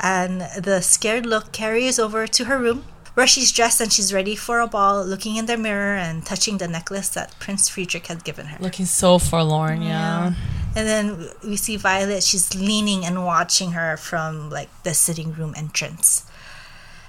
[0.00, 2.84] And the scared look carries over to her room,
[3.14, 6.58] where she's dressed and she's ready for a ball, looking in the mirror and touching
[6.58, 8.58] the necklace that Prince Friedrich had given her.
[8.60, 9.82] Looking so forlorn.
[9.82, 10.34] Yeah.
[10.74, 15.54] And then we see Violet, she's leaning and watching her from like the sitting room
[15.56, 16.24] entrance.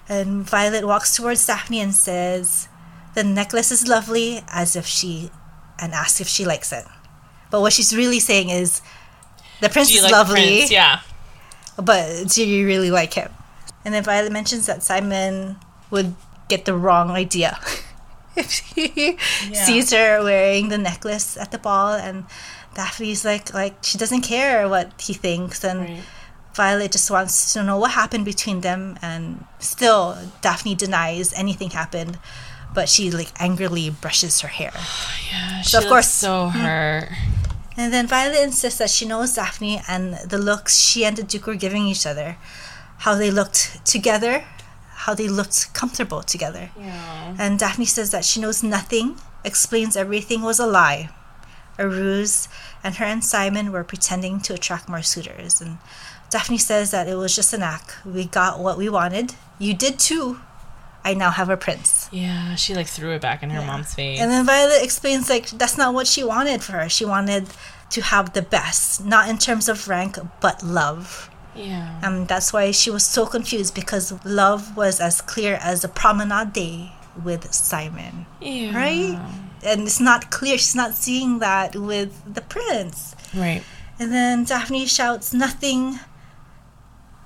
[0.09, 2.67] And Violet walks towards Daphne and says,
[3.15, 5.31] The necklace is lovely, as if she,
[5.79, 6.85] and asks if she likes it.
[7.49, 8.81] But what she's really saying is,
[9.59, 10.57] The prince is like lovely.
[10.67, 10.71] Prince?
[10.71, 11.01] Yeah.
[11.77, 13.31] but do you really like him?
[13.83, 15.57] And then Violet mentions that Simon
[15.89, 16.15] would
[16.47, 17.57] get the wrong idea
[18.35, 19.17] if he
[19.49, 19.65] Yeah.
[19.65, 22.25] sees her wearing the necklace at the ball, and
[22.75, 26.03] Daphne's like, like she doesn't care what he thinks, and Right.
[26.53, 32.19] Violet just wants to know what happened between them, and still Daphne denies anything happened,
[32.73, 34.73] but she like angrily brushes her hair.
[35.31, 35.61] Yeah.
[35.61, 36.51] So, of course- so mm.
[36.51, 37.09] hurt.
[37.77, 41.47] And then Violet insists that she knows Daphne and the looks she and the Duke
[41.47, 42.37] were giving each other,
[42.99, 44.43] how they looked together,
[45.05, 46.69] how they looked comfortable together.
[46.77, 47.35] Yeah.
[47.39, 51.09] And Daphne says that she knows nothing, explains everything was a lie,
[51.79, 52.49] a ruse,
[52.83, 55.61] and her and Simon were pretending to attract more suitors.
[55.61, 55.77] And
[56.29, 58.05] Daphne says that it was just an act.
[58.05, 59.35] We got what we wanted.
[59.59, 60.39] You did too.
[61.03, 62.07] I now have a prince.
[62.11, 62.55] Yeah.
[62.55, 64.19] She like threw it back in her mom's face.
[64.19, 66.89] And then Violet explains like that's not what she wanted for her.
[66.89, 67.47] She wanted
[67.89, 71.29] to have the best, not in terms of rank, but love.
[71.55, 71.99] yeah.
[72.03, 76.53] And that's why she was so confused because love was as clear as a promenade
[76.53, 76.91] day
[77.23, 78.25] with Simon.
[78.39, 78.75] yeah.
[78.75, 79.19] Right?
[79.63, 80.57] And it's not clear.
[80.57, 83.15] She's not seeing that with the prince.
[83.35, 83.63] Right.
[83.99, 85.99] And then Daphne shouts, Nothing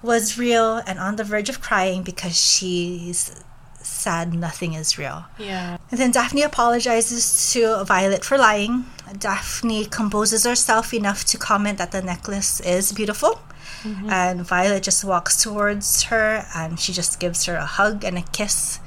[0.02, 3.42] was real, and on the verge of crying because she's
[4.06, 5.20] sad nothing is real.
[5.40, 5.78] Yeah.
[5.90, 8.74] And then Daphne apologizes to Violet for lying.
[9.28, 13.34] Daphne composes herself enough to comment that the necklace is beautiful.
[13.84, 14.10] Mm-hmm.
[14.10, 18.26] And Violet just walks towards her and she just gives her a hug and a
[18.38, 18.80] kiss.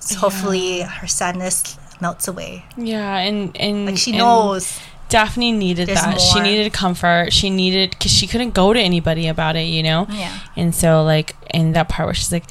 [0.00, 2.52] So hopefully her sadness melts away.
[2.76, 3.26] Yeah.
[3.26, 4.80] And and Like she and knows.
[5.12, 6.20] Daphne needed that.
[6.20, 7.32] She needed comfort.
[7.38, 10.06] She needed because she couldn't go to anybody about it, you know.
[10.08, 10.38] Yeah.
[10.56, 12.46] And so, like, in that part where she's like,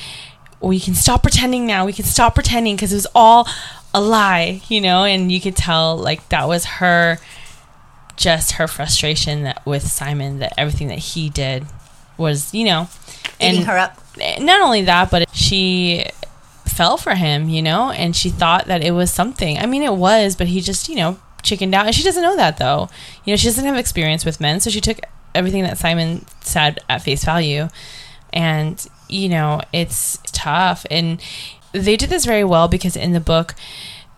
[0.61, 1.85] "We can stop pretending now.
[1.85, 3.47] We can stop pretending because it was all
[3.93, 5.03] a lie," you know.
[5.03, 7.19] And you could tell, like, that was her,
[8.15, 11.65] just her frustration that with Simon that everything that he did
[12.17, 12.87] was, you know,
[13.39, 13.97] Eating and her up.
[14.19, 16.05] Eh, not only that, but she
[16.65, 19.57] fell for him, you know, and she thought that it was something.
[19.57, 21.85] I mean, it was, but he just, you know, chickened out.
[21.85, 22.89] And she doesn't know that, though.
[23.25, 24.99] You know, she doesn't have experience with men, so she took
[25.33, 27.69] everything that Simon said at face value.
[28.31, 30.85] And, you know, it's tough.
[30.89, 31.21] And
[31.71, 33.55] they did this very well because in the book,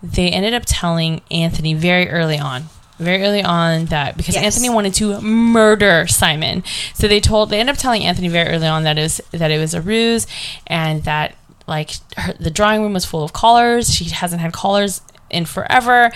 [0.01, 2.69] they ended up telling Anthony very early on
[2.99, 4.43] very early on that because Yes.
[4.43, 6.63] Anthony wanted to murder Simon.
[6.93, 9.51] So they told they ended up telling Anthony very early on that it was that
[9.51, 10.27] it was a ruse
[10.67, 11.35] and that
[11.67, 13.93] like her, the drawing room was full of callers.
[13.93, 15.01] She hasn't had callers
[15.33, 16.11] in forever.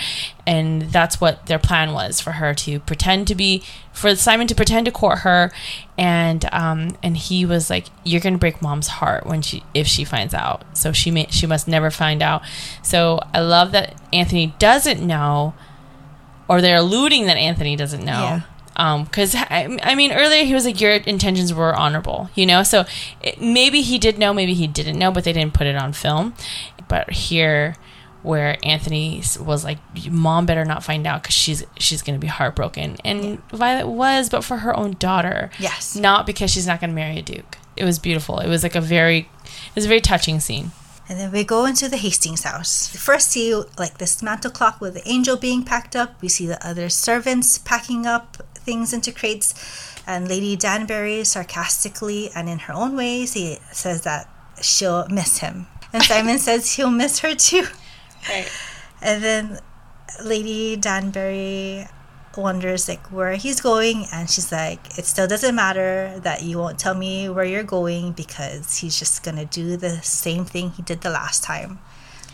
[0.45, 4.55] And that's what their plan was for her to pretend to be for Simon to
[4.55, 5.51] pretend to court her.
[5.97, 9.87] And um and he was like you're going to break mom's heart when she if
[9.87, 10.63] she finds out.
[10.77, 12.43] So she may she must never find out.
[12.83, 15.53] So i love that anthony doesn't know
[16.47, 18.11] or they're alluding that anthony doesn't know.
[18.11, 18.41] Yeah.
[18.75, 22.61] um because I, I mean earlier he was like your intentions were honorable you know?
[22.63, 22.85] So
[23.23, 25.91] it, maybe he did know maybe he didn't know but they didn't put it on
[25.93, 26.35] film.
[26.87, 27.75] But here
[28.23, 29.77] where Anthony was like,
[30.09, 34.43] "Mom better not find out because she's she's gonna be heartbroken," and Violet was, but
[34.43, 35.95] for her own daughter, Yes.
[35.95, 37.57] not because she's not gonna marry a duke.
[37.75, 38.39] It was beautiful.
[38.39, 40.71] It was like a very, it was a very touching scene.
[41.09, 42.89] And then we go into the Hastings house.
[42.91, 46.21] We first see like this mantle clock with the angel being packed up.
[46.21, 49.53] We see the other servants packing up things into crates.
[50.05, 54.29] And Lady Danbury sarcastically and in her own way she says that
[54.61, 55.67] she'll miss him.
[55.93, 57.67] And Simon says he'll miss her too.
[58.29, 58.49] Right.
[59.01, 59.59] And then
[60.23, 61.87] Lady Danbury
[62.35, 66.77] wonders like where he's going and she's like it still doesn't matter that you won't
[66.77, 71.01] tell me where you're going because he's just gonna do the same thing he did
[71.01, 71.79] the last time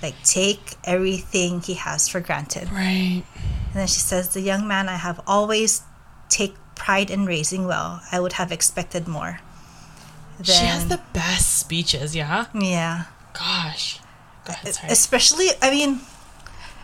[0.01, 3.23] like take everything he has for granted Right.
[3.67, 5.83] and then she says the young man i have always
[6.27, 9.39] take pride in raising well i would have expected more
[10.43, 12.13] she has the best speeches.
[12.13, 12.47] Yeah.
[12.53, 13.99] yeah Gosh.
[14.47, 15.99] Ahead, especially i mean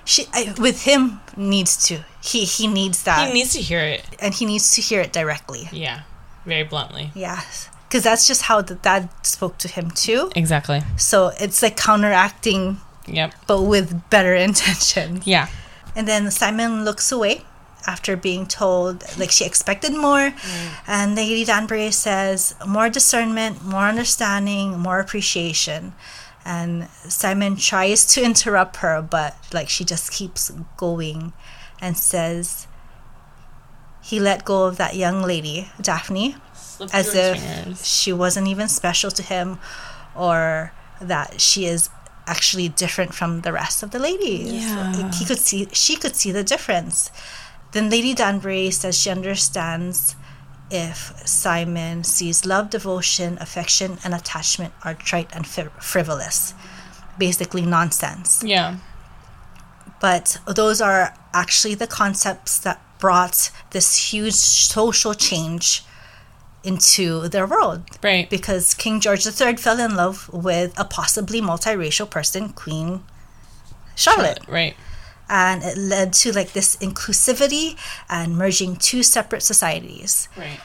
[0.05, 4.03] she I, with him needs to he he needs that he needs to hear it.
[4.20, 5.70] and he needs to hear it directly.
[5.72, 6.01] Yeah.
[6.45, 7.12] Very bluntly.
[7.14, 7.41] Yeah.
[7.88, 10.32] Because that's just how the dad spoke to him too.
[10.36, 10.82] Exactly.
[10.97, 13.34] So it's like counteracting, Yep.
[13.47, 15.22] but with better intention.
[15.26, 15.47] Yeah.
[15.95, 17.43] And then Simon looks away
[17.88, 20.32] after being told, like, she expected more.
[20.32, 20.70] Mm.
[20.88, 25.93] And Lady Danbury says, more discernment, more understanding, more appreciation.
[26.50, 31.32] And Simon tries to interrupt her, but, like, she just keeps going
[31.80, 32.66] and says,
[34.02, 39.12] he let go of that young lady, Daphne, Slip as if she wasn't even special
[39.12, 39.60] to him
[40.16, 41.89] or that she is
[42.26, 44.52] actually different from the rest of the ladies.
[44.52, 45.12] Yeah.
[45.12, 47.12] He could see she could see the difference.
[47.74, 50.16] Then Lady Danbury says she understands
[50.72, 56.53] if Simon sees love, devotion, affection, and attachment are trite and frivolous.
[57.17, 58.41] Basically nonsense.
[58.43, 58.78] Yeah.
[59.99, 65.84] But those are actually the concepts that brought this huge social change
[66.63, 68.30] into their world Right.
[68.30, 73.03] because King George III fell in love with a possibly multiracial person, Queen
[73.95, 74.39] Charlotte.
[74.47, 74.76] Right.
[75.30, 77.77] And it led to like this inclusivity
[78.09, 80.27] and merging two separate societies.
[80.36, 80.59] Right.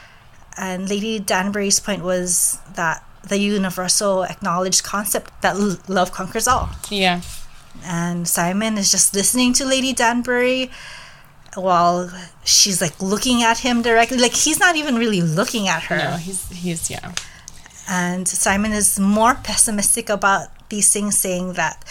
[0.57, 6.69] And Lady Danbury's point was that the universal acknowledged concept that l- love conquers all.
[6.89, 7.21] Yeah.
[7.83, 10.71] And Simon is just listening to Lady Danbury
[11.55, 12.11] while
[12.43, 14.17] she's like looking at him directly.
[14.17, 15.97] Like he's not even really looking at her.
[15.97, 17.13] No, he's he's yeah.
[17.87, 21.83] And Simon is more pessimistic about these things, saying that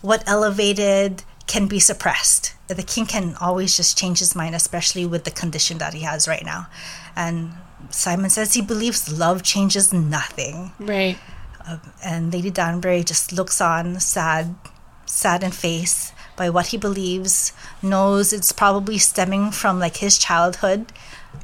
[0.00, 2.54] what elevated can be suppressed.
[2.68, 6.28] The king can always just change his mind, especially with the condition that he has
[6.28, 6.68] right now.
[7.16, 7.52] And
[7.90, 10.72] Simon says he believes love changes nothing.
[10.78, 11.18] Right.
[11.66, 14.54] Um, and Lady Danbury just looks on, sad,
[15.06, 17.52] sad in face by what he believes,
[17.82, 20.92] knows it's probably stemming from like his childhood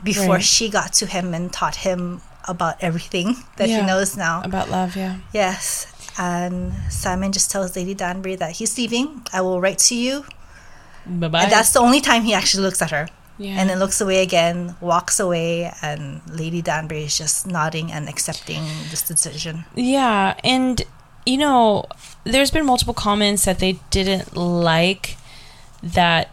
[0.04, 0.44] before Right.
[0.44, 3.80] she got to him and taught him about everything that Yeah.
[3.80, 4.42] he knows now.
[4.44, 5.16] About love, yeah.
[5.34, 5.86] Yes.
[6.18, 9.22] And Simon just tells Lady Danbury that he's leaving.
[9.32, 10.24] I will write to you.
[11.06, 11.42] Bye bye.
[11.42, 13.08] And that's the only time he actually looks at her.
[13.38, 13.60] yeah.
[13.60, 18.64] And then looks away again, walks away, and Lady Danbury is just nodding and accepting
[18.90, 19.64] this decision.
[19.74, 20.82] Yeah, and
[21.26, 21.84] you know,
[22.24, 25.16] there's been multiple comments that they didn't like
[25.82, 26.30] that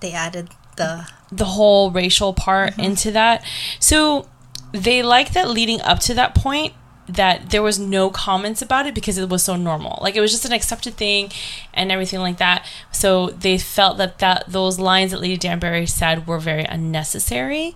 [0.00, 2.80] They added the the whole racial part mm-hmm.
[2.80, 3.44] into that.
[3.80, 4.28] So
[4.72, 6.74] they like that leading up to that point
[7.08, 9.98] that there was no comments about it because it was so normal.
[10.02, 11.30] Like it was just an accepted thing
[11.72, 12.66] and everything like that.
[12.92, 17.74] So they felt that that those lines that Lady Danbury said were very unnecessary.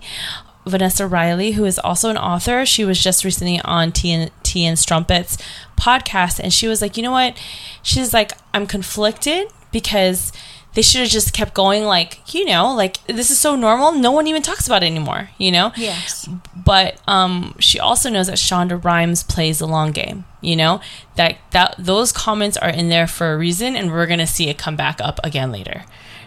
[0.65, 4.65] Vanessa Riley, who is also an author, she was just recently on T and T
[4.65, 5.37] and Strumpets
[5.77, 7.37] podcast, and she was like, you know what?
[7.81, 10.31] She's like, I'm conflicted because
[10.75, 14.11] they should have just kept going like you know like this is so normal no
[14.11, 16.27] one even talks about it anymore you know Yes.
[16.55, 20.81] but um she also knows that shonda rhimes plays the long game you know
[21.15, 24.57] that that those comments are in there for a reason and we're gonna see it
[24.57, 25.83] come back up again later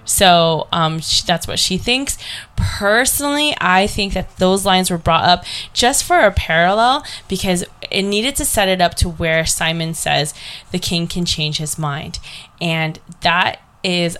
[0.08, 2.16] so um, sh that's what she thinks.
[2.54, 8.02] Personally, I think that those lines were brought up just for a parallel because it
[8.02, 10.32] needed to set it up to where Simon says
[10.70, 12.20] the king can change his mind.
[12.60, 14.16] And that is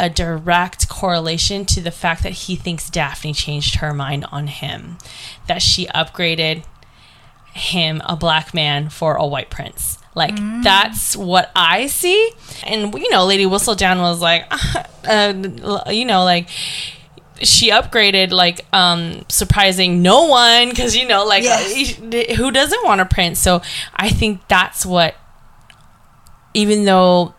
[0.00, 4.96] a direct correlation to the fact that he thinks Daphne changed her mind on him,
[5.46, 6.64] that she upgraded
[7.52, 9.98] him, a black man, for a white prince.
[10.14, 12.32] Like that's what I see,
[12.66, 14.44] and you know, Lady Whistledown was like,
[15.06, 16.48] uh, you know, like
[17.42, 21.98] she upgraded, like um surprising no one because you know, like Yes.
[22.00, 23.38] uh, who doesn't want a prince?
[23.38, 23.62] So
[23.94, 25.14] I think that's what,
[26.54, 27.34] even though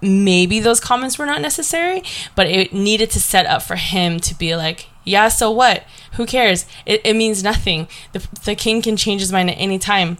[0.00, 2.02] maybe those comments were not necessary,
[2.34, 5.84] but it needed to set up for him to be like, yeah, so what?
[6.12, 6.66] Who cares?
[6.84, 7.88] It, it means nothing.
[8.12, 10.18] The, the king can change his mind at any time.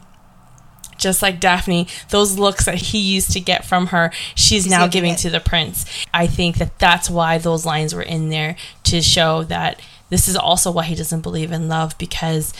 [0.96, 5.12] Just like Daphne, those looks that he used to get from her, she's now giving
[5.12, 5.18] it.
[5.18, 5.84] to the prince.
[6.12, 9.80] I think that that's why those lines were in there to show that
[10.10, 12.52] this is also why he doesn't believe in love because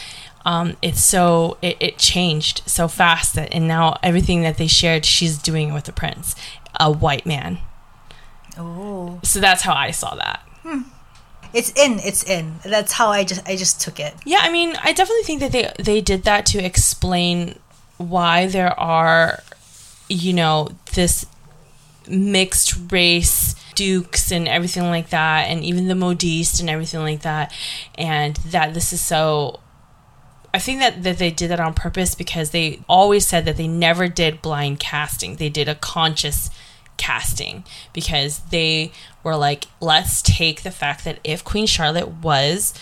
[0.45, 5.05] um, it's so it, it changed so fast that and now everything that they shared,
[5.05, 6.35] she's doing it with the prince,
[6.79, 7.59] a white man.
[8.59, 9.21] Oh.
[9.23, 10.41] So that's how I saw that.
[10.63, 10.83] Hmm.
[11.55, 11.99] It's in.
[12.01, 12.57] It's in.
[12.65, 14.15] That's how I just I just took it.
[14.25, 17.59] Yeah, I mean, I definitely think that they they did that to explain
[17.97, 19.43] why there are,
[20.09, 21.25] you know, this
[22.07, 27.53] mixed race dukes and everything like that, and even the modiste and everything like that,
[27.97, 29.61] and that this is so.
[30.55, 33.69] I think that, that they did that on purpose because they always said that they
[33.69, 35.37] never did blind casting.
[35.37, 36.51] They did a conscious
[36.97, 38.91] casting because they
[39.23, 42.75] were like, let's take the fact that if Queen Charlotte was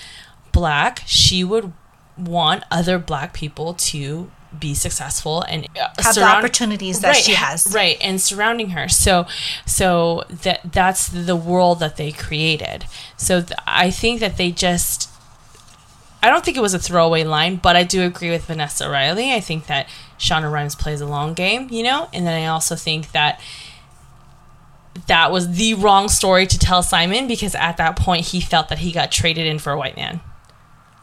[0.53, 1.73] black, she would
[2.17, 7.75] want other black people to be successful and uh, Have the opportunities that she has.
[7.75, 9.27] right and surrounding her so
[9.67, 12.87] so that that's the world that they created
[13.19, 15.11] so th- i think that they just
[16.27, 19.33] i don't think it was a throwaway line but i do agree with vanessa riley.
[19.33, 19.89] I think that
[20.19, 23.41] shonda rhimes plays a long game you know and then i also think that
[25.07, 28.79] that was the wrong story to tell simon because at that point he felt that
[28.79, 30.21] he got traded in for a white man.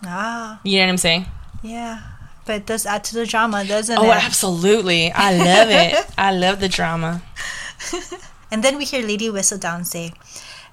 [0.03, 1.25] Ah, you know what i'm saying?
[1.61, 2.01] Yeah.
[2.45, 4.25] But it does add to the drama, doesn't oh it?
[4.25, 5.13] absolutely.
[5.13, 6.05] I love it.
[6.17, 7.21] I love the drama.
[8.53, 10.13] And then we hear Lady Whistledown say,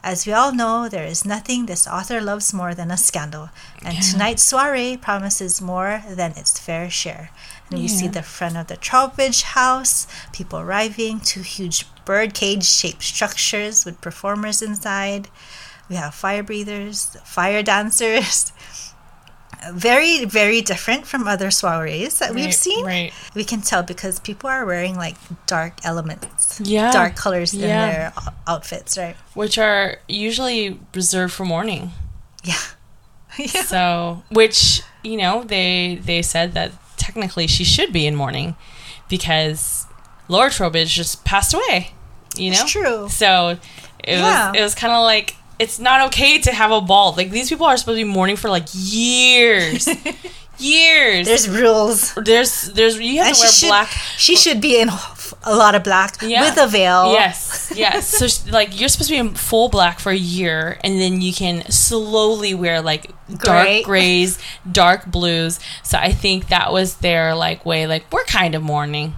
[0.03, 3.51] As we all know, there is nothing this author loves more than a scandal,
[3.85, 7.31] and tonight's soiree promises more than its fair share.
[7.71, 13.03] And we see the front of the Trowbridge house, people arriving, two huge birdcage shaped
[13.03, 15.29] structures with performers inside.
[15.89, 18.53] We have fire breathers, fire dancers.
[19.73, 22.85] Very, very different from other soirees that we've seen.
[22.85, 25.17] right We can tell because people are wearing like
[25.47, 26.91] dark elements, Yeah.
[26.93, 28.13] dark colors in their
[28.47, 29.17] outfits, right?
[29.35, 31.93] which are usually reserved for mourning.
[32.43, 32.55] Yeah.
[33.39, 33.63] yeah.
[33.65, 38.57] So, which you know, they they said that technically she should be in mourning
[39.09, 39.87] because
[40.29, 41.93] Laura Trowbridge just passed away.
[42.37, 43.09] You know, It's true.
[43.09, 43.59] So
[44.03, 44.51] it Yeah.
[44.51, 47.13] was it was kind of like it's not okay to have a ball.
[47.17, 49.87] Like these people are supposed to be mourning for like years,
[50.59, 51.27] years.
[51.27, 52.15] There's rules.
[52.15, 53.89] there's there's you have And to she wear should, black.
[54.17, 54.89] she should be in
[55.45, 56.43] a lot of black Yeah.
[56.43, 57.13] with a veil.
[57.13, 58.11] Yes, yes.
[58.19, 61.33] So like you're supposed to be in full black for a year, and then you
[61.33, 63.83] can slowly wear like dark Gray.
[63.83, 64.39] grays,
[64.71, 65.61] dark blues.
[65.83, 67.87] So I think that was their like way.
[67.87, 69.15] Like we're kind of mourning,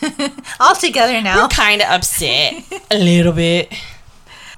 [0.60, 1.42] All together now.
[1.42, 3.72] we're kind of upset a little bit.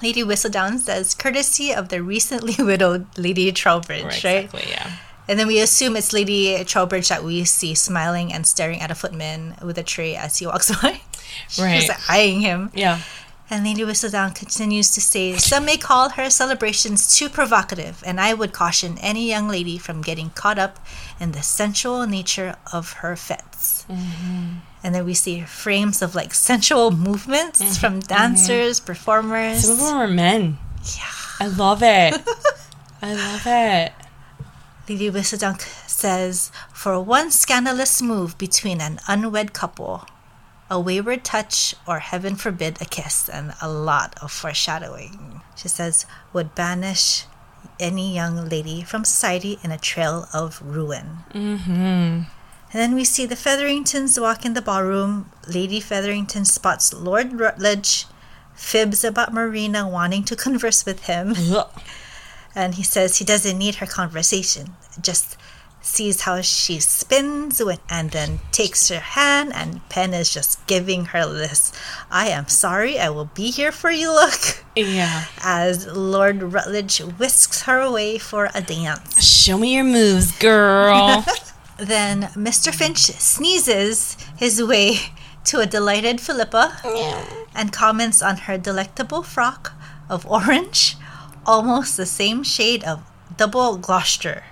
[0.02, 4.44] Lady Whistledown says, courtesy of the recently widowed Lady Trowbridge, right?
[4.44, 4.64] Exactly.
[4.68, 4.92] Yeah.
[5.28, 8.94] And then we assume it's Lady Trowbridge that we see smiling and staring at a
[8.94, 11.00] footman with a tray as he walks by.
[11.48, 11.88] She's Right.
[11.88, 12.70] like eyeing him.
[12.74, 13.00] Yeah.
[13.48, 18.34] And Lady Whistledown continues to say, Some may call her celebrations too provocative, and I
[18.34, 20.84] would caution any young lady from getting caught up
[21.20, 23.86] in the sensual nature of her fetes.
[23.88, 24.54] Mm-hmm.
[24.86, 29.64] And then we see frames of like sensual movements from dancers, performers.
[29.64, 30.58] Some of them are men.
[30.96, 31.10] Yeah.
[31.40, 32.14] I love it.
[33.02, 33.92] I love it.
[34.88, 40.06] Lady Whistledown says, For one scandalous move between an unwed couple,
[40.70, 45.42] a wayward touch, or heaven forbid, a kiss, and a lot of foreshadowing.
[45.56, 47.24] She says, would banish
[47.80, 51.24] any young lady from society in a trail of ruin.
[51.34, 52.35] Mm-hmm.
[52.72, 55.30] And then we see the Featheringtons walk in the ballroom.
[55.48, 58.06] Lady Featherington spots Lord Rutledge,
[58.54, 61.34] fibs about Marina wanting to converse with him.
[62.58, 65.36] And he says he doesn't need her conversation, just
[65.82, 69.52] sees how she spins when, and then takes her hand.
[69.54, 71.70] And Penn is just giving her this
[72.10, 75.24] I am sorry, I will be here for you look Yeah.
[75.42, 79.22] as Lord Rutledge whisks her away for a dance.
[79.22, 81.26] Show me your moves, girl.
[81.78, 82.74] Then Mr.
[82.74, 84.98] Finch sneezes his way
[85.44, 86.78] to a delighted Philippa
[87.54, 89.72] and comments on her delectable frock
[90.08, 90.96] of orange,
[91.44, 93.02] almost the same shade of
[93.36, 94.44] double Gloucester.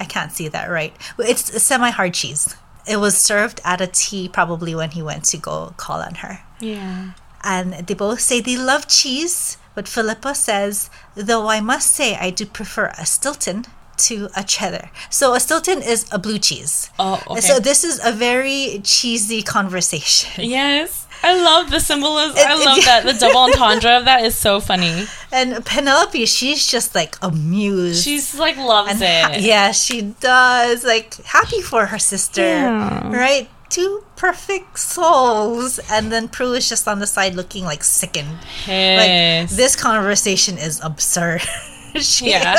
[0.00, 0.92] I can't see that right.
[1.18, 2.56] It's semi hard cheese.
[2.86, 6.40] It was served at a tea probably when he went to go call on her.
[6.60, 7.12] yeah.
[7.46, 12.30] And they both say they love cheese, but Philippa says, though I must say I
[12.30, 13.66] do prefer a Stilton
[13.98, 14.90] to a cheddar.
[15.10, 16.90] So a Stilton is a blue cheese.
[16.98, 17.40] Oh, okay.
[17.40, 20.44] So this is a very cheesy conversation.
[20.54, 21.06] Yes.
[21.22, 22.36] I love the symbolism.
[22.36, 23.04] I love that.
[23.06, 25.06] The double entendre of that is so funny.
[25.32, 28.04] And Penelope, she's just like amused.
[28.04, 29.40] She's like loves and it.
[29.40, 30.84] yeah, she does.
[30.84, 32.42] Like happy for her sister.
[32.42, 33.10] Yeah.
[33.10, 33.48] Right?
[33.70, 35.78] Two perfect souls.
[35.90, 38.36] And then Prue is just on the side looking like sickened.
[38.68, 41.42] Like this conversation is absurd.
[42.00, 42.56] She- Yeah.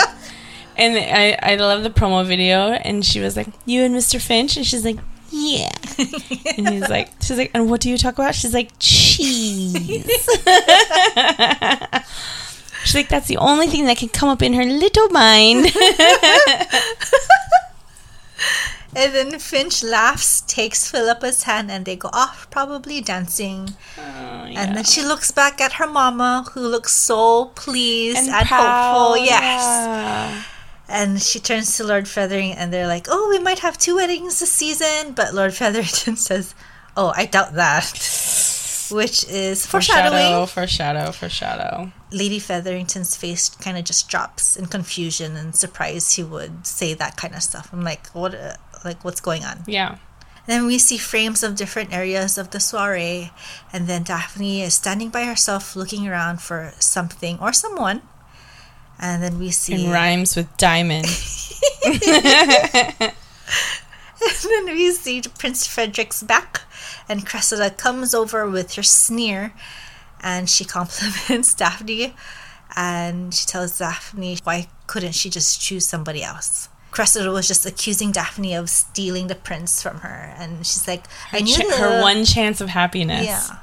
[0.77, 4.21] And I, I love the promo video, and she was like, "You and Mr.
[4.21, 4.97] Finch," and she's like,
[5.31, 5.71] "Yeah."
[6.57, 9.73] and he's like, "She's like, and what do you talk about?" She's like, "Cheese."
[12.83, 15.67] she's like, "That's the only thing that can come up in her little mind."
[18.97, 23.75] And then Finch laughs, takes Philippa's hand, and they go off, probably dancing.
[23.97, 29.17] Oh, and then she looks back at her mama, who looks so pleased and, hopeful.
[29.17, 29.61] Yes.
[29.61, 30.43] yeah.
[30.87, 34.39] And she turns to Lord Featherington, and they're like, "Oh, we might have two weddings
[34.39, 36.53] this season." But Lord Featherington says,
[36.95, 37.85] "Oh, I doubt that,"
[38.91, 40.47] which is Foreshadow, foreshadowing.
[40.47, 41.91] foreshadow, foreshadow.
[42.11, 46.13] Lady Featherington's face kind of just drops in confusion and surprise.
[46.13, 47.69] He would say that kind of stuff.
[47.73, 48.35] I'm like, what?
[48.35, 48.53] Uh,
[48.83, 49.63] like, what's going on?
[49.67, 49.97] Yeah.
[50.47, 53.31] Then we see frames of different areas of the soiree,
[53.73, 58.03] and then Daphne is standing by herself looking around for something or someone.
[58.99, 61.05] And then we see And rhymes with diamond.
[61.85, 63.13] and
[64.43, 66.61] then we see Prince Frederick's back,
[67.07, 69.53] and Cressida comes over with her sneer,
[70.21, 72.13] and she compliments Daphne,
[72.75, 76.69] and she tells Daphne why couldn't she just choose somebody else.
[76.91, 81.03] Cressida was just accusing Daphne of stealing the prince from her, and she's like,
[81.33, 83.25] "I knew Ch- her one chance of happiness.
[83.25, 83.57] yeah."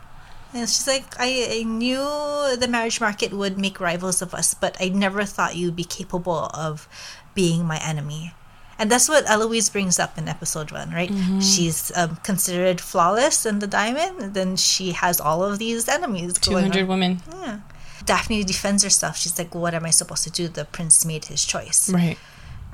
[0.54, 4.76] And she's like, I, I knew the marriage market would make rivals of us, but
[4.80, 6.88] I never thought you'd be capable of
[7.34, 8.34] being my enemy.
[8.78, 11.10] And that's what Eloise brings up in episode one, right?
[11.40, 16.34] She's um, considered flawless in the diamond, and then she has all of these enemies.
[16.34, 16.88] Two going hundred on.
[16.88, 17.22] women.
[18.04, 19.16] Daphne defends herself.
[19.16, 20.48] She's like, What am I supposed to do?
[20.48, 21.90] The prince made his choice.
[21.90, 22.18] Right.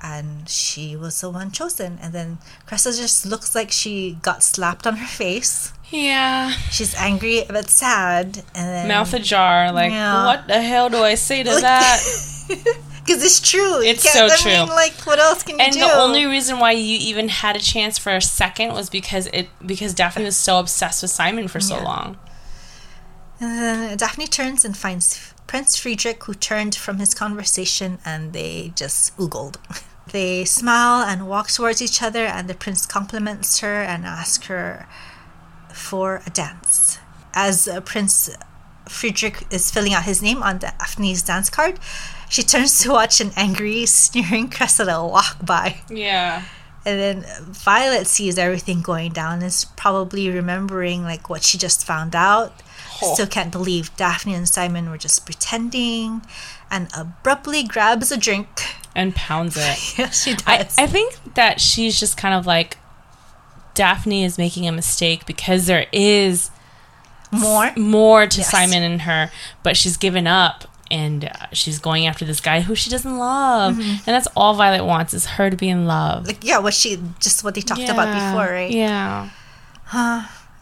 [0.02, 1.98] And she was the one chosen.
[2.00, 5.72] And then Cressida just looks like she got slapped on her face.
[5.90, 6.50] Yeah.
[6.70, 8.42] She's angry but sad.
[8.54, 9.72] And then Mouth ajar.
[9.72, 10.24] Like, Yeah.
[10.26, 12.00] what the hell do I say to that?
[13.08, 13.80] Because it's true.
[13.80, 14.50] It's so I true.
[14.52, 15.80] Mean, like, what else can you and do?
[15.80, 19.48] the only reason why you even had a chance for a second was because it
[19.64, 21.84] because Daphne was so obsessed with Simon for so Yeah.
[21.84, 22.18] long.
[23.40, 28.72] And then Daphne turns and finds Prince Friedrich, who turned from his conversation, and they
[28.76, 29.56] just oogled.
[30.12, 34.86] They smile and walk towards each other, and the prince compliments her and asks her
[35.72, 36.98] for a dance.
[37.34, 38.36] As uh, Prince
[38.88, 41.78] Friedrich is filling out his name on Daphne's dance card,
[42.28, 45.80] she turns to watch an angry, sneering Cressida walk by.
[45.88, 46.44] Yeah.
[46.84, 51.84] And then Violet sees everything going down and is probably remembering like what she just
[51.84, 52.62] found out.
[53.02, 53.14] Oh.
[53.14, 56.22] Still can't believe Daphne and Simon were just pretending
[56.70, 58.48] and abruptly grabs a drink.
[58.94, 59.78] And pounds it.
[59.98, 60.78] yes, she I, does.
[60.78, 62.78] I think that she's just kind of like
[63.78, 66.50] Daphne is making a mistake because there is
[67.30, 67.70] More?
[67.76, 68.50] more to Yes.
[68.50, 69.30] Simon and her,
[69.62, 73.74] but she's given up and uh, she's going after this guy who she doesn't love.
[73.74, 73.90] Mm-hmm.
[73.90, 76.26] And that's all Violet wants is her to be in love.
[76.26, 78.70] Like, yeah, what she, just what they talked about before, right?
[78.70, 79.28] Yeah.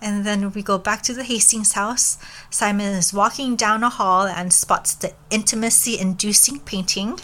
[0.03, 2.19] And then we go back to the Hastings house.
[2.51, 7.19] Simon is walking down a hall and spots the intimacy inducing painting.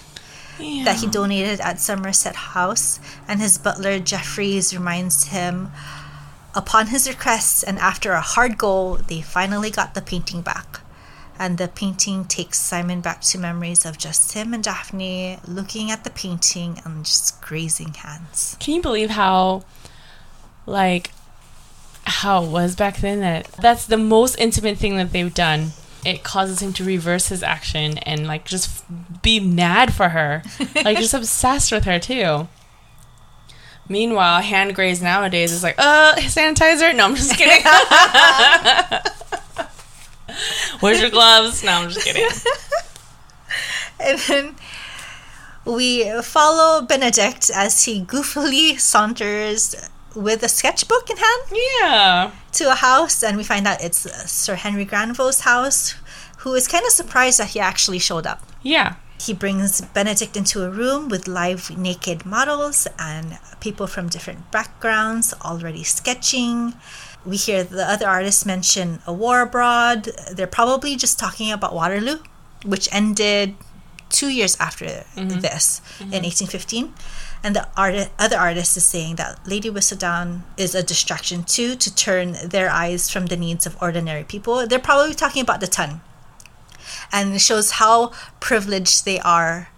[0.84, 5.70] That he donated at Somerset House, and his butler Jeffries reminds him
[6.54, 10.80] upon his request and after a hard go, they finally got the painting back.
[11.38, 16.04] And the painting takes Simon back to memories of just him and Daphne looking at
[16.04, 18.56] the painting and just grazing hands.
[18.60, 19.64] Can you believe how,
[20.66, 21.10] like,
[22.04, 23.20] how it was back then?
[23.20, 25.72] That that's the most intimate thing that they've done
[26.04, 28.84] it causes him to reverse his action and like just f-
[29.22, 30.42] be mad for her,
[30.84, 32.48] like just obsessed with her too.
[33.88, 36.94] Meanwhile, hand graze nowadays is like, uh, sanitizer.
[36.94, 37.64] No, I'm just kidding.
[40.80, 41.62] Where's your gloves?
[41.62, 42.28] No, I'm just kidding.
[44.04, 44.56] And then
[45.64, 49.76] we follow Benedict as he goofily saunters
[50.14, 51.42] with a sketchbook in hand
[51.80, 52.30] Yeah.
[52.52, 55.94] to a house, and we find out it's uh, Sir Henry Granville's house,
[56.38, 58.42] who is kind of surprised that he actually showed up.
[58.62, 58.96] Yeah.
[59.20, 65.32] He brings Benedict into a room with live naked models and people from different backgrounds
[65.44, 66.74] already sketching.
[67.24, 70.08] We hear the other artists mention a war abroad.
[70.32, 72.18] They're probably just talking about Waterloo,
[72.64, 73.54] which ended
[74.10, 76.92] two years after this in 1815.
[77.44, 81.94] And the art- other artist is saying that Lady Whistledown is a distraction too to
[81.94, 84.66] turn their eyes from the needs of ordinary people.
[84.66, 86.00] They're probably talking about the ton.
[87.10, 89.70] And it shows how privileged they are.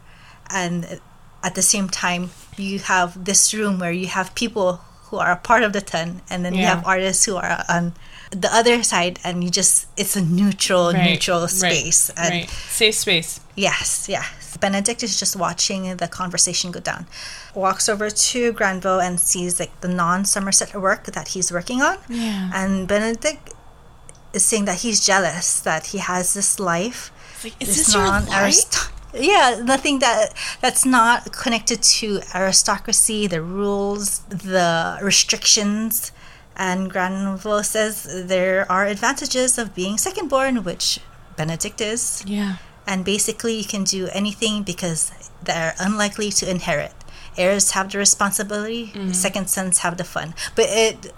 [0.50, 1.00] And
[1.42, 5.36] at the same time you have this room where you have people who are a
[5.36, 7.94] part of the ton and then you have artists who are on
[8.40, 12.48] the other side and you just it's a neutral Right, neutral right, space and right.
[12.50, 13.40] Safe space.
[13.54, 17.06] yes yes benedict is just watching the conversation go down
[17.54, 22.50] walks over to granville and sees like the non-somerset work that he's working on Yeah.
[22.54, 23.50] and benedict
[24.32, 27.00] is saying that he's jealous that he has this life
[27.36, 28.42] It's like, is this this your non- life?
[28.42, 34.20] arist- yeah nothing that that's not connected to aristocracy the rules
[34.50, 36.10] the restrictions
[36.56, 41.00] and granville says there are advantages of being second born which
[41.36, 42.56] benedict is Yeah.
[42.86, 45.10] and basically you can do anything because
[45.42, 46.92] they're unlikely to inherit
[47.36, 49.12] heirs have the responsibility Mm-hmm.
[49.12, 51.12] second sons have the fun but it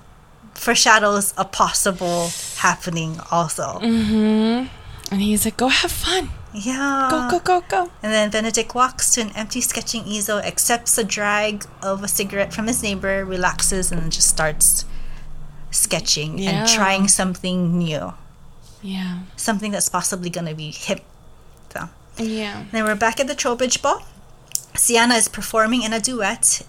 [0.54, 4.66] foreshadows a possible happening also Mm-hmm.
[5.12, 6.30] And he's like, go have fun.
[6.52, 7.90] yeah Go, go, go, go.
[8.02, 12.52] And then Benedict walks to an empty sketching easel, accepts a drag of a cigarette
[12.52, 14.84] from his neighbor, relaxes, and just starts
[15.70, 16.50] sketching Yeah.
[16.50, 18.14] and trying something new.
[18.82, 19.20] Yeah.
[19.36, 21.02] Something that's possibly going to be hip.
[21.72, 21.88] So.
[22.18, 22.64] Yeah.
[22.72, 24.02] Then we're back at the Trowbridge Ball.
[24.74, 26.62] Sienna is performing in a duet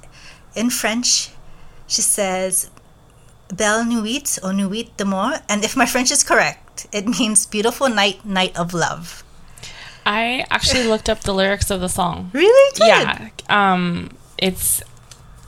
[0.55, 1.29] in French.
[1.87, 2.69] She says,
[3.53, 5.39] Belle nuit ou nuit de d'amour.
[5.47, 9.23] And if my French is correct, it means beautiful night, night of love.
[10.05, 12.31] I actually looked up the lyrics of the song.
[12.33, 12.71] Really?
[12.77, 12.87] Good.
[12.87, 13.29] Yeah.
[13.49, 14.81] Um, it's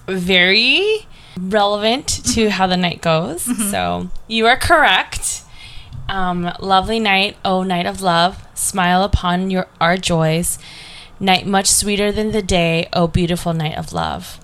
[0.08, 1.08] very
[1.40, 3.44] relevant to how the night goes.
[3.72, 5.44] So you are correct.
[6.08, 10.58] Um, lovely night, oh night of love, smile upon your our joys.
[11.20, 14.40] Night much sweeter than the day, oh beautiful night of love.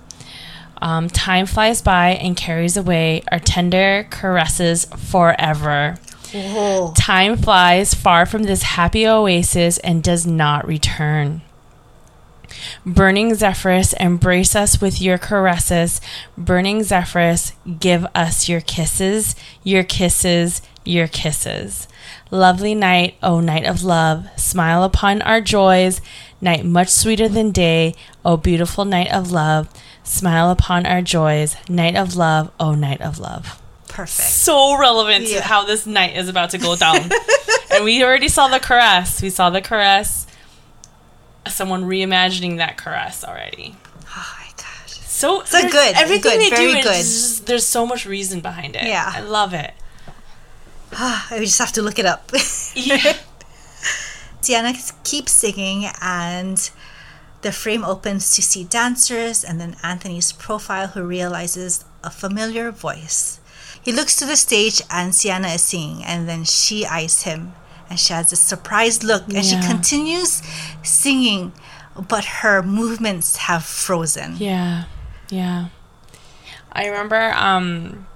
[0.80, 5.96] Um, time flies by and carries away our tender caresses forever.
[6.32, 6.92] Whoa.
[6.96, 11.40] Time flies far from this happy oasis and does not return.
[12.84, 16.00] Burning Zephyrus, embrace us with your caresses.
[16.36, 21.88] Burning Zephyrus, give us your kisses, your kisses, your kisses.
[22.30, 26.00] Lovely night, O night of love, smile upon our joys.
[26.40, 27.94] Night much sweeter than day,
[28.24, 29.68] O beautiful night of love,
[30.04, 31.56] smile upon our joys.
[31.68, 34.28] Night of love, O night of love Perfect.
[34.28, 35.38] so relevant Yeah.
[35.40, 37.10] to how this night is about to go down.
[37.70, 39.22] and we already saw the caress.
[39.22, 40.25] We saw the caress.
[41.50, 43.76] Someone reimagining that caress already.
[44.08, 44.98] Oh my gosh.
[45.00, 46.92] So, So good, Everything good, they very do is good.
[46.94, 48.84] just- there's so much reason behind it.
[48.84, 49.10] Yeah.
[49.14, 49.72] I love it.
[50.92, 52.30] Ah, we just have to look it up.
[52.74, 53.16] Yeah.
[54.42, 56.70] Diana keeps singing, and
[57.42, 63.40] the frame opens to see dancers, and then Anthony's profile, who realizes a familiar voice.
[63.82, 67.54] He looks to the stage, and Sienna is singing, and then she eyes him,
[67.88, 70.42] and she has a surprised look, and she continues
[70.82, 71.52] singing,
[72.08, 74.36] but her movements have frozen.
[74.38, 74.84] Yeah.
[75.30, 75.68] Yeah.
[76.72, 78.06] I remember um,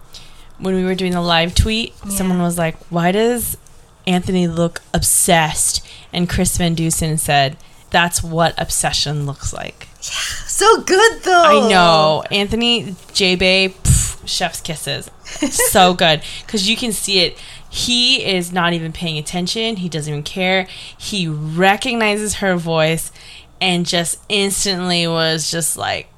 [0.58, 3.56] when we were doing the live tweet, someone was like, Why does
[4.06, 5.86] Anthony look obsessed?
[6.12, 7.56] And Chris Van Dusen said,
[7.90, 9.88] That's what obsession looks like.
[10.02, 10.10] Yeah.
[10.46, 11.42] So good, though.
[11.66, 12.22] I know.
[12.30, 13.74] Anthony J Bay,
[14.26, 15.10] chef's kisses.
[15.24, 16.22] so good.
[16.44, 17.38] Because you can see it.
[17.70, 19.76] He is not even paying attention.
[19.76, 20.66] He doesn't even care.
[20.98, 23.12] He recognizes her voice
[23.60, 26.08] and just instantly was just like,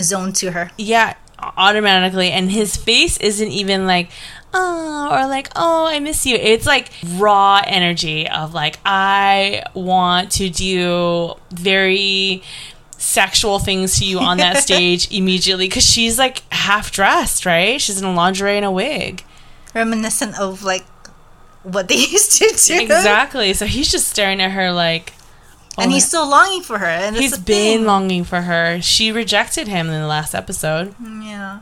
[0.00, 0.70] zoned to her.
[0.78, 2.30] yeah, automatically.
[2.30, 4.10] And his face isn't even like,
[4.54, 6.36] oh, or like, oh, I miss you.
[6.36, 12.42] It's like raw energy of like, I want to do very
[12.96, 17.80] sexual things to you on that stage immediately because she's like half dressed, right?
[17.80, 19.24] She's in a lingerie and a wig.
[19.74, 20.84] Reminiscent of like
[21.62, 22.80] what they used to do.
[22.80, 23.52] Exactly.
[23.54, 25.14] So he's just staring at her like.
[25.78, 26.86] And oh he's still longing for her.
[26.86, 27.84] And he's been thing.
[27.86, 28.80] longing for her.
[28.82, 30.94] She rejected him in the last episode.
[31.02, 31.60] Mm, yeah.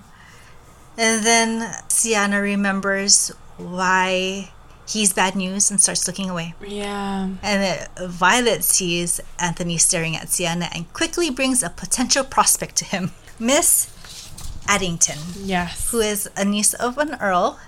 [0.99, 4.51] And then Sienna remembers why
[4.89, 6.55] he's bad news and starts looking away.
[6.67, 7.29] Yeah.
[7.43, 13.13] And Violet sees Anthony staring at Sienna and quickly brings a potential prospect to him
[13.39, 13.87] Miss
[14.67, 15.91] Addington, Yes.
[15.91, 17.61] who is a niece of an earl.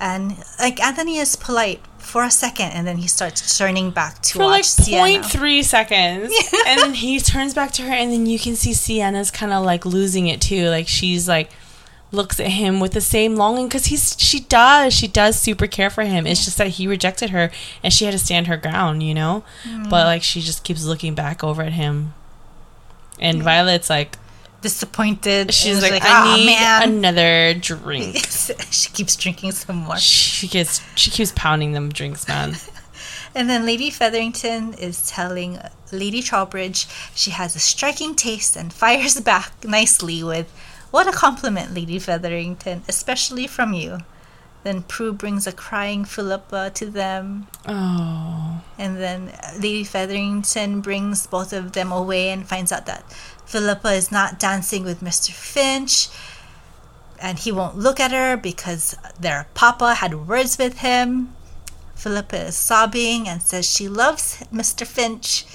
[0.00, 4.38] And like Anthony is polite for a second and then he starts turning back to
[4.38, 5.24] her for watch like Sienna.
[5.24, 6.32] 0.3 seconds.
[6.66, 9.64] and then he turns back to her, and then you can see Sienna's kind of
[9.64, 10.68] like losing it too.
[10.68, 11.50] Like she's like
[12.10, 15.90] looks at him with the same longing because he's she does she does super care
[15.90, 16.26] for him.
[16.26, 17.50] It's just that he rejected her,
[17.82, 19.44] and she had to stand her ground, you know.
[19.64, 19.90] Mm.
[19.90, 22.14] But like she just keeps looking back over at him,
[23.20, 24.16] and Violet's like
[24.60, 25.54] Disappointed.
[25.54, 26.88] she's and like, is I ah, "Aw, need man.
[26.88, 28.16] another drink.
[28.70, 29.96] she keeps drinking some more.
[29.98, 32.54] she gets she keeps pounding them drinks, man.
[33.34, 35.58] And then Lady Featherington is telling
[35.92, 40.50] Lady Trowbridge she has a striking taste and fires back nicely with,
[40.90, 43.98] What a compliment, Lady Featherington, especially from you.
[44.64, 47.46] Then Prue brings a crying Philippa to them.
[47.68, 49.30] Oh, And then
[49.60, 53.04] Lady Featherington brings both of them away and finds out that
[53.48, 55.30] Philippa is not dancing with Mr.
[55.32, 56.08] Finch.
[57.20, 61.34] And he won't look at her because their papa had words with him.
[61.94, 64.86] Philippa is sobbing and says she loves Mr.
[64.86, 65.46] Finch.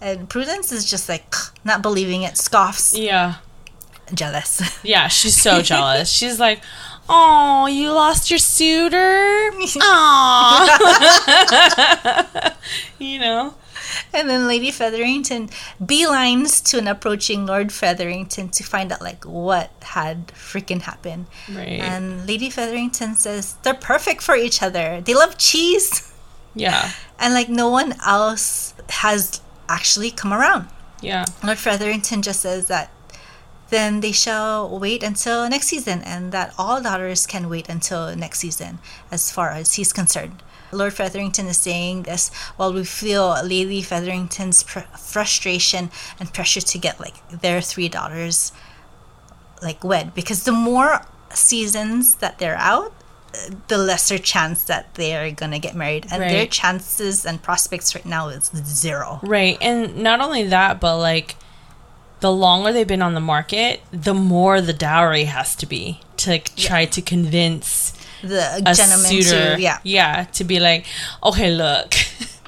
[0.00, 1.32] And Prudence is just like
[1.64, 3.36] not believing it, scoffs, yeah.
[4.12, 4.60] jealous.
[4.84, 6.10] Yeah, she's so jealous.
[6.10, 6.60] She's like,
[7.08, 9.50] "Oh, you lost your suitor?
[9.80, 10.64] Aw."
[12.98, 13.54] you know?
[14.12, 15.48] And then Lady Featherington
[15.82, 21.26] beelines to an approaching Lord Featherington to find out like what had freaking happened.
[21.48, 21.80] Right.
[21.80, 25.00] And Lady Featherington says they're perfect for each other.
[25.00, 26.12] They love cheese.
[26.54, 26.90] yeah.
[27.20, 30.68] And like no one else has actually come around.
[31.00, 31.24] Yeah.
[31.42, 32.90] Lord Featherington just says that
[33.70, 38.38] then they shall wait until next season and that all daughters can wait until next
[38.38, 38.78] season
[39.10, 40.42] as far as he's concerned.
[40.72, 46.78] Lord Featherington is saying this while we feel Lady Featherington's pr- frustration and pressure to
[46.78, 48.52] get like their three daughters
[49.62, 50.14] like wed.
[50.14, 52.92] Because the more seasons that they're out
[53.68, 56.06] the lesser chance that they're gonna get married.
[56.10, 59.20] And their chances and prospects right now is zero.
[59.22, 59.58] Right.
[59.60, 61.36] And not only that, but like
[62.20, 66.30] the longer they've been on the market, the more the dowry has to be to
[66.30, 67.92] like try to convince
[68.22, 69.56] the a gentleman suitor.
[69.56, 70.86] to yeah Yeah, to be like,
[71.22, 71.94] "Okay, look.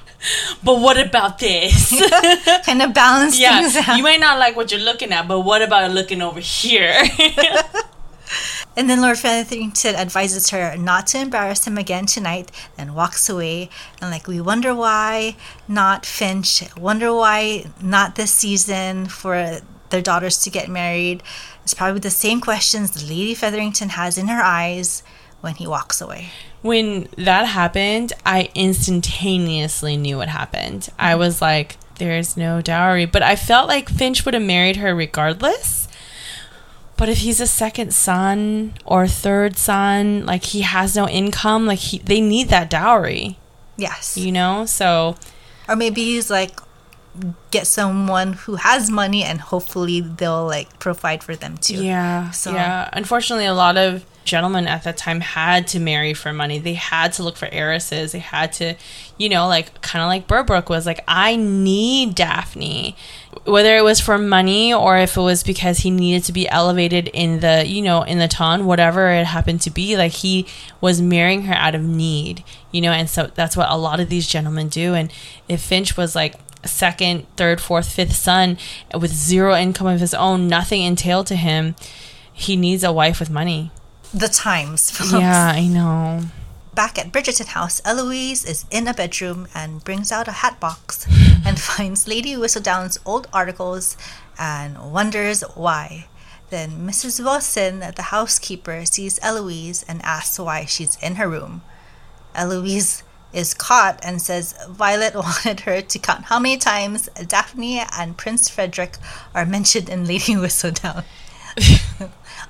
[0.64, 1.90] but what about this?"
[2.66, 3.96] kind of balance things out.
[3.96, 6.94] you might not like what you're looking at, but what about looking over here?
[8.76, 13.70] and then Lord Featherington advises her not to embarrass him again tonight, then walks away.
[14.00, 15.36] And like we wonder why
[15.68, 19.60] not Finch, wonder why not this season for
[19.90, 21.22] their daughters to get married.
[21.62, 25.02] It's probably the same questions the Lady Featherington has in her eyes
[25.40, 26.28] when he walks away.
[26.62, 30.88] when that happened, I instantaneously knew what happened.
[30.98, 33.06] I was like, there's no dowry.
[33.06, 35.88] But I felt like Finch would have married her regardless.
[36.96, 41.78] But if he's a second son or third son, like he has no income, like
[41.78, 43.38] he, they need that dowry,
[43.78, 44.18] Yes.
[44.18, 44.66] you know?
[44.66, 45.16] So,
[45.66, 46.60] Or maybe he's like
[47.50, 51.82] get someone who has money and hopefully they'll like provide for them too.
[51.82, 52.30] Yeah.
[52.32, 52.88] So- Yeah.
[52.92, 56.58] Unfortunately, a lot of gentlemen at that time had to marry for money.
[56.58, 58.12] They had to look for heiresses.
[58.12, 58.74] They had to,
[59.18, 62.96] you know, like kind of like Berbrooke was like, I need Daphne.
[63.44, 67.08] Whether it was for money or if it was because he needed to be elevated
[67.08, 70.46] in the, you know, in the ton, whatever it happened to be, like he
[70.80, 74.08] was marrying her out of need, you know, and so that's what a lot of
[74.08, 74.94] these gentlemen do.
[74.94, 75.12] And
[75.48, 76.34] if Finch was like,
[76.64, 78.58] second, third, fourth, fifth son
[78.94, 81.74] with zero income of his own, nothing entailed to him,
[82.32, 83.70] he needs a wife with money.
[84.12, 84.90] The times.
[84.96, 85.12] folks.
[85.12, 86.22] Yeah, I know.
[86.74, 91.06] Back at Bridgerton House, Eloise is in a bedroom and brings out a hat box
[91.44, 93.96] and finds Lady Whistledown's old articles
[94.38, 96.06] and wonders why.
[96.50, 97.22] Then Mrs.
[97.22, 101.62] Wilson, the housekeeper, sees Eloise and asks why she's in her room.
[102.34, 108.16] Eloise is caught and says Violet wanted her to count how many times Daphne and
[108.16, 108.96] Prince Frederick
[109.34, 111.04] are mentioned in Lady Whistledown.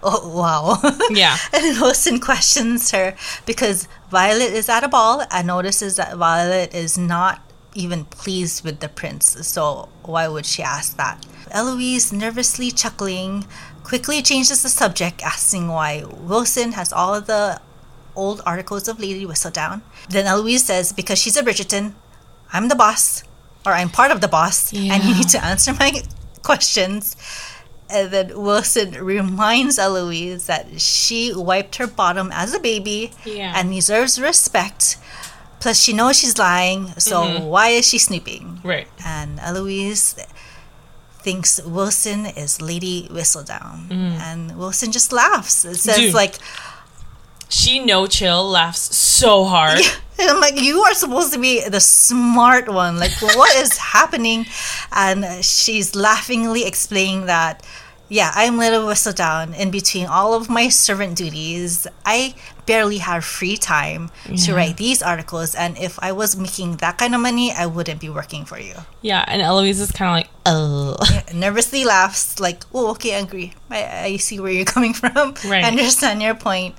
[0.02, 0.98] Oh, wow.
[1.10, 1.36] Yeah.
[1.52, 3.14] And Wilson questions her
[3.47, 7.40] because Violet is at a ball and notices that Violet is not
[7.74, 9.47] even pleased with the prince.
[9.47, 11.24] So why would she ask that?
[11.51, 13.44] Eloise, nervously chuckling,
[13.82, 17.60] quickly changes the subject, asking why Wilson has all of the
[18.14, 19.82] old articles of Lady Whistledown.
[20.09, 21.94] Then Eloise says, because she's a Bridgerton,
[22.52, 23.24] I'm the boss,
[23.66, 26.02] or I'm part of the boss, and you need to answer my
[26.43, 27.16] questions.
[27.93, 33.53] And then Wilson reminds Eloise that she wiped her bottom as a baby Yeah.
[33.57, 34.97] and deserves respect.
[35.61, 37.45] Plus, she knows she's lying, so Mm-hmm.
[37.47, 38.61] why is she snooping?
[38.65, 38.89] Right.
[39.05, 40.15] And Eloise
[41.21, 43.91] thinks Wilson is Lady Whistledown.
[43.93, 45.65] And Wilson just laughs.
[45.65, 46.01] It says, Mm.
[46.01, 46.15] Dude.
[46.15, 46.37] like,
[47.51, 49.81] She no chill laughs so hard.
[50.20, 52.98] and I'm like, you are supposed to be the smart one.
[52.98, 54.47] Like, what is happening?
[54.93, 57.66] And she's laughingly explaining that,
[58.09, 59.59] yeah, I'm Little Whistledown.
[59.59, 62.35] In between all of my servant duties, I
[62.66, 64.10] barely have free time
[64.44, 65.56] to write these articles.
[65.56, 68.74] And if I was making that kind of money, I wouldn't be working for you.
[69.02, 70.97] Yeah, and Eloise is kind of like, oh.
[71.35, 73.55] nervously laughs, like, "Oh, okay, I agree.
[73.70, 75.35] I, I see where you're coming from.
[75.47, 75.64] Right.
[75.64, 76.77] I understand your point."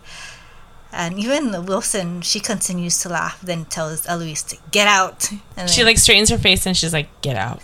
[0.94, 5.32] And even Wilson, she continues to laugh, then tells Eloise to get out.
[5.56, 7.62] And She then like straightens her face and she's like, get out.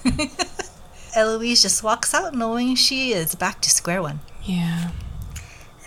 [1.15, 4.19] Eloise just walks out, knowing she is back to square one.
[4.43, 4.91] yeah.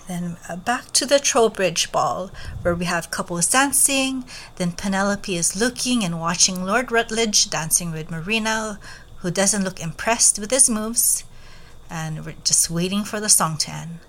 [0.09, 4.25] Then uh, back to the Trowbridge ball, where we have couples dancing.
[4.57, 8.81] Then Penelope is looking and watching Lord Rutledge dancing with Marina,
[9.19, 11.23] who doesn't look impressed with his moves.
[11.89, 14.01] And we're just waiting for the song to end.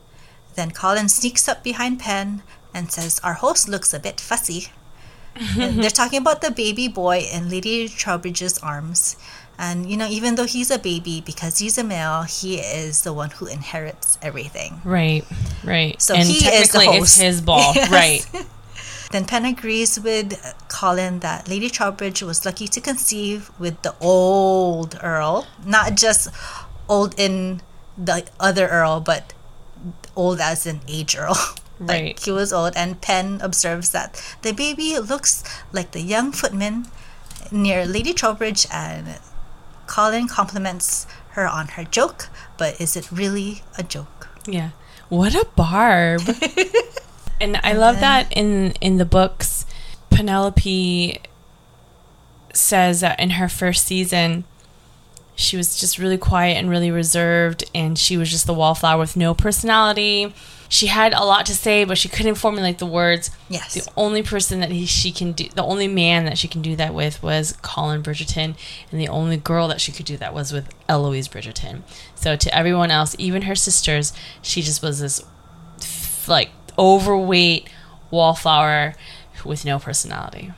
[0.56, 2.42] Then Colin sneaks up behind Pen
[2.74, 4.68] and says, Our host looks a bit fussy.
[5.56, 9.16] they're talking about the baby boy in Lady Trowbridge's arms.
[9.58, 13.14] And, you know, even though he's a baby, because he's a male, he is the
[13.14, 14.82] one who inherits everything.
[14.84, 15.24] Right.
[15.64, 16.02] Right.
[16.02, 17.22] So and he is the technically it's host.
[17.22, 17.74] his ball.
[17.76, 17.92] Yes.
[17.92, 18.46] Right.
[19.12, 20.34] Then Penn agrees with
[20.70, 26.30] Colin that Lady Trowbridge was lucky to conceive with the old Earl, not just
[26.88, 27.62] old in
[27.98, 29.34] the other Earl, but
[30.16, 31.36] old as in age Earl.
[31.82, 32.20] like Right.
[32.20, 35.44] he was old, and Penn observes that the baby looks
[35.74, 36.88] like the young footman
[37.52, 39.20] near Lady Trowbridge, and
[39.88, 44.30] Colin compliments her on her joke, but is it really a joke?
[44.48, 44.70] Yeah.
[45.10, 46.22] What a barb.
[47.42, 49.66] and I love that in in the books
[50.10, 51.20] Penelope
[52.54, 54.44] says that in her first season
[55.36, 59.16] she was just really quiet and really reserved and she was just the wallflower with
[59.18, 60.34] no personality.
[60.72, 63.30] She had a lot to say but she couldn't formulate the words.
[63.50, 63.74] Yes.
[63.74, 66.78] The only person that he, she can do the only man that she can do
[66.78, 68.56] that with was Colin Bridgerton
[68.90, 71.82] and the only girl that she could do that was with Eloise Bridgerton.
[72.16, 75.22] So to everyone else, even her sisters, she just was this
[76.26, 77.68] like overweight
[78.10, 78.96] wallflower
[79.44, 80.54] with no personality.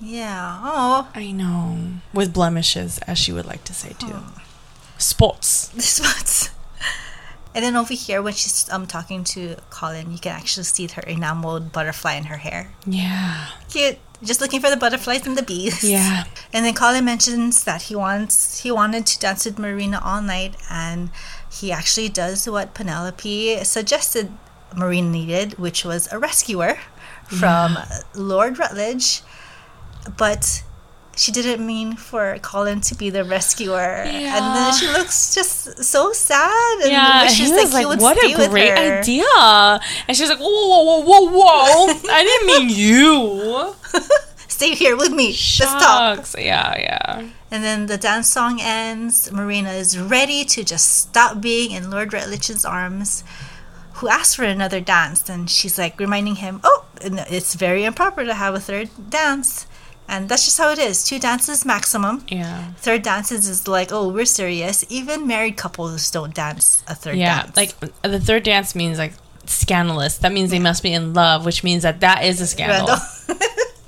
[0.00, 0.60] Yeah.
[0.64, 2.00] Oh, I know.
[2.12, 4.16] With blemishes, as she would like to say too.
[4.96, 5.68] Spots.
[5.68, 6.50] this one's.
[7.58, 11.02] And then over here, when she's um talking to Colin, you can actually see her
[11.02, 12.70] enameled butterfly in her hair.
[12.86, 13.48] Yeah.
[13.68, 13.98] Cute.
[14.22, 15.82] Just looking for the butterflies and the bees.
[15.82, 16.26] Yeah.
[16.52, 20.54] And then Colin mentions that he wants he wanted to dance with Marina all night,
[20.70, 21.10] and
[21.50, 24.30] he actually does what Penelope suggested
[24.76, 26.78] Marina needed, which was a rescuer
[27.26, 27.76] from
[28.14, 29.22] Lord Rutledge.
[30.16, 30.62] But
[31.18, 36.12] she didn't mean for Colin to be the rescuer, and then she looks just so
[36.12, 36.78] sad.
[36.82, 40.38] And Yeah, wishes he was like, would "What a great her." idea!" And she's like,
[40.38, 41.94] "Whoa, whoa, whoa, whoa, whoa!
[42.10, 43.74] I didn't mean you."
[44.48, 45.26] Stay here with me.
[45.28, 46.26] Let's talk.
[46.36, 47.28] Yeah, yeah.
[47.50, 49.30] And then the dance song ends.
[49.30, 53.22] Marina is ready to just stop being in Lord Rutledge's arms,
[53.94, 55.28] who asks for another dance.
[55.28, 59.67] And she's like reminding him, oh, it's very improper to have a third dance.
[60.08, 61.04] And that's just how it is.
[61.04, 62.24] Two dances maximum.
[62.28, 62.72] Yeah.
[62.78, 64.84] Third dances is like, oh, we're serious.
[64.88, 67.42] Even married couples don't dance a third Yeah.
[67.42, 67.56] dance.
[67.56, 69.12] Like uh, the third dance means like
[69.44, 70.16] scandalous.
[70.18, 72.96] That means they must be in love, which means that that is a scandal.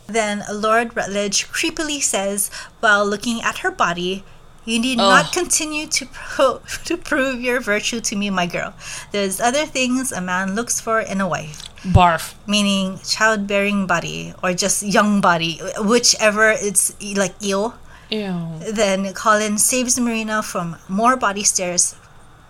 [0.06, 4.24] Then Lord Rutledge creepily says, while looking at her body,
[4.64, 5.08] you need oh.
[5.08, 8.74] not continue to pro- to prove your virtue to me, my girl.
[9.12, 12.34] There's other things a man looks for in a wife, Barf.
[12.46, 17.74] meaning childbearing body or just young body, whichever it's like ill.
[18.10, 18.58] Ew.
[18.72, 21.94] Then Colin saves Marina from more body stares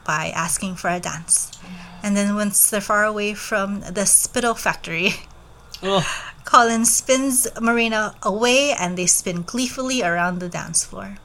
[0.05, 1.53] by asking for a dance.
[2.03, 5.13] And then once they're far away from the spittle factory,
[5.83, 6.05] Ugh.
[6.45, 11.19] Colin spins Marina away and they spin gleefully around the dance floor.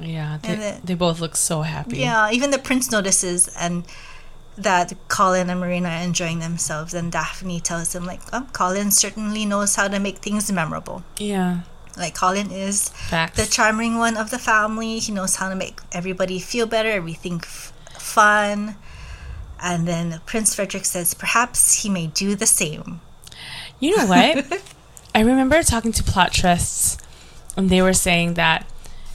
[0.00, 0.38] Yeah.
[0.42, 1.98] They, it- they both look so happy.
[1.98, 3.84] Yeah, even the prince notices and
[4.58, 9.46] that Colin and Marina are enjoying themselves and Daphne tells him like, oh, Colin certainly
[9.46, 11.02] knows how to make things memorable.
[11.18, 11.60] Yeah.
[11.96, 13.36] Like Colin is Facts.
[13.36, 14.98] the charming one of the family.
[14.98, 18.76] He knows how to make everybody feel better, everything f- fun.
[19.62, 23.00] And then Prince Frederick says perhaps he may do the same.
[23.78, 24.62] You know what?
[25.14, 26.96] I remember talking to plot trusts,
[27.56, 28.66] and they were saying that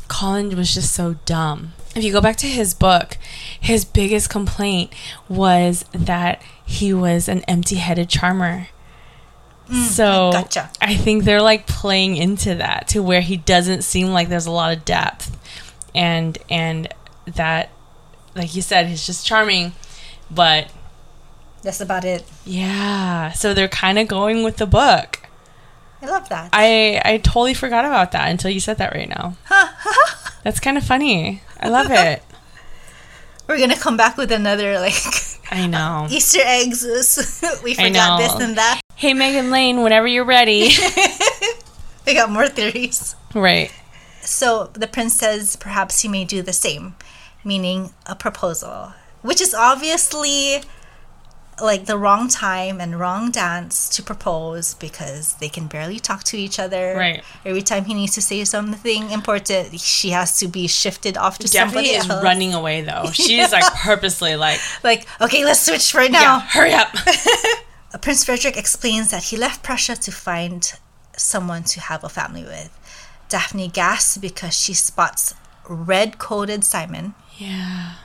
[0.07, 1.73] Colin was just so dumb.
[1.95, 3.17] If you go back to his book,
[3.59, 4.93] his biggest complaint
[5.29, 8.67] was that he was an empty headed charmer.
[9.67, 10.69] Hmm, so gotcha.
[10.81, 14.51] I think they're like playing into that to where he doesn't seem like there's a
[14.51, 15.35] lot of depth.
[15.95, 16.87] And and
[17.25, 17.69] that
[18.35, 19.71] like you said, he's just charming,
[20.29, 20.69] but
[21.63, 22.25] That's about it.
[22.45, 23.31] yeah.
[23.31, 25.21] So they're kind of going with the book.
[26.05, 26.49] I love that.
[26.53, 29.35] I I totally forgot about that until you said that right now.
[30.43, 31.41] That's kind of funny.
[31.59, 32.21] I love it.
[33.47, 34.93] We're gonna come back with another like
[35.51, 36.07] I know.
[36.11, 36.83] Easter eggs.
[37.63, 38.81] we forgot this and that.
[38.95, 40.69] Hey Megan Lane, whenever you're ready.
[42.05, 43.15] We got more theories.
[43.33, 43.71] right.
[44.21, 46.95] So the prince says perhaps he may do the same,
[47.43, 50.61] meaning a proposal, which is obviously
[51.61, 56.37] like the wrong time and wrong dance to propose because they can barely talk to
[56.37, 56.95] each other.
[56.97, 57.23] Right.
[57.45, 61.47] Every time he needs to say something important, she has to be shifted off to
[61.47, 62.23] Daphne somebody is else.
[62.23, 63.09] running away though.
[63.13, 66.21] She's like purposely like, Like, okay, let's switch right now.
[66.21, 66.89] yeah, hurry up.
[68.01, 70.73] Prince Frederick explains that he left Prussia to find
[71.15, 72.77] someone to have a family with.
[73.29, 75.33] Daphne gasps because she spots
[75.67, 77.95] red coated Simon yeah.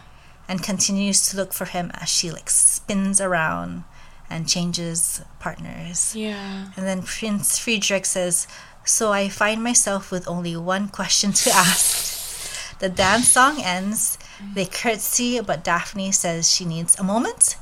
[0.51, 3.85] And continues to look for him as she like spins around
[4.28, 6.12] and changes partners.
[6.16, 6.72] Yeah.
[6.77, 8.48] And then Prince Friedrich says,
[8.85, 12.78] So I find myself with only one question to ask.
[12.81, 14.18] The dance song ends.
[14.55, 17.56] They curtsy, but Daphne says she needs a moment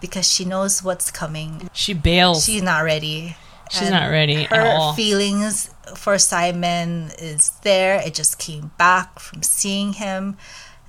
[0.00, 1.70] because she knows what's coming.
[1.72, 2.46] She bails.
[2.46, 3.36] She's not ready.
[3.70, 4.92] She's not ready her at all.
[4.94, 8.00] feelings for Simon is there.
[8.04, 10.36] It just came back from seeing him.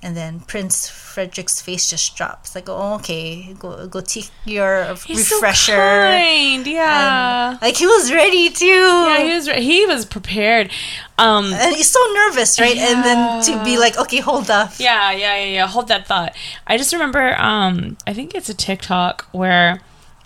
[0.04, 2.54] And then Prince Frederick's face just drops.
[2.54, 5.72] Like, oh, okay, go go take your He's refresher.
[5.72, 6.66] so kind.
[6.66, 7.52] Yeah.
[7.52, 8.66] And, like he was ready too.
[8.66, 10.70] yeah, he was re- he was prepared.
[11.16, 12.76] Um and he's so nervous, right?
[12.76, 14.72] And then to be like, okay, hold up.
[14.78, 15.66] Yeah, yeah, yeah, yeah.
[15.66, 16.36] Hold that thought.
[16.66, 19.80] I just remember, um, I think it's a TikTok where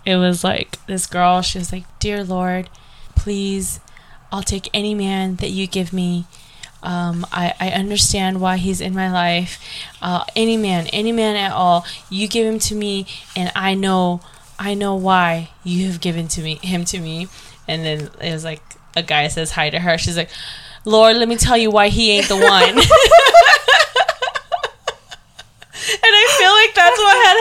[0.04, 2.68] it was like this girl, she was like, Dear Lord,
[3.14, 3.78] please,
[4.32, 6.26] I'll take any man that you give me.
[6.82, 9.60] Um, I, I understand why he's in my life.
[10.00, 14.20] Uh, any man, any man at all, you give him to me, and I know,
[14.58, 17.28] I know why you have given to me him to me.
[17.66, 18.62] And then it was like
[18.96, 19.98] a guy says hi to her.
[19.98, 20.30] She's like,
[20.84, 22.78] Lord, let me tell you why he ain't the one.
[25.90, 27.38] And I feel like that's what had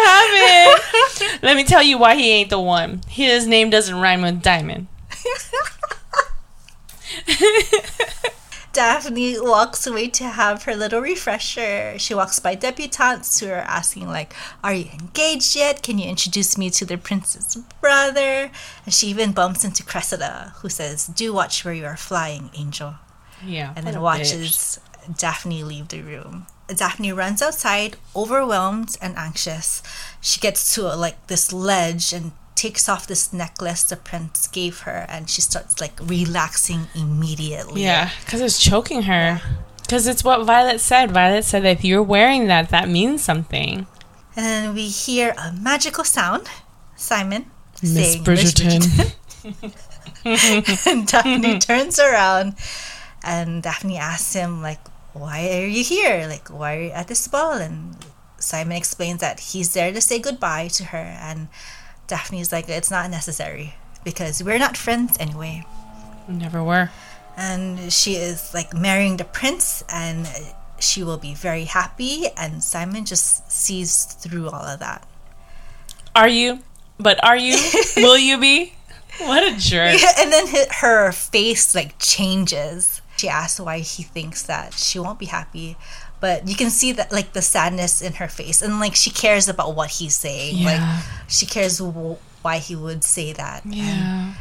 [1.28, 1.44] happened.
[1.44, 3.02] Let me tell you why he ain't the one.
[3.10, 4.88] His name doesn't rhyme with diamond.
[8.78, 11.98] Daphne walks away to have her little refresher.
[11.98, 15.82] She walks by debutantes who are asking, like, Are you engaged yet?
[15.82, 18.52] Can you introduce me to the prince's brother?
[18.86, 22.94] And she even bumps into Cressida, who says, Do watch where you are flying, angel.
[23.44, 23.74] Yeah.
[23.76, 24.80] And then watches
[25.18, 26.46] Daphne leave the room.
[26.68, 29.82] Daphne runs outside, overwhelmed and anxious.
[30.22, 35.06] She gets to like this ledge and takes off this necklace the prince gave her,
[35.08, 37.84] and she starts like relaxing immediately.
[37.84, 39.42] Yeah, because it's choking her.
[39.82, 41.12] Because it's what Violet said.
[41.12, 43.88] Violet said that if you're wearing that, that means something.
[44.36, 46.50] And then we hear a magical sound.
[46.98, 47.50] Simon
[47.82, 49.84] Miss saying, "Miss Bridgerton.
[50.88, 52.56] and Daphne turns around
[53.24, 54.80] and Daphne asks him like
[55.14, 57.96] why are you here like why are you at this ball and
[58.40, 61.48] Simon explains that he's there to say goodbye to her and
[62.08, 65.66] Daphne's like it's not necessary because we're not friends anyway
[66.28, 66.90] Never were.
[67.36, 70.28] and she is like marrying the prince and
[70.80, 75.08] she will be very happy and Simon just sees through all of that
[76.16, 76.60] Are you?
[77.00, 77.58] But are you?
[77.98, 78.74] Will you be?
[79.20, 80.02] What a jerk.
[80.20, 80.48] and then
[80.82, 83.02] her face like changes.
[83.18, 85.78] She asks why he thinks that she won't be happy,
[86.20, 89.48] but you can see that like the sadness in her face, and like she cares
[89.48, 90.58] about what he's saying.
[90.58, 90.66] Yeah.
[90.66, 93.64] Like she cares w- why he would say that.
[93.66, 94.34] Yeah.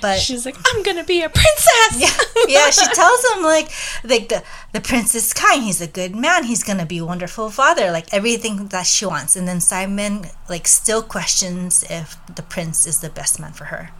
[0.00, 2.00] But She's like, I'm gonna be a princess.
[2.00, 3.68] yeah, yeah, she tells him like
[4.02, 5.62] like the the prince is kind.
[5.62, 6.44] He's a good man.
[6.44, 7.90] He's gonna be a wonderful father.
[7.90, 9.36] Like everything that she wants.
[9.36, 13.90] And then Simon like still questions if the prince is the best man for her.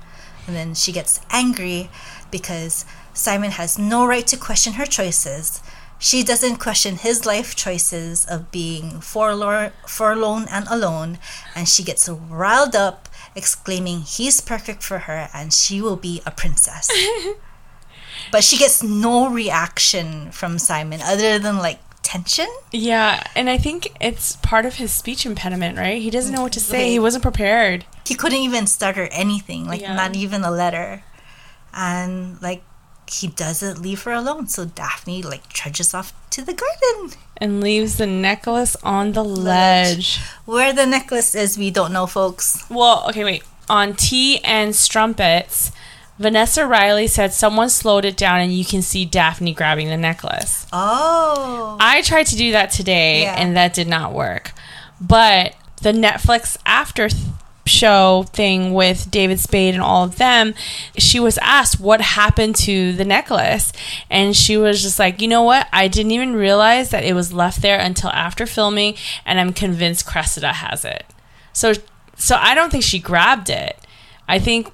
[0.46, 1.90] And then she gets angry
[2.30, 5.62] because Simon has no right to question her choices.
[6.04, 11.18] She doesn't question his life choices of being forlorn, forlorn and alone,
[11.56, 16.30] and she gets riled up, exclaiming he's perfect for her and she will be a
[16.30, 16.90] princess.
[18.30, 22.48] but she gets no reaction from Simon other than like tension.
[22.70, 26.02] Yeah, and I think it's part of his speech impediment, right?
[26.02, 26.90] He doesn't know what to say.
[26.90, 27.86] He wasn't prepared.
[28.06, 29.94] He couldn't even stutter anything, like Yeah.
[29.94, 31.02] not even a letter.
[31.72, 32.62] And like
[33.08, 37.18] he doesn't leave her alone, so Daphne like trudges off to the garden.
[37.36, 40.20] And leaves the necklace on the ledge.
[40.44, 42.64] Where the necklace is, we don't know, folks.
[42.70, 43.42] Well, okay, wait.
[43.68, 45.72] On Tea and Strumpets,
[46.18, 50.66] Vanessa Riley said someone slowed it down and you can see Daphne grabbing the necklace.
[50.72, 51.76] Oh.
[51.80, 53.34] I tried to do that today Yeah.
[53.36, 54.52] and that did not work.
[55.00, 57.08] But the Netflix after
[57.66, 60.54] show thing with David Spade and all of them,
[60.98, 63.72] she was asked what happened to the necklace.
[64.10, 65.66] And she was just like, you know what?
[65.72, 70.06] I didn't even realize that it was left there until after filming, and I'm convinced
[70.06, 71.04] Cressida has it.
[71.52, 71.72] So,
[72.16, 73.78] so I don't think she grabbed it.
[74.28, 74.72] I think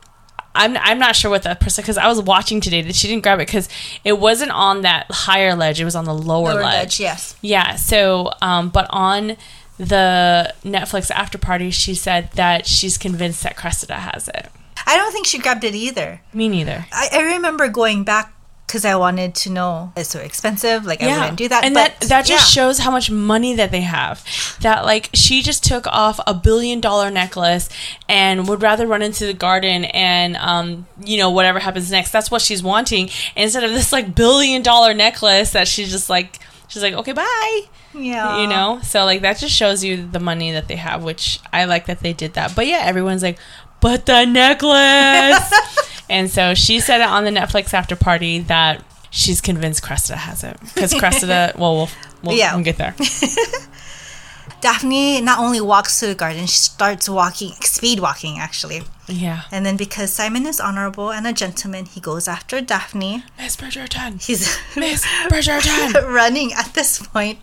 [0.54, 3.22] I'm I'm not sure what that person because I was watching today that she didn't
[3.22, 3.68] grab it because
[4.04, 6.74] it wasn't on that higher ledge; it was on the lower, Lower ledge.
[6.74, 7.36] ledge, yes.
[7.40, 7.76] Yeah.
[7.76, 9.36] So, um, but on
[9.80, 14.50] the Netflix after party, she said that she's convinced that Cressida has it.
[14.86, 16.20] I don't think she grabbed it either.
[16.34, 16.86] Me neither.
[16.92, 18.34] I, I remember going back
[18.66, 20.84] because I wanted to know it's so expensive.
[20.84, 21.64] Like I wouldn't do that.
[21.64, 22.62] and but that that just yeah.
[22.62, 24.22] shows how much money that they have.
[24.60, 27.68] That like she just took off a billion dollar necklace
[28.08, 32.12] and would rather run into the garden and um you know whatever happens next.
[32.12, 36.38] That's what she's wanting instead of this like billion dollar necklace that she's just like
[36.70, 37.60] she's like okay bye.
[37.92, 38.40] Yeah.
[38.40, 41.66] You know, so like that just shows you the money that they have, which I
[41.66, 42.54] like that they did that.
[42.56, 43.38] But yeah, everyone's like,
[43.80, 46.00] but the necklace.
[46.08, 50.44] and so she said it on the Netflix after party that she's convinced Cressida has
[50.44, 51.52] it because Cressida.
[51.58, 51.88] well, we'll
[52.22, 52.54] we'll, Yeah.
[52.54, 52.94] we'll get there.
[54.60, 58.82] Daphne not only walks to the garden, she starts walking, speed walking actually.
[59.08, 63.24] Yeah, And then because Simon is honorable and a gentleman, he goes after Daphne.
[63.38, 64.24] Miss Bridgerton.
[64.24, 65.94] He's Miss Bridgerton.
[66.14, 67.40] running at this point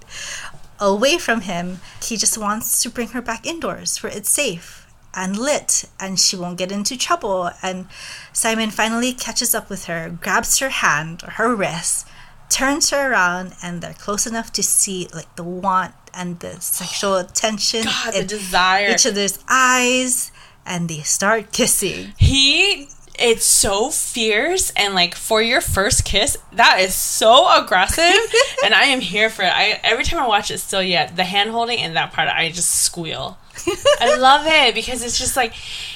[0.79, 1.79] away from him.
[2.01, 6.35] He just wants to bring her back indoors where it's safe and lit and she
[6.37, 7.51] won't get into trouble.
[7.61, 7.87] And
[8.31, 12.07] Simon finally catches up with her, grabs her hand or her wrist,
[12.49, 17.23] turns her around, and they're close enough to see like the want and the sexual
[17.23, 18.89] tension God, the desire.
[18.91, 20.31] each other's eyes,
[20.65, 22.13] and they start kissing.
[22.17, 22.89] he
[23.19, 28.03] it's so fierce and like for your first kiss that is so aggressive
[28.63, 31.23] and i am here for it i every time i watch it still yeah the
[31.23, 33.35] hand holding and that part i just squeal
[33.99, 35.53] i love it because it's just like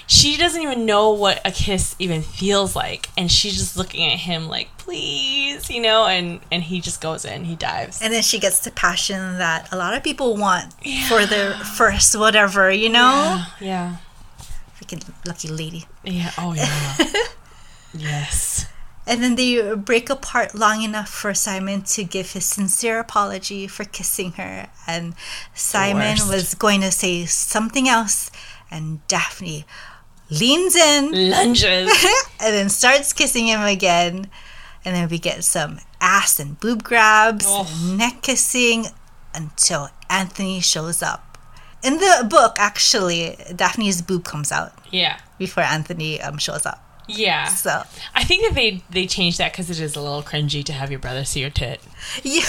[0.07, 4.19] she doesn't even know what a kiss even feels like and she's just looking at
[4.19, 8.01] him like please you know and and he just goes in he dives.
[8.01, 10.73] And then she gets the passion that a lot of people want
[11.07, 13.43] for their first whatever, you know?
[13.59, 13.97] yeah.
[14.77, 15.85] Freaking lucky lady.
[16.03, 16.97] yeah oh yeah.
[17.93, 18.70] Yes
[19.11, 23.83] And then they break apart long enough for Simon to give his sincere apology for
[23.83, 24.69] kissing her.
[24.87, 25.15] And
[25.53, 28.31] Simon was going to say something else,
[28.71, 29.65] and Daphne
[30.29, 31.91] leans in lunges
[32.39, 34.29] and then starts kissing him again.
[34.85, 37.67] And then we get some ass and boob grabs, Oh.
[37.69, 38.85] and neck kissing
[39.35, 41.37] until Anthony shows up.
[41.83, 46.79] In the book, actually, Daphne's boob comes out yeah before Anthony um, shows up.
[47.17, 47.83] Yeah So,
[48.15, 50.89] I think that they they changed that because it is a little cringy to have
[50.91, 51.79] your brother see your tit.
[52.23, 52.41] yeah,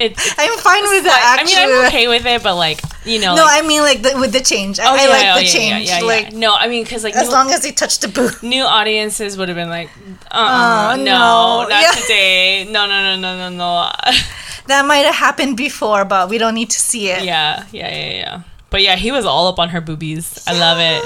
[0.00, 1.38] It, it's I'm fine with that.
[1.38, 3.82] I mean, Actually, I'm okay with it, but like you know, No, like, I mean
[3.82, 4.80] like the, with the change.
[4.80, 5.88] I, oh, I yeah, like oh, the yeah, change.
[5.88, 6.38] Yeah, yeah, like yeah.
[6.38, 8.42] no, I mean because like as new, long as he touched the boob.
[8.42, 9.90] new audiences would have been like,
[10.30, 11.68] uh, uh Oh, no, no.
[11.68, 13.90] not today, no, no, no, no, no, no.
[14.66, 17.22] That might have happened before, but we don't need to see it.
[17.22, 18.42] yeah, yeah, yeah, yeah.
[18.70, 20.42] But yeah, he was all up on her boobies.
[20.48, 21.04] I love it.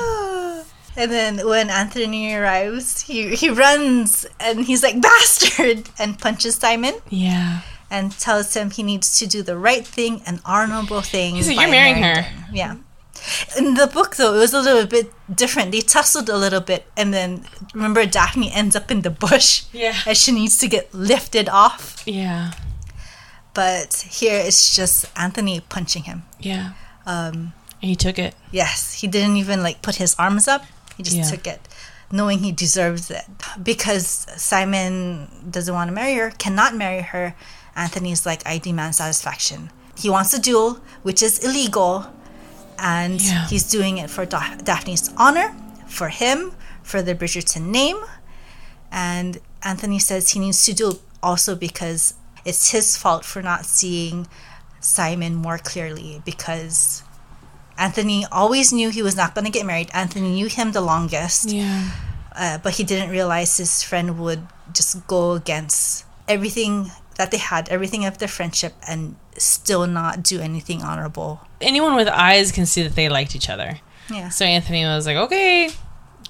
[0.99, 6.95] And then when Anthony arrives, he he runs and he's like bastard and punches Simon
[7.09, 7.61] Yeah,
[7.91, 11.37] and tells him he needs to do the right thing, an honorable thing.
[11.37, 12.75] He's like, "You're marrying her." Yeah.
[13.59, 15.11] In the book, though, it was a little bit
[15.43, 15.73] different.
[15.73, 17.45] They tussled a little bit, and then
[17.75, 19.65] remember, Daphne ends up in the bush.
[19.73, 19.95] Yeah.
[20.07, 22.03] And she needs to get lifted off.
[22.07, 22.53] yeah,
[23.55, 26.23] But here it's just Anthony punching him.
[26.39, 26.73] yeah.
[27.07, 27.53] Um,
[27.83, 28.35] And he took it.
[28.53, 30.63] yes, he didn't even like put his arms up.
[30.99, 31.31] He just Yeah.
[31.31, 31.67] took it,
[32.13, 33.25] knowing he deserves it.
[33.63, 37.35] Because Simon doesn't want to marry her, cannot marry her.
[37.75, 39.71] Anthony's like, I demand satisfaction.
[39.97, 42.13] He wants a duel, which is illegal,
[42.79, 43.47] and Yeah.
[43.49, 45.55] he's doing it for Da- Daphne's honor,
[45.87, 46.53] for him,
[46.83, 47.99] for the Bridgerton name.
[48.93, 52.15] And Anthony says he needs to do it also because
[52.45, 54.27] it's his fault for not seeing
[54.81, 57.03] Simon more clearly because
[57.79, 59.89] Anthony always knew he was not going to get married.
[59.95, 61.91] Anthony knew him the longest, Yeah,
[62.35, 67.69] uh, but he didn't realize his friend would just go against everything that they had
[67.69, 71.41] everything of their friendship and still not do anything honorable.
[71.61, 73.79] Anyone with eyes can see that they liked each other.
[74.11, 74.29] Yeah.
[74.31, 75.71] So Anthony was like, "Okay,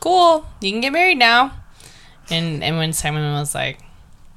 [0.00, 1.52] cool, you can get married now."
[2.30, 3.78] And and when Simon was like,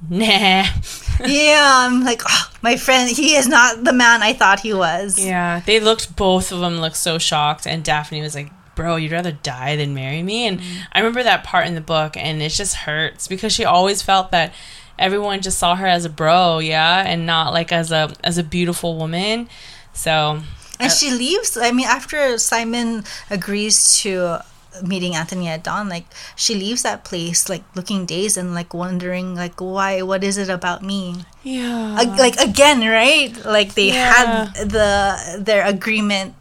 [0.08, 0.66] "Nah,"
[1.26, 5.18] yeah, I'm like, oh, my friend, he is not the man I thought he was.
[5.18, 6.16] yeah, they looked.
[6.16, 8.50] Both of them looked so shocked, and Daphne was like.
[8.74, 10.46] Bro, you'd rather die than marry me.
[10.46, 10.80] And mm-hmm.
[10.92, 14.30] I remember that part in the book, and it just hurts because she always felt
[14.30, 14.54] that
[14.98, 18.42] everyone just saw her as a bro, yeah, and not like as a as a
[18.42, 19.48] beautiful woman.
[19.92, 20.40] So
[20.80, 21.56] And uh she leaves.
[21.56, 24.40] I mean, after Simon agrees to
[24.82, 29.34] meeting Anthony at dawn, like she leaves that place, like looking dazed and like wondering,
[29.34, 30.00] like why?
[30.02, 31.24] What is it about me?
[31.42, 33.34] yeah, Ag- like again, right?
[33.44, 34.12] Like they Yeah.
[34.48, 36.34] had the their agreement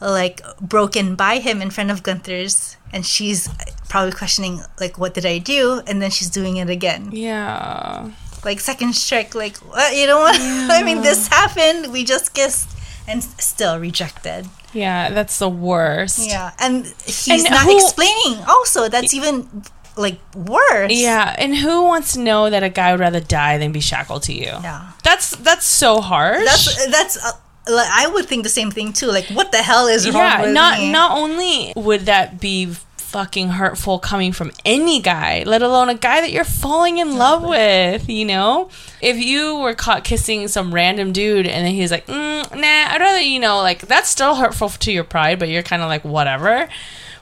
[0.00, 3.48] like broken by him in front of Gunter's, and she's
[3.88, 5.82] probably questioning like, what did I do?
[5.86, 8.08] And then she's doing it again, yeah.
[8.44, 9.34] like second strike.
[9.34, 9.96] Like what?
[9.96, 10.36] You know what?
[10.70, 11.92] I mean, this happened.
[11.92, 12.68] We just kissed,
[13.08, 14.46] and still rejected.
[14.72, 16.28] Yeah, that's the worst.
[16.28, 18.44] Yeah, and he's And not who- explaining.
[18.46, 19.64] Also, that's even
[19.96, 20.92] like worse.
[20.92, 24.22] Yeah, and who wants to know that a guy would rather die than be shackled
[24.24, 24.52] to you?
[24.62, 24.92] Yeah.
[25.02, 26.44] That's that's so harsh.
[26.44, 27.16] That's that's.
[27.24, 27.32] Uh,
[27.70, 29.08] like, I would think the same thing too.
[29.08, 30.90] Like, what the hell is wrong yeah, with not me?
[30.90, 32.72] not only would that be
[33.08, 37.42] fucking hurtful coming from any guy, let alone a guy that you're falling in love
[37.42, 38.68] with, you know?
[39.00, 43.00] If you were caught kissing some random dude and then he's like, mm, nah, I'd
[43.00, 46.04] rather, you know, like, that's still hurtful to your pride, but you're kind of like,
[46.04, 46.68] whatever.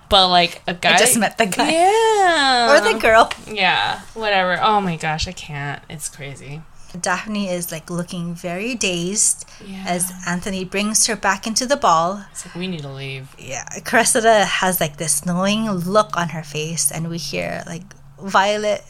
[0.08, 0.98] But, like, a guy.
[0.98, 1.70] just met the guy.
[1.70, 2.72] Yeah.
[2.72, 3.30] or the girl.
[3.46, 4.58] Yeah, whatever.
[4.60, 5.82] Oh my gosh, I can't.
[5.88, 6.62] It's crazy.
[7.02, 9.84] Daphne is like looking very dazed Yeah.
[9.86, 12.24] as Anthony brings her back into the ball.
[12.32, 13.34] It's like, we need to leave.
[13.38, 17.82] Yeah, Cressida has like this knowing look on her face, and we hear like
[18.20, 18.82] Violet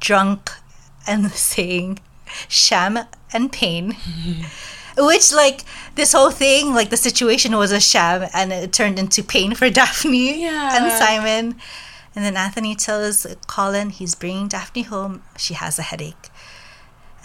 [0.00, 0.50] drunk
[1.06, 2.00] and saying
[2.48, 2.98] sham
[3.32, 3.96] and pain.
[4.96, 5.62] Which, like,
[5.96, 9.68] this whole thing, like, the situation was a sham and it turned into pain for
[9.80, 10.76] Daphne Yeah.
[10.76, 11.56] and Simon.
[12.14, 15.24] And then Anthony tells Colin he's bringing Daphne home.
[15.36, 16.28] She has a headache.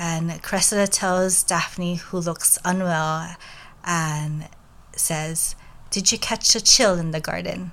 [0.02, 3.36] And Cressida tells Daphne, who looks unwell,
[3.84, 4.48] and
[4.96, 5.56] says,
[5.92, 7.72] Did you catch a chill in the garden?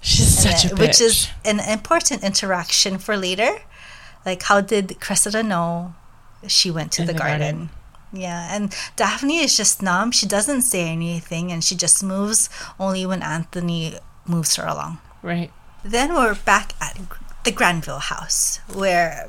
[0.00, 0.78] She's such a Uh, bitch.
[0.80, 3.58] which is an important interaction for later.
[4.24, 5.94] Like, how did Cressida know
[6.46, 7.40] she went to the, the garden?
[7.40, 7.70] garden.
[8.12, 10.12] Yeah, and Daphne is just numb.
[10.12, 12.48] She doesn't say anything, and she just moves
[12.80, 14.98] only when Anthony moves her along.
[15.22, 15.50] right.
[15.84, 16.98] Then we're back at
[17.44, 19.28] the Granville house, where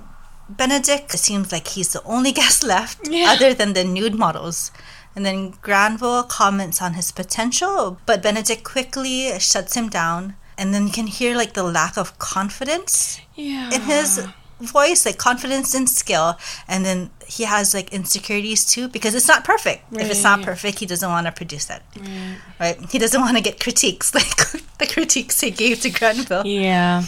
[0.49, 3.31] Benedict seems like he's the only guest left, Yeah.
[3.31, 4.71] other than the nude models.
[5.15, 10.35] And then Granville comments on his potential, but Benedict quickly shuts him down.
[10.59, 13.69] And then you can hear like the lack of confidence Yeah.
[13.73, 14.25] in his
[14.59, 16.37] voice, like confidence and skill.
[16.67, 19.83] And then he has like insecurities too, because it's not perfect.
[19.93, 21.81] If it's not perfect, he doesn't want to produce it.
[22.59, 22.77] Right?
[22.91, 24.35] He doesn't want to get critiques like
[24.79, 26.45] the critiques he gave to Granville.
[26.45, 27.03] Yeah.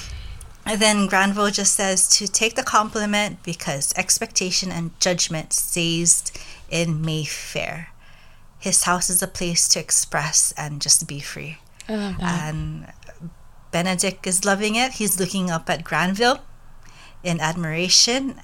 [0.66, 6.32] And then Granville just says to take the compliment because expectation and judgment stays
[6.70, 7.90] in Mayfair.
[8.60, 11.58] His house is a place to express and just be free.
[11.88, 12.54] I love that.
[12.54, 12.94] And
[13.72, 14.94] Benedict is loving it.
[14.94, 16.42] He's looking up at Granville
[17.24, 18.40] in admiration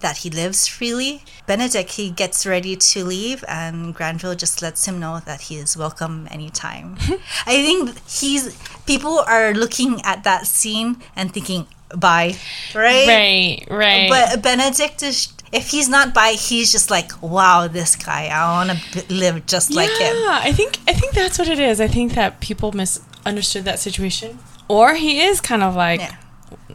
[0.00, 1.22] that he lives freely.
[1.46, 5.76] Benedict, he gets ready to leave, and Granville just lets him know that he is
[5.76, 6.96] welcome anytime.
[7.46, 8.56] I think he's
[8.86, 12.36] people are looking at that scene and thinking, bye,
[12.74, 13.06] right?
[13.08, 13.64] right.
[13.70, 14.08] Right.
[14.08, 15.32] But Benedict is.
[15.50, 18.26] If he's not by, he's just like, wow, this guy.
[18.26, 20.14] I want to b- live just like him.
[20.14, 21.80] Yeah, I think I think that's what it is.
[21.80, 26.16] I think that people misunderstood that situation, or he is kind of like, Yeah.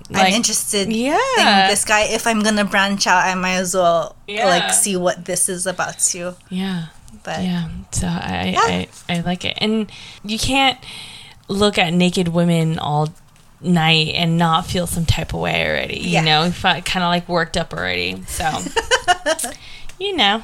[0.09, 1.17] Like I'm interested yeah.
[1.63, 2.01] in this guy.
[2.03, 4.45] If I'm gonna branch out, I might as well Yeah.
[4.47, 6.35] like see what this is about too.
[6.49, 6.87] yeah,
[7.23, 7.69] But yeah.
[7.91, 9.91] So I, I I like it, and
[10.23, 10.77] you can't
[11.47, 13.09] look at naked women all
[13.61, 15.99] night and not feel some type of way already.
[15.99, 16.21] You Yeah.
[16.21, 18.21] know, kind of like worked up already.
[18.27, 18.49] So
[19.99, 20.43] you know,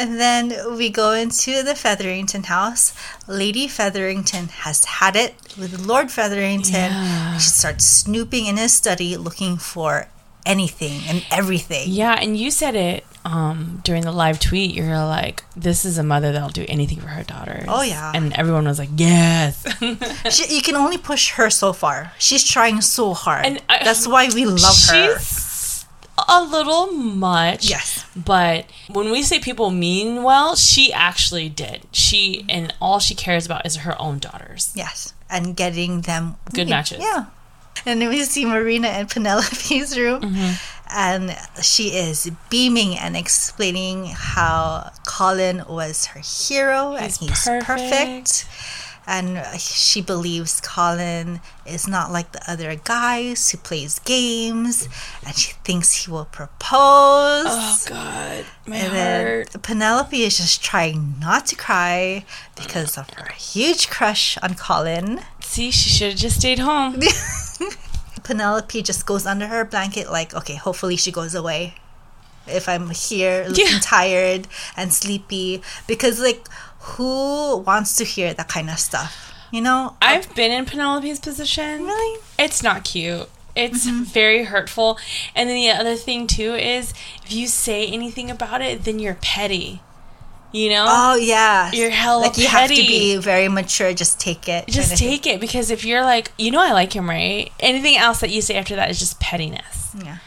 [0.00, 2.92] and then we go into the Featherington house.
[3.28, 6.90] Lady Featherington has had it with Lord Featherington.
[6.90, 7.36] Yeah.
[7.38, 10.08] She starts snooping in his study looking for
[10.46, 11.84] anything and everything.
[11.90, 12.14] yeah.
[12.18, 14.74] And you said it um during the live tweet.
[14.74, 17.64] You're like, this is a mother that'll do anything for her daughter.
[17.68, 18.12] Oh, yeah.
[18.14, 19.60] and everyone was like, yes.
[20.34, 22.12] She, you can only push her so far.
[22.18, 23.44] She's trying so hard.
[23.44, 25.18] And I- That's why we love her.
[26.28, 27.68] A little much.
[27.68, 28.04] Yes.
[28.16, 31.82] But when we say people mean well, she actually did.
[31.92, 34.72] She and all she cares about is her own daughters.
[34.74, 36.98] Yes, and getting them Good matches.
[37.00, 37.26] Yeah.
[37.86, 40.52] And then we see Marina in Penelope's room, Mm-hmm.
[40.94, 47.66] and she is beaming and explaining how Colin was her hero He's and he's perfect.
[47.66, 48.46] perfect.
[49.06, 54.88] And she believes Colin is not like the other guys who plays games,
[55.26, 57.46] and she thinks he will propose.
[57.48, 59.50] Oh God, my and heart.
[59.50, 62.24] then Penelope is just trying not to cry
[62.54, 65.20] because of her huge crush on Colin.
[65.40, 67.00] See, she should have just stayed home.
[68.22, 71.74] Penelope just goes under her blanket, like, okay, hopefully she goes away.
[72.50, 73.78] If I'm here looking Yeah.
[73.80, 76.46] tired and sleepy, because like,
[76.80, 79.32] who wants to hear that kind of stuff?
[79.52, 81.84] You know, I've been in Penelope's position.
[81.84, 82.20] Really?
[82.38, 83.28] It's not cute.
[83.56, 84.04] It's Mm-hmm.
[84.04, 84.96] very hurtful.
[85.34, 86.94] And then the other thing too is
[87.24, 89.82] if you say anything about it, then you're petty.
[90.52, 90.84] You know?
[90.88, 93.92] oh yeah, You're hella like you have to be very mature.
[93.94, 94.66] Just take it.
[94.66, 97.52] just take it because if you're like, you know, I like him, right?
[97.60, 99.94] Anything else that you say after that is just pettiness.
[100.04, 100.18] Yeah.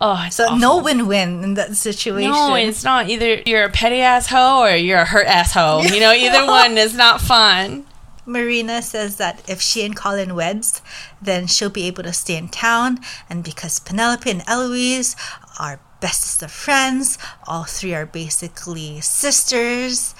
[0.00, 0.56] Oh, So awful.
[0.58, 2.30] no win-win in that situation.
[2.30, 3.08] No, it's not.
[3.10, 5.84] Either you're a petty asshole or you're a hurt asshole.
[5.84, 7.84] You know, either one is not fun.
[8.26, 10.80] Marina says that if she and Colin weds,
[11.20, 12.98] then she'll be able to stay in town.
[13.28, 15.16] And because Penelope and Eloise
[15.58, 20.14] are bestest of friends, all three are basically sisters.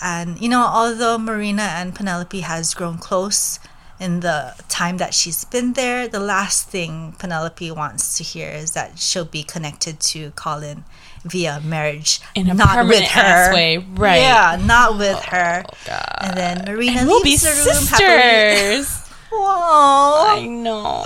[0.00, 3.58] And you know, although Marina and Penelope has grown close
[4.00, 8.72] in the time that she's been there, the last thing Penelope wants to hear is
[8.72, 10.84] that she'll be connected to Colin
[11.24, 13.52] via marriage, In a not with her.
[13.52, 14.20] way, right.
[14.20, 15.64] Yeah, not with oh, her.
[15.66, 16.18] Oh, God.
[16.20, 18.84] And then Marina And we'll leaves the room happily.
[19.30, 20.36] Whoa.
[20.36, 21.04] I know.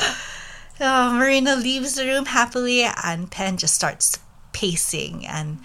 [0.81, 4.19] Oh, Marina leaves the room happily, and Pen just starts
[4.53, 5.59] pacing and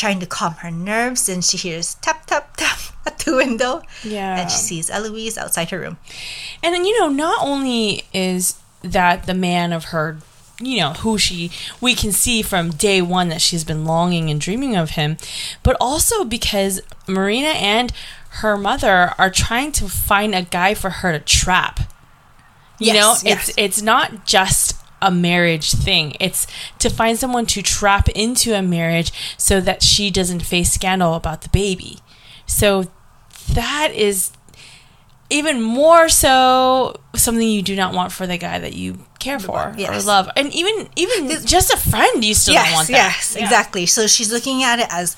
[0.00, 1.28] trying to calm her nerves.
[1.28, 3.82] And she hears tap, tap, tap at the window.
[4.02, 4.40] Yeah.
[4.40, 5.98] And she sees Eloise outside her room.
[6.62, 10.18] And then, you know, not only is that the man of her,
[10.58, 11.50] you know, who she,
[11.80, 15.16] we can see from day one that she's been longing and dreaming of him,
[15.62, 17.92] but also because Marina and
[18.42, 21.80] her mother are trying to find a guy for her to trap.
[22.78, 23.48] You Yes, know, yes.
[23.48, 26.16] it's it's not just a marriage thing.
[26.20, 26.46] It's
[26.78, 31.42] to find someone to trap into a marriage so that she doesn't face scandal about
[31.42, 31.98] the baby.
[32.46, 32.90] So
[33.52, 34.32] that is
[35.30, 39.72] even more so something you do not want for the guy that you care for
[39.78, 40.02] Yes.
[40.02, 40.28] or love.
[40.36, 42.92] And even even just a friend you still don't yes, want that.
[42.94, 43.44] yes, Yeah.
[43.44, 43.86] exactly.
[43.86, 45.16] So she's looking at it as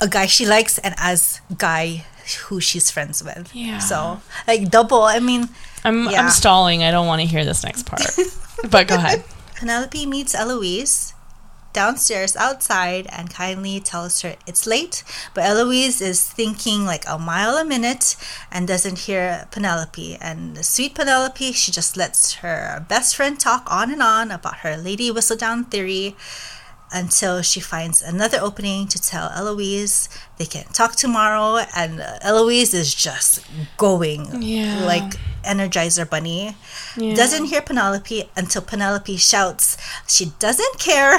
[0.00, 2.04] a guy she likes and as guy
[2.48, 3.50] who she's friends with.
[3.54, 3.78] Yeah.
[3.78, 5.02] So like double.
[5.04, 5.48] I mean,
[5.84, 6.22] I'm Yeah.
[6.24, 6.82] I'm stalling.
[6.82, 8.02] I don't want to hear this next part.
[8.70, 9.24] but go ahead.
[9.56, 11.14] Penelope meets Eloise
[11.76, 15.04] downstairs outside and kindly tells her it's late,
[15.34, 18.16] but Eloise is thinking like a mile a minute
[18.50, 20.16] and doesn't hear Penelope.
[20.22, 24.58] And the sweet Penelope, she just lets her best friend talk on and on about
[24.58, 26.16] her Lady Whistledown theory
[26.92, 30.08] until she finds another opening to tell Eloise
[30.38, 31.64] they can talk tomorrow.
[31.74, 33.44] And uh, Eloise is just
[33.76, 34.84] going Yeah.
[34.84, 36.56] like Energizer Bunny
[36.96, 37.14] Yeah.
[37.14, 39.76] doesn't hear Penelope until Penelope shouts
[40.06, 41.18] she doesn't care.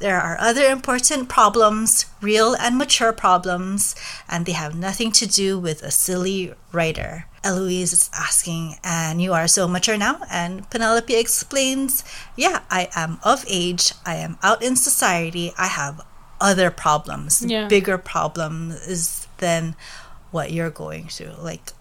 [0.00, 3.94] There are other important problems, real and mature problems,
[4.30, 7.26] and they have nothing to do with a silly writer.
[7.42, 10.20] Eloise is asking, and you are so mature now?
[10.30, 12.04] And Penelope explains,
[12.36, 16.00] yeah, I am of age, I am out in society, I have
[16.40, 17.66] other problems, Yeah.
[17.68, 19.74] bigger problems than
[20.30, 21.34] what you're going through.
[21.40, 21.72] Like,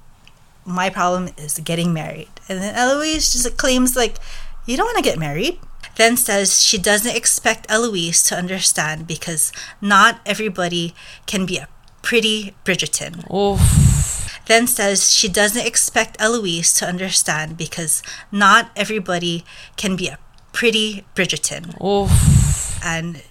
[0.66, 2.30] my problem is getting married.
[2.48, 4.18] And then Eloise just claims, like,
[4.66, 5.60] you don't want to get married.
[5.96, 10.94] Then says she doesn't expect Eloise to understand because not everybody
[11.26, 11.68] can be a
[12.02, 13.30] pretty Bridgerton.
[13.34, 14.19] Oof.
[14.50, 18.02] Then says she doesn't expect Eloise to understand because
[18.32, 19.46] not everybody
[19.78, 20.18] can be a
[20.52, 21.78] pretty Bridgerton.
[21.78, 22.84] Oof.
[22.84, 23.22] And,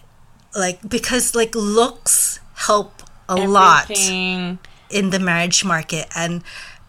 [0.54, 4.58] like, because, like, looks help a lot in
[5.10, 6.42] the marriage market and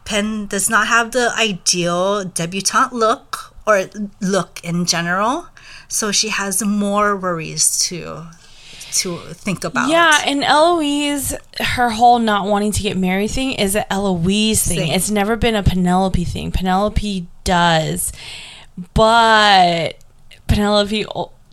[0.05, 3.89] Penn does not have the ideal debutante look or
[4.21, 5.47] look in general
[5.87, 8.27] so she has more worries to
[8.93, 13.75] to think about Yeah, and Eloise, her whole not wanting to get married thing is
[13.75, 14.77] an Eloise thing.
[14.77, 14.91] Thing.
[14.91, 16.51] It's never been a Penelope thing.
[16.51, 18.11] Penelope does,
[18.93, 19.95] but
[20.47, 21.05] Penelope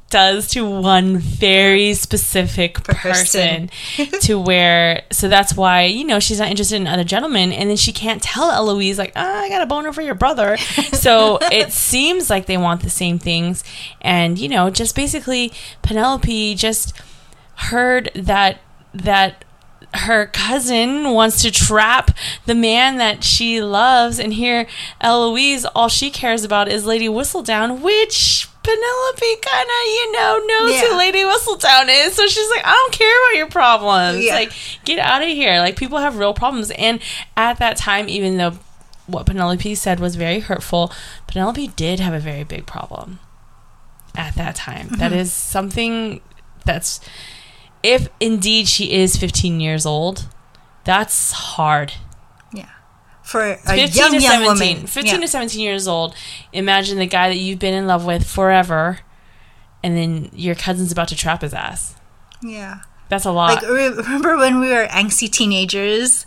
[0.08, 4.20] does to one very specific person, Person.
[4.20, 7.76] to where so that's why you know she's not interested in other gentlemen and then
[7.76, 10.56] she can't tell eloise like oh, i got a boner for your brother
[10.92, 13.64] so it seems like they want the same things
[14.00, 15.52] and you know just basically
[15.82, 16.92] penelope just
[17.56, 18.60] heard that
[18.94, 19.44] that
[19.94, 22.10] her cousin wants to trap
[22.44, 24.66] the man that she loves and here
[25.00, 30.72] Eloise all she cares about is Lady Whistledown which Penelope kind of, you know, knows
[30.72, 30.88] Yeah.
[30.88, 32.14] who Lady Whistledown is.
[32.14, 34.24] So she's like, I don't care about your problems.
[34.24, 34.34] Yeah.
[34.34, 34.52] Like,
[34.84, 35.60] get out of here.
[35.60, 36.72] Like, people have real problems.
[36.72, 36.98] And
[37.36, 38.58] at that time, even though
[39.06, 40.92] what Penelope said was very hurtful,
[41.28, 43.20] Penelope did have a very big problem
[44.16, 44.88] at that time.
[44.98, 45.20] That Mm-hmm.
[45.20, 46.20] is something
[46.64, 46.98] that's,
[47.86, 50.26] if indeed she is 15 years old,
[50.84, 51.92] that's hard.
[52.52, 52.68] Yeah.
[53.22, 54.46] For a 15 young, to young 17.
[54.76, 54.86] woman.
[54.86, 55.20] 15 yeah.
[55.20, 56.14] to 17 years old.
[56.52, 58.98] Imagine the guy that you've been in love with forever,
[59.82, 61.94] and then your cousin's about to trap his ass.
[62.42, 62.80] yeah.
[63.08, 63.62] That's a lot.
[63.62, 66.26] Like, re- remember when we were angsty teenagers?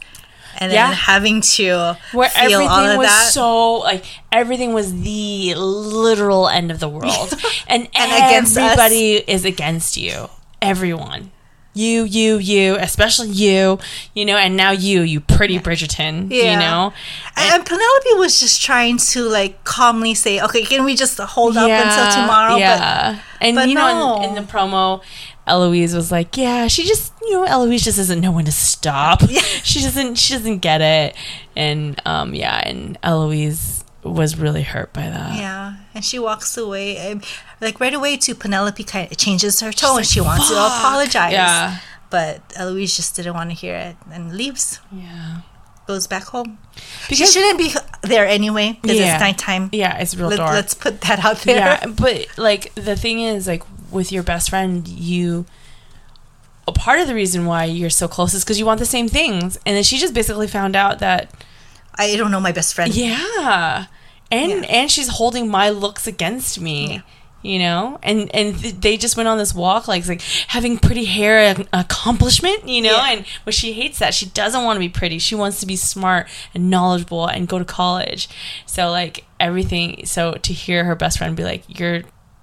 [0.61, 0.93] And then Yeah.
[0.93, 3.31] having to where feel everything all of was that?
[3.33, 7.33] so like everything was the literal end of the world
[7.67, 10.29] and, And against everybody is against you
[10.61, 11.31] everyone
[11.79, 13.79] you you you especially you
[14.13, 16.93] you know and now you you pretty bridgerton you know?
[17.37, 21.55] And, and Penelope was just trying to like calmly say, "Okay, can we just hold
[21.57, 23.19] up until tomorrow?" yeah.
[23.41, 25.01] And but you know in, in the promo
[25.47, 29.21] eloise was like yeah she just you know eloise just doesn't know when to stop.
[29.29, 29.41] Yeah.
[29.63, 31.15] she doesn't she doesn't get it.
[31.55, 35.35] And um yeah and eloise was really hurt by that.
[35.37, 37.25] Yeah, and she walks away, and,
[37.59, 38.15] like right away.
[38.17, 40.03] To Penelope, kind of changes her tone.
[40.03, 41.33] she wants to apologize.
[41.33, 41.79] Yeah.
[42.09, 44.79] but Eloise just didn't want to hear it and leaves.
[44.91, 45.41] Yeah.
[45.87, 46.57] Goes back home.
[47.03, 47.69] Because she shouldn't be
[48.03, 49.13] there anyway because Yeah.
[49.15, 49.69] it's nighttime.
[49.73, 50.53] yeah, it's real Let, dark.
[50.53, 51.57] let's put that out there.
[51.57, 55.45] yeah, but like the thing is, like with your best friend, you.
[56.67, 59.07] A part of the reason why you're so close is because you want the same
[59.09, 61.31] things, and then she just basically found out that
[61.95, 62.93] I don't know my best friend.
[62.95, 63.85] yeah,
[64.31, 64.69] and Yeah.
[64.69, 66.87] and she's holding my looks against me.
[66.95, 67.01] Yeah.
[67.41, 71.05] You know, and and th- they just went on this walk, like like having pretty
[71.05, 72.67] hair an accomplishment.
[72.67, 73.11] You know, Yeah.
[73.11, 74.13] and well, she hates that.
[74.13, 75.19] She doesn't want to be pretty.
[75.19, 78.27] She wants to be smart and knowledgeable and go to college.
[78.65, 80.05] So like everything.
[80.05, 82.01] So to hear her best friend be like, "You're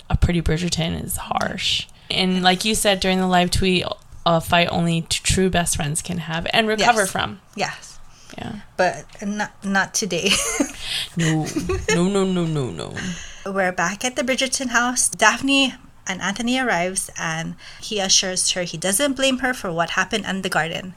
[0.08, 1.86] a pretty Bridgerton," is harsh.
[2.10, 3.84] And like you said during the live tweet,
[4.24, 7.10] a fight only t- true best friends can have and recover Yes.
[7.10, 7.40] from.
[7.54, 7.95] Yes,
[8.38, 8.60] Yeah.
[8.76, 10.30] but not not today.
[11.16, 11.46] No.
[11.90, 12.08] no.
[12.08, 12.24] No.
[12.24, 12.44] No.
[12.44, 12.70] No.
[12.70, 12.94] No.
[13.46, 15.08] We're back at the Bridgerton house.
[15.08, 15.74] Daphne
[16.06, 20.42] and Anthony arrives and he assures her he doesn't blame her for what happened in
[20.42, 20.94] the garden.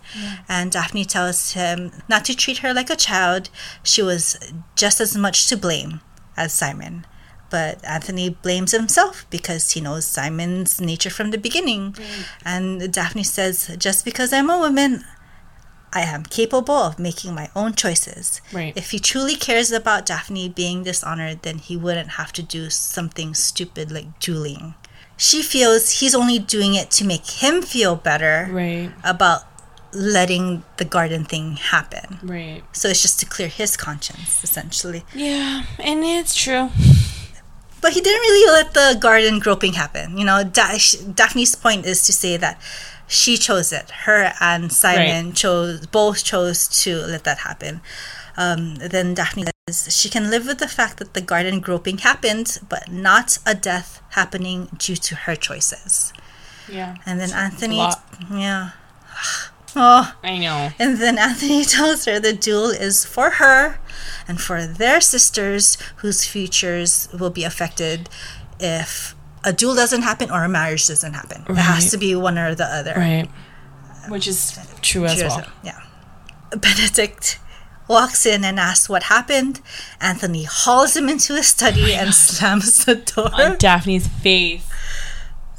[0.48, 3.50] And Daphne tells him not to treat her like a child.
[3.84, 4.38] She was
[4.76, 6.02] just as much to blame
[6.38, 7.06] as Simon.
[7.50, 11.96] But Anthony blames himself because he knows Simon's nature from the beginning.
[12.46, 15.04] And Daphne says, Just because I'm a woman,
[15.92, 18.42] I am capable of making my own choices.
[18.54, 18.74] Right.
[18.78, 23.34] If he truly cares about Daphne being dishonored, then he wouldn't have to do something
[23.34, 24.76] stupid like dueling.
[25.18, 28.92] She feels he's only doing it to make him feel better Right.
[29.04, 29.44] about
[29.92, 32.20] letting the garden thing happen.
[32.22, 32.64] Right.
[32.72, 35.04] So it's just to clear his conscience, essentially.
[35.16, 36.70] Yeah, and it's true.
[37.82, 40.18] But he didn't really let the garden groping happen.
[40.18, 42.62] You know, Daphne's point is to say that
[43.10, 43.90] she chose it.
[44.06, 47.82] Her and Simon chose both chose to let that happen.
[48.38, 52.60] Um, then Daphne says she can live with the fact that the garden groping happened,
[52.70, 56.14] but not a death happening due to her choices.
[56.70, 56.96] Yeah.
[57.06, 57.84] And then Anthony,
[58.32, 58.72] yeah,
[59.76, 60.70] oh, I know.
[60.78, 63.80] and then Anthony tells her the duel is for her
[64.28, 68.08] and for their sisters whose futures will be affected
[68.60, 71.44] if a duel doesn't happen or a marriage doesn't happen.
[71.50, 72.94] It has to be one or the other.
[72.96, 73.30] Right.
[74.10, 75.32] Which is true as Cheers.
[75.36, 75.48] well.
[75.64, 75.80] Yeah.
[76.56, 77.40] Benedict
[77.88, 79.62] walks in and asks what happened.
[80.00, 83.30] Anthony hauls him into his study oh and slams the door.
[83.34, 84.68] On Daphne's face.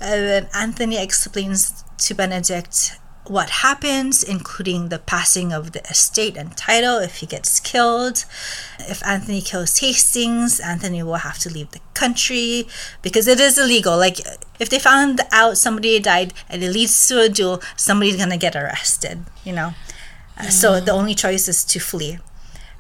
[0.00, 2.98] And then Anthony explains to Benedict
[3.30, 8.24] what happens, including the passing of the estate and title if he gets killed.
[8.80, 12.66] If Anthony kills Hastings, Anthony will have to leave the country
[13.02, 13.96] because it is illegal.
[13.96, 14.18] Like,
[14.58, 18.56] if they found out somebody died and it leads to a duel, somebody's gonna get
[18.56, 19.74] arrested, you know?
[20.36, 22.18] Uh, So the only choice is to flee.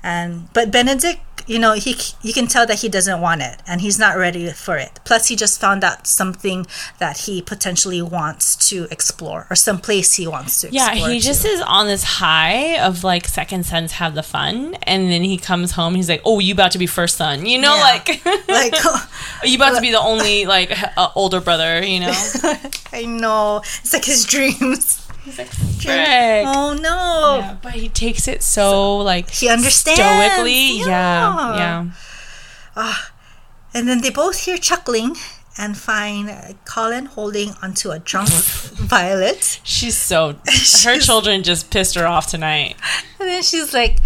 [0.02, 1.20] And but Benedict,
[1.50, 4.50] you know, he you can tell that he doesn't want it and he's not ready
[4.52, 4.92] for it.
[5.04, 6.66] Plus, he just found out something
[6.98, 10.68] that he potentially wants to explore or some place he wants to.
[10.70, 15.10] Yeah, he just is on this high of like second sons have the fun, and
[15.10, 15.94] then he comes home.
[15.96, 17.82] He's like, "Oh, you about to be first son?" You know, Yeah.
[17.82, 18.06] like,
[18.48, 18.74] like
[19.44, 21.84] you about to be the only like uh, older brother.
[21.84, 22.14] You know,
[22.92, 24.99] I know it's like his dreams.
[25.24, 26.44] He's like, frick.
[26.46, 30.78] Oh no, Yeah, but he takes it so like he understands stoically.
[30.80, 31.90] Yeah,
[32.76, 32.94] yeah.
[33.72, 35.16] And then they both hear chuckling
[35.56, 39.60] and find uh, Colin holding onto a drunk Violet.
[39.62, 40.36] She's so
[40.84, 42.76] her children just pissed her off tonight.
[43.20, 43.98] And then she's like,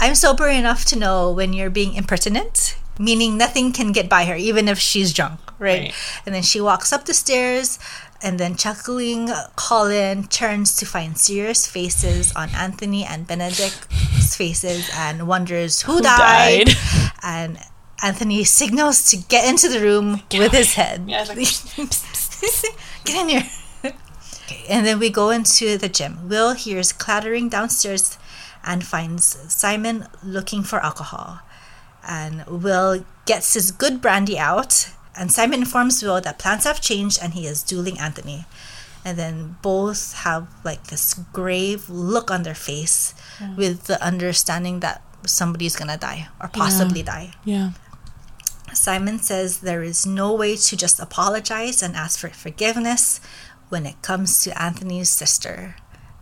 [0.00, 2.76] I'm sober enough to know when you're being impertinent.
[2.98, 5.80] meaning nothing can get by her, even if she's drunk, right?
[5.80, 5.94] Right.
[6.26, 7.78] And then she walks up the stairs,
[8.22, 15.28] and then chuckling Colin turns to find serious faces on Anthony and Benedict's faces and
[15.28, 16.66] wonders who, died.
[16.66, 16.76] died?
[17.22, 17.58] And
[18.02, 21.04] Anthony signals to get into the room with his head.
[21.06, 21.38] Yeah, like,
[23.04, 23.50] Get in here.
[23.84, 26.28] Okay, and then we go into the gym.
[26.28, 28.18] Will hears clattering downstairs
[28.64, 31.40] and finds Simon looking for alcohol.
[32.06, 34.90] And Will gets his good brandy out.
[35.16, 38.46] And Simon informs Will that plans have changed and he is dueling Anthony.
[39.04, 43.56] And then both have like this grave look on their face hmm.
[43.56, 47.32] with the understanding that somebody's gonna die or possibly die.
[47.44, 47.70] yeah.
[48.74, 53.20] Simon says there is no way to just apologize and ask for forgiveness
[53.68, 55.76] when it comes to Anthony's sister.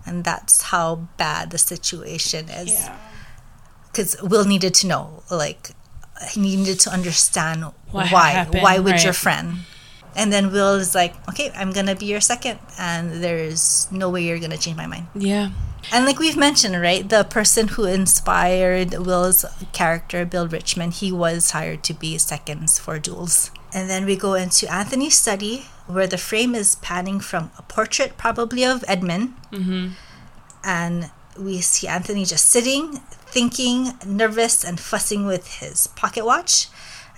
[0.04, 2.72] And that's how bad the situation is.
[2.72, 2.98] Yeah.
[3.86, 5.70] Because Will needed to know, like,
[6.30, 8.30] he needed to understand What why.
[8.30, 9.58] happened, why would your friend?
[10.14, 12.58] And then Will is like, okay, I'm going to be your second.
[12.78, 15.08] And there's no way you're going to change my mind.
[15.14, 15.50] Yeah.
[15.92, 21.50] And like we've mentioned, right, the person who inspired Will's character, Bill Richmond, he was
[21.50, 23.50] hired to be seconds for duels.
[23.74, 28.16] And then we go into Anthony's study, where the frame is panning from a portrait,
[28.16, 29.34] probably of Edmund.
[29.52, 29.88] Mm-hmm.
[30.64, 33.00] And we see Anthony just sitting,
[33.36, 36.68] thinking, nervous, and fussing with his pocket watch.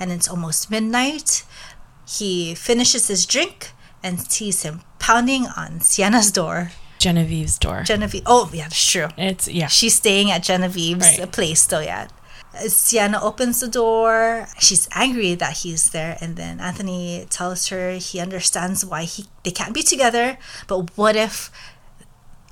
[0.00, 1.44] And it's almost midnight.
[2.18, 3.70] He finishes his drink
[4.02, 6.72] and sees him pounding on Siena's door.
[6.98, 7.82] Genevieve's door.
[7.84, 8.24] Genevieve.
[8.26, 9.08] Oh, yeah, that's true.
[9.16, 9.68] it's yeah.
[9.68, 11.30] She's staying at Genevieve's Right.
[11.30, 12.10] place still yet.
[12.66, 14.48] Siena opens the door.
[14.58, 19.52] She's angry that he's there, and then Anthony tells her he understands why he they
[19.52, 20.38] can't be together.
[20.66, 21.52] But what if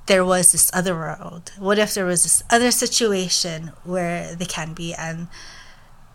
[0.06, 1.52] there was this other world?
[1.58, 4.94] What if there was this other situation where they can be?
[4.94, 5.28] And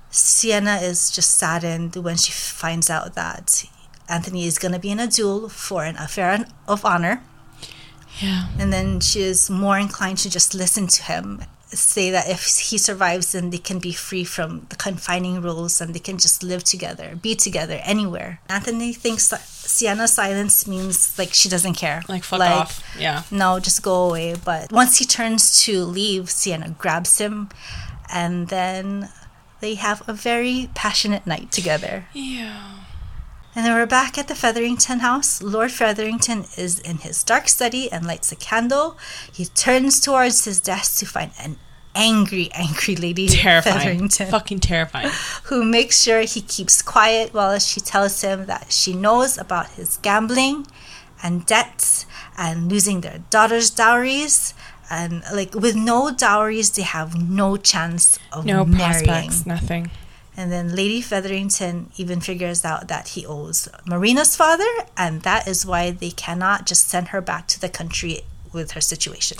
[0.10, 3.66] Siena is just saddened when she finds out that
[4.10, 7.24] Anthony is going to be in a duel for an affair of honor.
[8.20, 8.48] yeah.
[8.60, 11.44] And then she is more inclined to just listen to him,
[11.74, 15.94] say that if he survives, then they can be free from the confining rules and
[15.94, 18.40] they can just live together, be together anywhere.
[18.50, 22.04] Anthony thinks that Siena's silence means like she doesn't care.
[22.08, 22.84] Like fuck off.
[22.98, 23.24] Yeah.
[23.32, 24.36] No, just go away.
[24.44, 27.50] But once he turns to leave, Siena grabs him
[28.12, 29.10] and then
[29.62, 32.06] they have a very passionate night together.
[32.14, 32.81] Yeah.
[33.54, 35.42] And then we're back at the Featherington house.
[35.44, 38.98] Lord Featherington is in his dark study and lights a candle.
[39.32, 41.58] He turns towards his desk to find an
[41.94, 43.78] angry, angry lady Terrifying.
[43.80, 45.12] Featherington Fucking terrifying.
[45.46, 49.98] who makes sure he keeps quiet while she tells him that she knows about his
[49.98, 50.66] gambling
[51.22, 52.06] and debts
[52.38, 54.54] and losing their daughter's dowries.
[54.90, 59.06] And like with no dowries, they have no chance of No marrying.
[59.06, 59.46] prospects.
[59.46, 59.92] Nothing.
[60.38, 65.66] And then Lady Featherington even figures out that he owes Marina's father, and that is
[65.66, 68.22] why they cannot just send her back to the country
[68.54, 69.38] with her situation.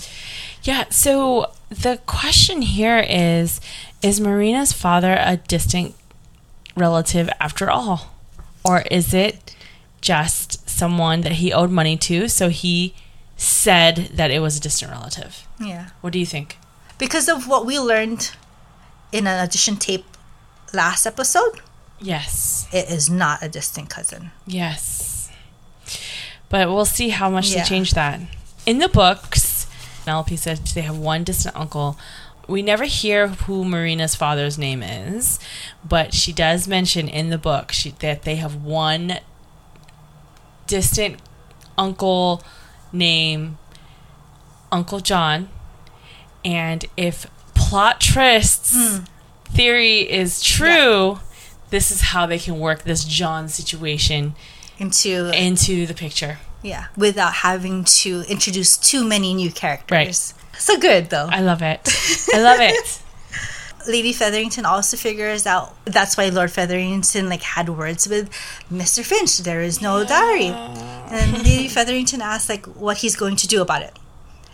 [0.64, 0.90] Yeah.
[0.90, 3.62] So the question here is:
[4.02, 5.96] Is Marina's father a distant
[6.76, 8.14] relative after all,
[8.66, 9.56] or is it
[10.02, 12.28] just someone that he owed money to?
[12.28, 12.94] So he
[13.38, 15.48] said that it was a distant relative.
[15.60, 15.90] Yeah.
[16.02, 16.58] What do you think?
[16.98, 18.32] Because of what we learned
[19.12, 20.06] in an audition tape
[20.74, 21.62] last episode,
[22.00, 22.68] Yes.
[22.72, 24.32] it is not a distant cousin.
[24.46, 25.30] Yes.
[26.50, 27.64] But we'll see how much Yeah.
[27.64, 28.20] they change that.
[28.66, 29.68] In the books,
[30.04, 31.98] Penelope said they have one distant uncle.
[32.48, 35.40] We never hear who Marina's father's name is,
[35.88, 39.20] but she does mention in the book she, that they have one
[40.68, 41.20] distant
[41.78, 42.44] uncle
[42.92, 43.58] named
[44.72, 45.50] Uncle John.
[46.44, 49.04] And if plot twists hmm.
[49.54, 51.20] Theory is true,
[51.70, 54.36] this is how they can work this John situation
[54.80, 56.40] Into into the picture.
[56.64, 59.92] yeah, without having to introduce too many new characters.
[59.96, 60.60] Right.
[60.60, 61.28] So good though.
[61.32, 61.80] I love it.
[62.34, 63.02] I love it.
[63.88, 68.30] Lady Featherington also figures out that's why Lord Featherington like had words with
[68.72, 69.04] Mr.
[69.04, 69.40] Finch.
[69.40, 70.54] There is no diary.
[71.12, 73.98] And Lady Featherington asks like what he's going to do about it.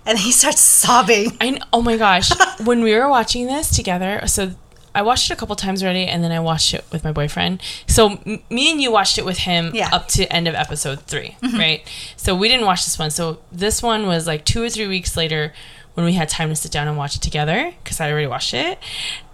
[0.08, 1.38] And he starts sobbing.
[1.40, 2.32] I oh my gosh,
[2.64, 4.52] when we were watching this together, so
[4.98, 7.62] I watched it a couple times already, and then I watched it with my boyfriend.
[7.86, 9.90] So m- me and you watched it with him Yeah.
[9.94, 11.82] up to end of episode 3 right?
[12.18, 13.12] So we didn't watch this one.
[13.12, 15.54] So this one was like two or three weeks later
[15.94, 18.54] when we had time to sit down and watch it together because I already watched
[18.54, 18.78] it,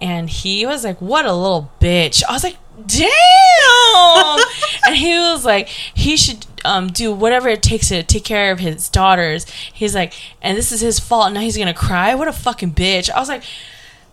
[0.02, 4.40] and he was like, "What a little bitch!" I was like, "Damn!"
[4.85, 8.60] and he was like, "He should." Um, do whatever it takes to take care of
[8.60, 9.45] his daughters.
[9.73, 11.34] He's like, and this is his fault.
[11.34, 12.15] Now he's gonna cry.
[12.15, 13.10] What a fucking bitch!
[13.11, 13.44] I was like,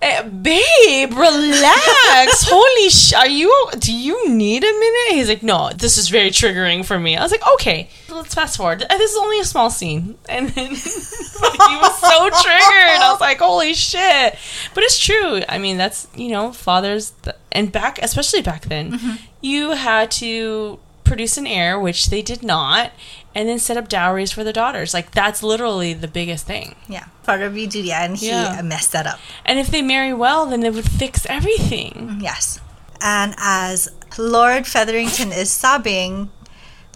[0.02, 2.43] Eh, babe, relax.
[2.48, 3.12] Holy sh!
[3.12, 3.68] Are you?
[3.78, 5.10] Do you need a minute?
[5.10, 5.70] He's like, no.
[5.77, 7.18] This is very triggering for me.
[7.18, 8.82] I was like, okay, let's fast forward.
[8.89, 13.01] Uh, This is only a small scene, and then he was so triggered.
[13.02, 14.36] I was like, holy shit!
[14.74, 15.43] But it's true.
[15.48, 20.78] I mean, that's you know, fathers th- and back, especially back then, you had to
[21.05, 22.93] produce an heir, which they did not,
[23.35, 24.93] and then set up dowries for the daughters.
[24.94, 26.74] Like that's literally the biggest thing.
[26.89, 28.61] Yeah, part of duty, and he Yeah.
[28.62, 29.19] messed that up.
[29.44, 32.19] And if they marry well, then they would fix everything.
[32.19, 32.59] Mm, yes.
[33.01, 33.89] And as
[34.19, 36.31] Lord Featherington is sobbing,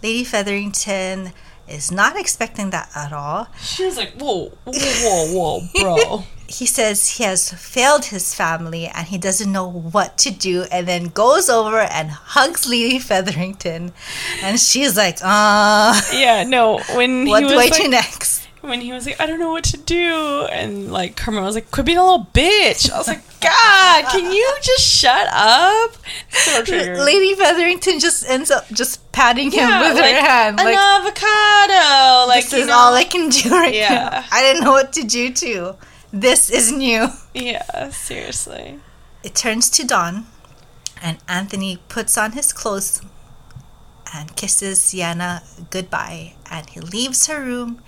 [0.03, 1.31] Lady Featherington
[1.67, 3.47] is not expecting that at all.
[3.63, 6.23] She was like, whoa, whoa, whoa, whoa, bro.
[6.59, 10.87] He says he has failed his family and he doesn't know what to do, and
[10.87, 13.91] then goes over and hugs Lady Featherington.
[14.41, 18.43] And she's like, uh, yeah, no, when what he do I do next?
[18.61, 21.69] when he was like, I don't know what to do, and like Kermit was like,
[21.69, 22.89] quit being a little bitch.
[22.91, 25.91] I was like, God, can you just shut up?
[26.29, 26.63] So.
[26.71, 30.59] Lady Featherington just ends up just patting him Yeah, with like, her hand.
[30.59, 32.27] An Like, avocado.
[32.27, 32.73] Like this is know?
[32.75, 33.89] all I can do right Yeah.
[33.89, 34.25] now.
[34.31, 35.75] I didn't know what to do too.
[36.15, 37.09] This is new.
[37.33, 38.79] Yeah, seriously.
[39.21, 40.27] It turns to dawn,
[41.01, 43.01] and Anthony puts on his clothes
[44.13, 47.81] and kisses Siena goodbye, and he leaves her room,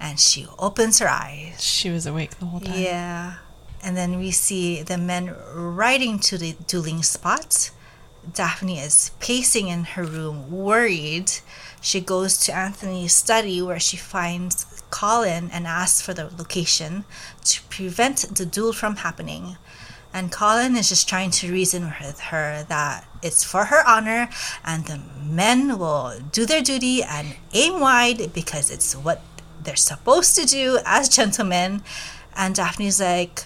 [0.00, 1.62] and she opens her eyes.
[1.62, 2.80] She was awake the whole time.
[2.80, 3.34] Yeah.
[3.84, 7.70] And then we see the men riding to the dueling spot.
[8.34, 11.30] Daphne is pacing in her room, worried.
[11.88, 17.06] She goes to Anthony's study where she finds Colin and asks for the location
[17.46, 19.56] to prevent the duel from happening.
[20.12, 24.28] And Colin is just trying to reason with her that it's for her honor
[24.66, 29.22] and the men will do their duty and aim wide because it's what
[29.64, 31.82] they're supposed to do as gentlemen.
[32.36, 33.44] And Daphne's like,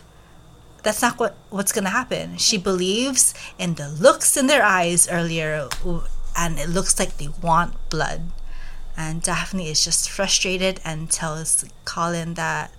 [0.82, 2.39] that's not what what's gonna happen.
[2.39, 5.69] She believes in the looks in their eyes earlier,
[6.36, 8.30] and it looks like they want blood.
[8.96, 12.72] And Daphne is just frustrated and tells Colin that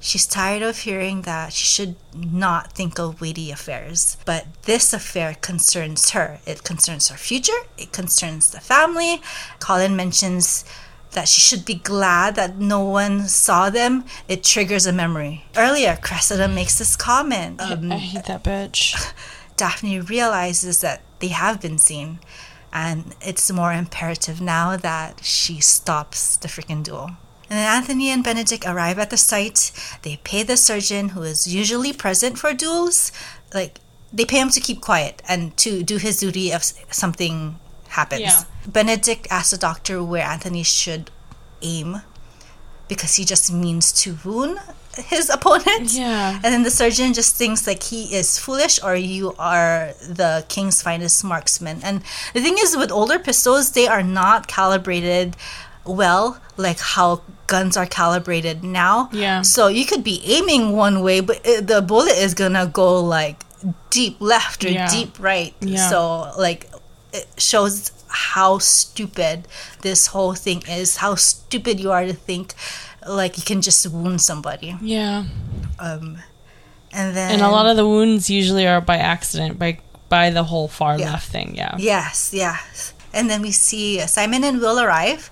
[0.00, 4.16] she's tired of hearing that she should not think of weighty affairs.
[4.24, 6.40] But this affair concerns her.
[6.46, 7.60] It concerns her future.
[7.78, 9.22] It concerns the family.
[9.60, 10.64] Colin mentions
[11.12, 15.44] that she should be glad that no one saw them, it triggers a memory.
[15.56, 17.60] Earlier, Cressida makes this comment.
[17.60, 19.12] Um, I hate that bitch.
[19.56, 22.20] Daphne realizes that they have been seen,
[22.72, 27.10] and it's more imperative now that she stops the freaking duel.
[27.48, 29.72] And then Anthony and Benedict arrive at the site.
[30.02, 33.10] They pay the surgeon, who is usually present for duels,
[33.52, 33.80] like
[34.12, 38.20] they pay him to keep quiet and to do his duty if something happens.
[38.20, 38.44] Yeah.
[38.68, 41.10] Benedict asks the doctor where Anthony should
[41.62, 42.02] aim
[42.86, 44.60] because he just means to wound
[44.96, 45.92] his opponent.
[45.92, 46.34] Yeah.
[46.34, 50.82] And then the surgeon just thinks like he is foolish or you are the king's
[50.82, 51.80] finest marksman.
[51.82, 52.02] And
[52.34, 55.36] the thing is with older pistols, they are not calibrated
[55.86, 59.08] well like how guns are calibrated now.
[59.12, 59.42] Yeah.
[59.42, 63.42] So you could be aiming one way, but the bullet is gonna go like
[63.90, 64.88] deep left or Yeah.
[64.88, 65.54] deep right.
[65.60, 65.88] Yeah.
[65.88, 66.70] So like
[67.12, 69.46] it shows how stupid
[69.82, 70.96] this whole thing is.
[70.98, 72.54] How stupid you are to think
[73.06, 74.76] like you can just wound somebody.
[74.82, 75.24] Yeah.
[75.78, 76.18] Um,
[76.92, 79.78] and then And a lot of the wounds usually are by accident, by
[80.08, 81.12] by the whole far Yeah.
[81.12, 81.54] left thing.
[81.54, 81.76] Yeah.
[81.78, 82.92] yes, yes.
[83.12, 85.30] And then we see Simon and Will arrive,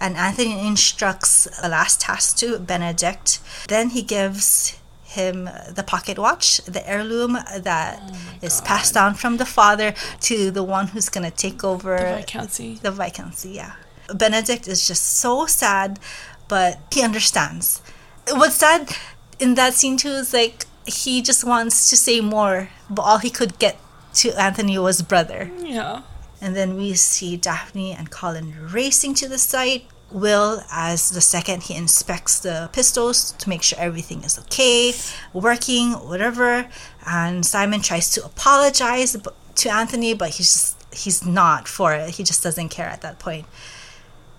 [0.00, 3.38] and Anthony instructs a last task to Benedict.
[3.68, 8.02] Then he gives him the pocket watch, the heirloom that
[8.42, 12.80] is passed down from the father to the one who's gonna take over The Viscountcy.
[12.80, 13.72] the Viscountcy, yeah.
[14.14, 15.98] Benedict is just so sad,
[16.48, 17.80] but he understands.
[18.28, 18.90] What's sad
[19.38, 23.30] in that scene too is like he just wants to say more, but all he
[23.30, 23.78] could get
[24.14, 25.50] to Anthony was brother.
[25.58, 26.02] Yeah.
[26.40, 29.86] And then we see Daphne and Colin racing to the site.
[30.12, 34.92] Will, as the second he inspects the pistols to make sure everything is okay,
[35.32, 36.68] working, whatever.
[37.04, 39.16] And Simon tries to apologize
[39.56, 42.10] to Anthony, but he's just he's not for it.
[42.10, 43.46] He just doesn't care at that point.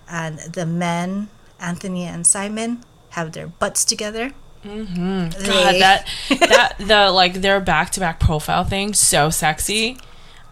[0.08, 1.28] And the men,
[1.60, 4.32] Anthony and Simon, have their butts together.
[4.64, 5.28] Mm-hmm.
[5.46, 6.06] God, They- that
[6.40, 9.98] that the like their back to back profile thing so sexy.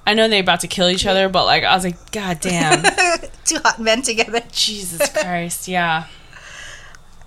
[0.07, 2.83] I know they're about to kill each other, but like I was like, God damn,
[3.45, 4.41] two hot men together.
[4.53, 6.07] Jesus Christ, yeah.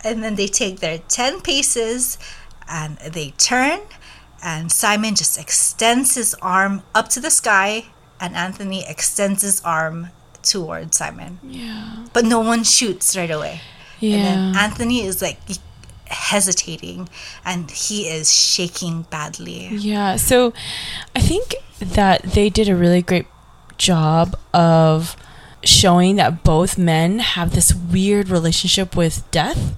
[0.04, 2.18] and then they take their 10 paces
[2.70, 3.80] and they turn
[4.42, 7.84] and simon just extends his arm up to the sky
[8.22, 10.08] and anthony extends his arm
[10.44, 12.06] toward simon Yeah.
[12.14, 13.61] but no one shoots right away
[14.02, 14.64] and then Yeah.
[14.64, 15.40] anthony is like
[16.07, 17.07] hesitating
[17.45, 19.68] and he is shaking badly.
[19.76, 20.16] Yeah.
[20.16, 20.53] So
[21.16, 23.28] I think that they did a really great
[23.78, 25.16] job of
[25.64, 29.76] showing that both men have this weird relationship with death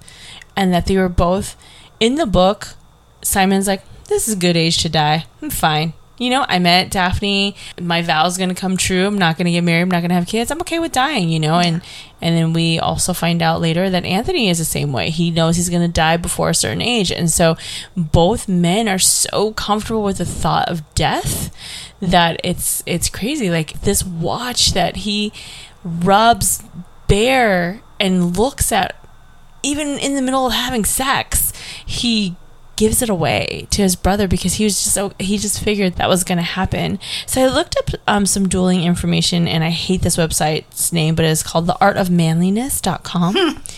[0.56, 1.54] and that they were both
[2.00, 2.74] in the book.
[3.22, 5.26] Simon's like, This is a good age to die.
[5.42, 5.92] I'm fine.
[6.22, 7.56] You know, I met Daphne.
[7.80, 9.06] My vow's gonna come true.
[9.06, 9.82] I'm not gonna get married.
[9.82, 10.50] I'm not gonna have kids.
[10.50, 11.28] I'm okay with dying.
[11.28, 11.82] You know, and
[12.20, 15.10] and then we also find out later that Anthony is the same way.
[15.10, 17.56] He knows he's gonna die before a certain age, and so
[17.96, 21.50] both men are so comfortable with the thought of death
[22.00, 23.50] that it's it's crazy.
[23.50, 25.32] Like this watch that he
[25.82, 26.62] rubs
[27.08, 28.94] bare and looks at
[29.62, 31.52] even in the middle of having sex,
[31.84, 32.36] he
[32.82, 36.08] gives it away to his brother because he was just so he just figured that
[36.08, 36.98] was going to happen.
[37.26, 41.24] So I looked up um, some dueling information, and I hate this website's name, but
[41.24, 43.62] it's called theartofmanliness.com.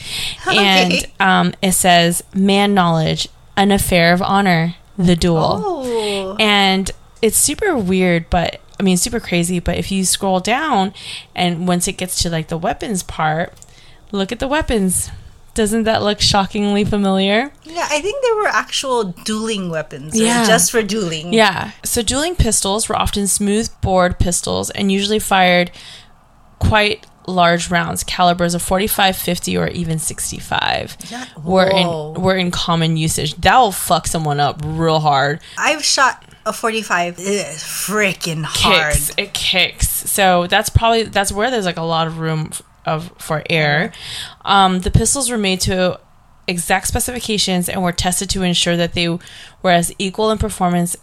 [0.46, 5.62] And um, it says, Man knowledge, an affair of honor, the duel.
[5.64, 6.36] Oh.
[6.38, 6.90] And
[7.20, 9.60] it's super weird, but I mean, super crazy.
[9.60, 10.94] But if you scroll down
[11.34, 13.52] and once it gets to like the weapons part,
[14.12, 15.10] look at the weapons.
[15.54, 17.52] Doesn't that look shockingly familiar?
[17.62, 20.12] Yeah, I think there were actual dueling weapons.
[20.14, 20.22] right?
[20.22, 20.46] Yeah.
[20.46, 21.32] Just for dueling.
[21.32, 21.70] Yeah.
[21.84, 25.70] So dueling pistols were often smooth bored pistols and usually fired
[26.58, 31.24] quite large rounds, calibers of 45, 50, or even 65 Yeah.
[31.42, 31.86] were in
[32.20, 33.34] were in common usage.
[33.36, 35.40] That'll fuck someone up real hard.
[35.56, 37.18] I've shot a 45.
[37.18, 38.92] It is freaking hard.
[38.92, 39.12] kicks.
[39.16, 39.88] It kicks.
[39.88, 42.50] So that's probably that's where there's like a lot of room
[42.86, 43.92] of for air.
[44.44, 46.00] Um, the pistols were made to
[46.46, 50.96] exact specifications and were tested to ensure that they were as equal in performance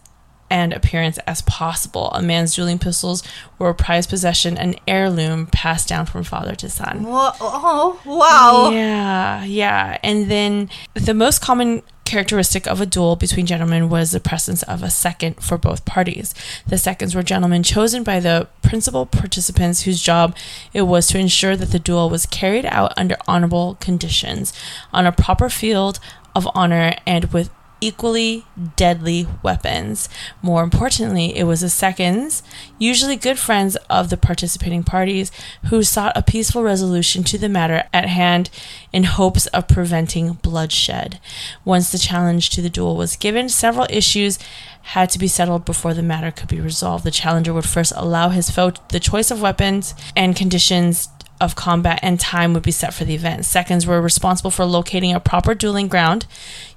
[0.52, 2.12] and appearance as possible.
[2.12, 3.24] A man's dueling pistols
[3.58, 7.04] were a prized possession, an heirloom passed down from father to son.
[7.04, 8.70] Whoa, oh, wow.
[8.72, 9.98] Yeah, yeah.
[10.04, 14.84] And then the most common characteristic of a duel between gentlemen was the presence of
[14.84, 16.36] a second for both parties.
[16.68, 20.36] The seconds were gentlemen chosen by the principal participants whose job
[20.74, 24.52] it was to ensure that the duel was carried out under honorable conditions,
[24.92, 26.02] on a proper field
[26.36, 27.50] of honor, and with
[27.82, 28.46] equally
[28.76, 30.08] deadly weapons.
[30.42, 32.44] More importantly, it was the seconds,
[32.78, 35.32] usually good friends of the participating parties,
[35.70, 38.50] who sought a peaceful resolution to the matter at hand
[38.94, 41.20] in hopes of preventing bloodshed.
[41.66, 44.38] Once the challenge to the duel was given, several issues
[44.84, 47.04] had to be settled before the matter could be resolved.
[47.04, 51.10] The challenger would first allow his foe the choice of weapons and conditions
[51.42, 53.44] of combat and time would be set for the event.
[53.46, 56.26] Seconds were responsible for locating a proper dueling ground,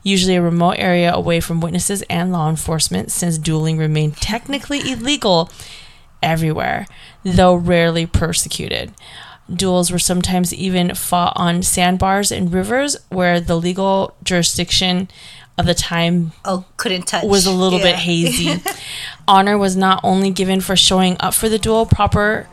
[0.03, 5.51] usually a remote area away from witnesses and law enforcement, since dueling remained technically illegal
[6.23, 6.87] everywhere,
[7.23, 8.93] though rarely persecuted.
[9.53, 15.09] Duels were sometimes even fought on sandbars in rivers where the legal jurisdiction
[15.59, 17.25] of the time Oh, couldn't touch.
[17.25, 18.61] was a little bit hazy.
[19.29, 22.49] Honor was not only given for showing up for the duel, proper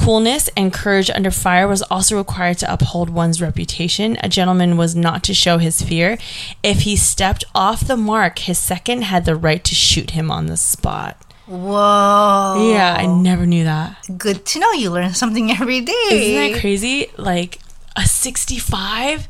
[0.00, 4.16] coolness and courage under fire was also required to uphold one's reputation.
[4.22, 6.16] A gentleman was not to show his fear.
[6.62, 10.46] If he stepped off the mark, his second had the right to shoot him on
[10.46, 11.16] the spot.
[11.46, 12.70] Whoa.
[12.72, 13.96] Yeah, I never knew that.
[14.16, 14.72] Good to know.
[14.72, 15.92] You learn something every day.
[16.10, 17.10] Isn't that crazy?
[17.18, 17.58] Like
[17.96, 19.28] a 65?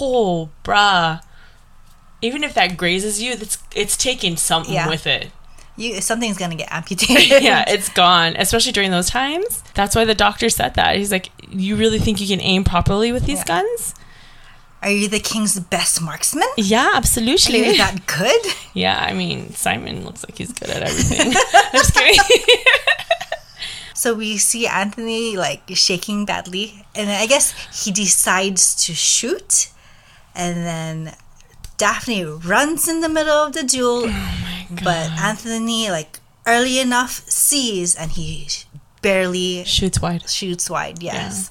[0.00, 1.20] Oh, bruh.
[2.22, 4.88] Even if that grazes you, that's it's taking something Yeah.
[4.88, 5.30] with it.
[5.78, 7.42] You something's gonna get amputated.
[7.42, 9.62] yeah, it's gone, especially during those times.
[9.74, 10.96] That's why the doctor said that.
[10.96, 13.62] He's like, You really think you can aim properly with these Yeah.
[13.62, 13.94] guns?
[14.82, 16.46] Are you the king's best marksman?
[16.56, 17.76] Yeah, Are you absolutely.
[17.78, 18.42] that good?
[18.74, 21.32] Yeah, I mean, Simon looks like he's good at everything.
[21.54, 22.20] I'm just kidding.
[23.94, 27.52] So we see Anthony like shaking badly, and I guess
[27.84, 29.70] he decides to shoot,
[30.36, 31.16] and then
[31.78, 34.34] Daphne runs in the middle of the duel, Oh
[34.84, 38.48] but Anthony like early enough sees, and he
[39.00, 40.28] barely Shoots wide.
[40.28, 41.02] shoots wide.
[41.02, 41.50] Yes,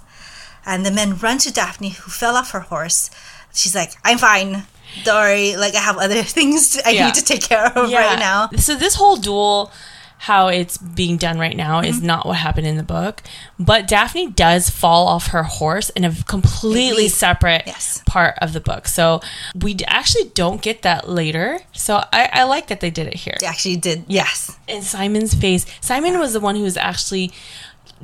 [0.65, 3.09] and the men run to Daphne, who fell off her horse.
[3.53, 4.67] She's like, "I'm fine."
[5.03, 7.05] Don't like I have other things to, I Yeah.
[7.05, 8.49] need to take care of right now.
[8.57, 9.71] So this whole duel,
[10.19, 12.05] how it's being done right now, is Mm-hmm.
[12.07, 13.21] not what happened in the book.
[13.59, 18.01] But Daphne does fall off her horse in a completely separate Yes.
[18.07, 18.87] part of the book.
[18.87, 19.21] So
[19.55, 21.59] we actually don't get that later.
[21.73, 23.35] So I, I like that they did it here.
[23.39, 24.05] They actually did.
[24.07, 24.57] Yes.
[24.67, 27.31] In Simon's face, Simon was the one who was actually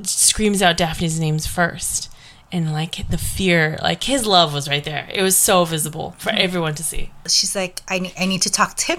[0.02, 2.10] screams out Daphne's names first.
[2.52, 5.08] And like the fear, like his love was right there.
[5.12, 7.10] It was so visible for everyone to see.
[7.26, 8.98] She's like, I need, I need to talk to him.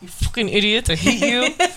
[0.00, 0.88] You fucking idiot!
[0.88, 1.54] I hate you.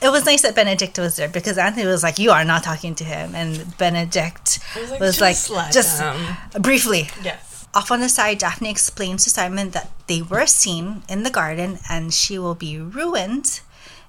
[0.00, 2.94] It was nice that Benedict was there because Anthony was like, "You are not talking
[2.96, 7.66] to him," and Benedict was was like, like, "Just let "Just them." briefly." yes.
[7.74, 11.78] Off on the side, Daphne explains to Simon that they were seen in the garden
[11.90, 13.60] and she will be ruined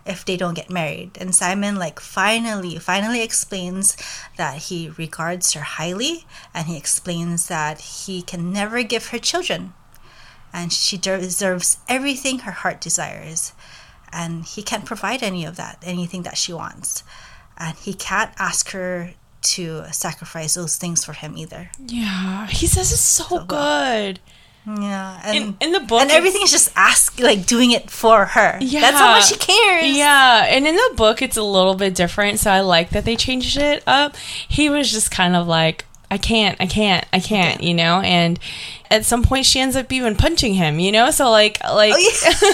[0.06, 1.18] if they don't get married.
[1.20, 3.98] And Simon, like, finally, finally explains
[4.38, 9.74] that he regards her highly and he explains that he can never give her children
[10.54, 13.54] and she deserves everything her heart desires.
[14.12, 17.04] And he can't provide any of that, anything that she wants.
[17.58, 19.12] And he can't ask her
[19.42, 21.70] to sacrifice those things for him either.
[21.86, 24.20] Yeah, he says it's so, so good.
[24.66, 28.26] Yeah, and in, in, the book, and everything is just ask like doing it for
[28.26, 28.58] her.
[28.62, 29.98] Yeah, that's how much she cares.
[29.98, 32.40] Yeah, and in the book, it's a little bit different.
[32.40, 34.16] So I like that they changed it up.
[34.18, 38.02] He was just kind of like, I can't, I can't, I can't, you know.
[38.02, 38.40] And
[38.92, 41.10] at some point, she ends up even punching him, you know.
[41.12, 41.94] So like, like.
[41.96, 42.52] Oh, yeah.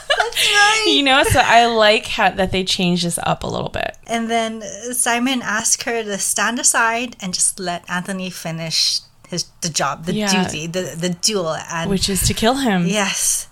[0.18, 0.84] right.
[0.86, 3.96] You know, so I like how, that they changed this up a little bit.
[4.06, 4.62] And then
[4.92, 10.14] Simon asked her to stand aside and just let Anthony finish his the job, the
[10.14, 10.44] yeah.
[10.44, 12.86] duty, the the duel, and which is to kill him.
[12.86, 13.48] Yes.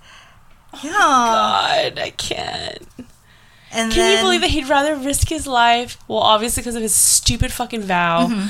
[0.75, 0.91] Oh yeah.
[0.91, 2.87] God, I can't.
[3.75, 5.99] And Can then, you believe that he'd rather risk his life?
[6.07, 8.29] Well, obviously because of his stupid fucking vow.
[8.29, 8.49] Mm-hmm.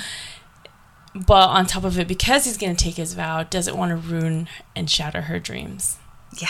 [1.26, 3.96] But on top of it, because he's going to take his vow, doesn't want to
[3.96, 5.98] ruin and shatter her dreams.
[6.38, 6.48] Yeah.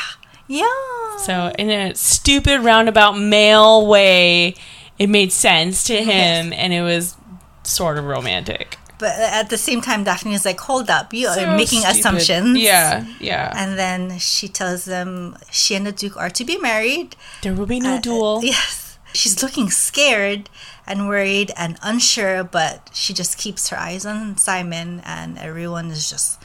[0.48, 1.16] Yeah.
[1.18, 4.54] So in a stupid roundabout male way,
[4.98, 7.16] it made sense to him, and it was
[7.62, 8.78] sort of romantic.
[8.98, 11.98] But at the same time, Daphne is like, "Hold up, you so are making stupid.
[11.98, 13.52] assumptions." Yeah, yeah.
[13.56, 17.16] And then she tells them she and the Duke are to be married.
[17.42, 18.40] There will be no uh, duel.
[18.44, 18.98] Yes.
[19.12, 20.48] She's looking scared
[20.86, 26.08] and worried and unsure, but she just keeps her eyes on Simon, and everyone is
[26.08, 26.40] just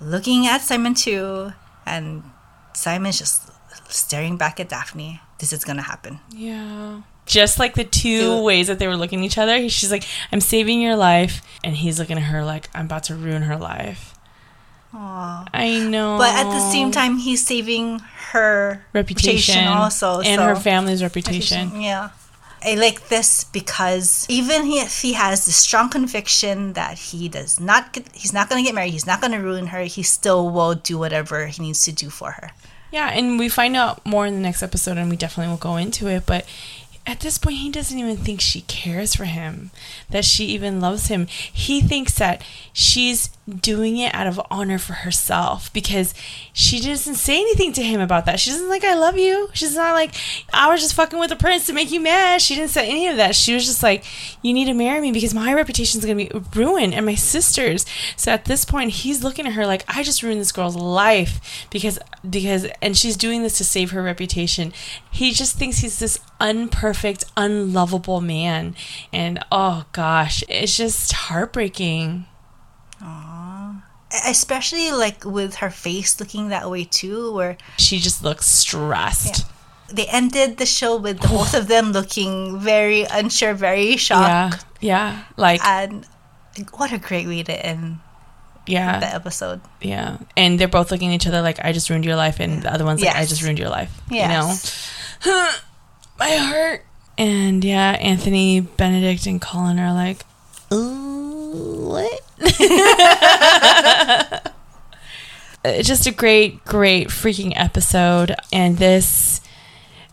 [0.00, 1.52] looking at Simon too.
[1.84, 2.22] And
[2.76, 3.50] Simon's just
[3.88, 5.20] staring back at Daphne.
[5.38, 6.20] This is gonna happen.
[6.30, 7.02] Yeah.
[7.26, 9.68] Just like the two ways that they were looking at each other.
[9.68, 11.42] She's like, I'm saving your life.
[11.64, 14.14] And he's looking at her like, I'm about to ruin her life.
[14.94, 15.48] Aww.
[15.52, 16.18] I know.
[16.18, 17.98] But at the same time, he's saving
[18.30, 20.20] her reputation, reputation also.
[20.20, 20.46] And so.
[20.46, 21.80] her family's reputation.
[21.80, 22.10] Yeah.
[22.62, 27.92] I like this because even if he has the strong conviction that he does not
[27.92, 30.50] get, he's not going to get married, he's not going to ruin her, he still
[30.50, 32.50] will do whatever he needs to do for her.
[32.90, 35.76] Yeah, and we find out more in the next episode, and we definitely will go
[35.76, 36.24] into it.
[36.24, 36.46] But
[37.06, 39.70] at this point, he doesn't even think she cares for him,
[40.10, 41.26] that she even loves him.
[41.26, 42.42] He thinks that
[42.72, 46.12] she's doing it out of honor for herself because
[46.52, 48.40] she doesn't say anything to him about that.
[48.40, 49.50] She doesn't like, I love you.
[49.52, 50.14] She's not like,
[50.52, 52.42] I was just fucking with the prince to make you mad.
[52.42, 53.36] She didn't say any of that.
[53.36, 54.04] She was just like,
[54.42, 57.14] you need to marry me because my reputation is going to be ruined and my
[57.14, 57.86] sister's.
[58.16, 61.68] So at this point, he's looking at her like, I just ruined this girl's life
[61.70, 64.72] because, because, and she's doing this to save her reputation.
[65.08, 68.74] He just thinks he's this unperfect, unlovable man.
[69.12, 72.26] And oh gosh, it's just heartbreaking.
[73.00, 73.35] Aww.
[74.26, 79.38] Especially like with her face looking that way too, where she just looks stressed.
[79.38, 79.94] Yeah.
[79.94, 84.64] They ended the show with the both of them looking very unsure, very shocked.
[84.80, 85.24] Yeah, yeah.
[85.36, 86.06] Like, and
[86.72, 87.98] what a great way to end
[88.66, 92.04] yeah the episode yeah and they're both looking at each other like i just ruined
[92.04, 93.14] your life and the other one's yes.
[93.14, 95.06] like i just ruined your life yes.
[95.24, 95.50] you know
[96.18, 96.84] my heart
[97.16, 100.22] and yeah anthony benedict and colin are like
[100.72, 101.15] ooh
[101.46, 102.20] what
[105.64, 108.34] uh, just a great, great freaking episode.
[108.52, 109.40] And this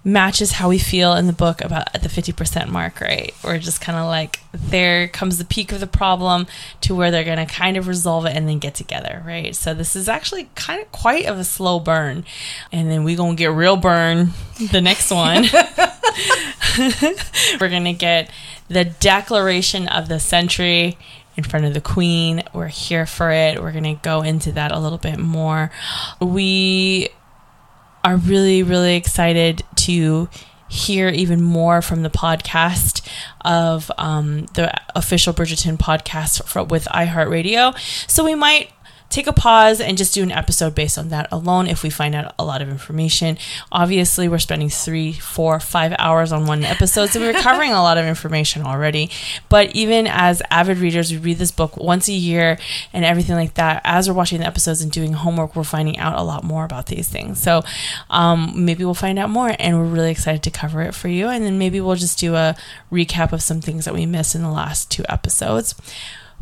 [0.06, 3.34] matches how we feel in the book about at the 50% mark, right?
[3.44, 6.46] We're just kind of like, there comes the peak of the problem
[6.82, 9.56] to where they're going to kind of resolve it and then get together, right?
[9.56, 12.26] So this is actually kind of quite of a slow burn.
[12.72, 14.32] And then we going to get real burn
[14.72, 15.46] the next one.
[17.60, 18.30] We're going to get
[18.68, 20.98] the declaration of the century
[21.36, 22.44] in front of the queen.
[22.54, 23.62] We're here for it.
[23.62, 25.72] We're going to go into that a little bit more.
[26.20, 27.10] We
[28.04, 30.30] are really, really excited to
[30.68, 33.08] hear even more from the podcast
[33.42, 37.78] of um, the official Bridgerton podcast for, with iHeartRadio.
[38.10, 38.72] So we might
[39.14, 42.16] take a pause and just do an episode based on that alone if we find
[42.16, 43.38] out a lot of information.
[43.72, 48.00] Obviously, we're spending three, four, five hours on one episode, so we're covering a lot
[48.00, 49.12] of information already.
[49.50, 52.58] But even as avid readers, we read this book once a year
[52.92, 53.82] and everything like that.
[53.84, 56.88] As we're watching the episodes and doing homework, we're finding out a lot more about
[56.88, 57.40] these things.
[57.40, 57.62] So
[58.10, 61.28] um, maybe we'll find out more, and we're really excited to cover it for you.
[61.28, 62.56] And then maybe we'll just do a
[62.92, 65.76] recap of some things that we missed in the last two episodes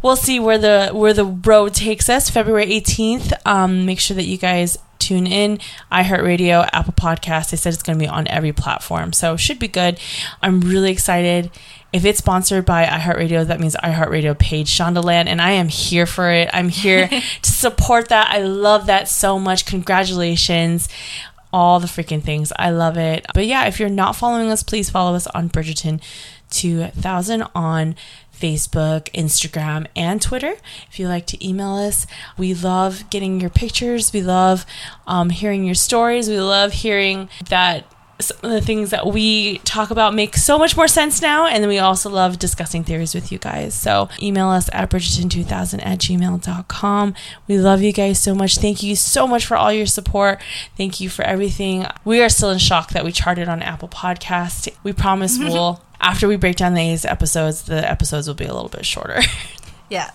[0.01, 2.29] we'll see where the where the road takes us.
[2.29, 3.33] February 18th.
[3.45, 5.59] Um, make sure that you guys tune in.
[5.91, 7.51] iHeartRadio, Apple Podcast.
[7.51, 9.13] They said it's going to be on every platform.
[9.13, 9.99] So should be good.
[10.41, 11.51] I'm really excited.
[11.91, 16.31] If it's sponsored by iHeartRadio, that means iHeartRadio paid Shondaland, and I am here for
[16.31, 16.49] it.
[16.53, 17.07] I'm here
[17.41, 18.29] to support that.
[18.31, 19.65] I love that so much.
[19.65, 20.87] Congratulations
[21.53, 22.53] all the freaking things.
[22.57, 23.25] I love it.
[23.33, 26.01] But yeah, if you're not following us, please follow us on Bridgerton
[26.49, 27.95] 2000 on
[28.41, 30.55] Facebook, Instagram, and Twitter.
[30.89, 34.11] If you like to email us, we love getting your pictures.
[34.11, 34.65] We love
[35.07, 36.27] um, hearing your stories.
[36.27, 37.85] We love hearing that
[38.21, 41.47] some of the things that we talk about make so much more sense now.
[41.47, 43.73] And then we also love discussing theories with you guys.
[43.73, 47.13] So email us at bridgerton2000 at gmail.com.
[47.47, 48.57] We love you guys so much.
[48.57, 50.39] Thank you so much for all your support.
[50.77, 51.85] Thank you for everything.
[52.05, 54.69] We are still in shock that we charted on Apple Podcast.
[54.83, 58.69] We promise we'll after we break down these episodes, the episodes will be a little
[58.69, 59.21] bit shorter.
[59.91, 60.09] Yeah,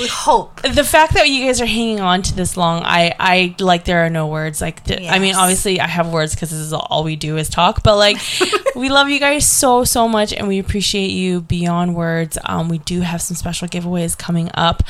[0.00, 0.62] we hope.
[0.62, 4.06] the fact that you guys are hanging on to this long, I, I like there
[4.06, 4.62] are no words.
[4.62, 7.50] Like, th- I mean, obviously I have words because this is all we do is
[7.50, 7.82] talk.
[7.82, 8.16] But like,
[8.74, 12.38] we love you guys so so much, and we appreciate you beyond words.
[12.46, 14.82] Um, we do have some special giveaways coming up,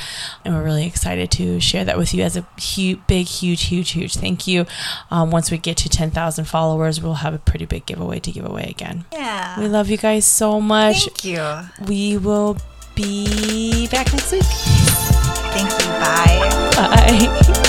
[0.45, 3.91] and we're really excited to share that with you as a huge, big, huge, huge,
[3.91, 4.65] huge thank you.
[5.11, 8.31] Um, once we get to ten thousand followers, we'll have a pretty big giveaway to
[8.31, 9.03] give away again.
[9.11, 9.59] Yeah.
[9.59, 11.07] We love you guys so much.
[11.07, 11.85] Thank you.
[11.85, 12.57] We will
[13.01, 14.43] be back next week.
[15.53, 15.89] Thank you.
[15.99, 16.49] Bye.
[16.75, 17.65] Bye.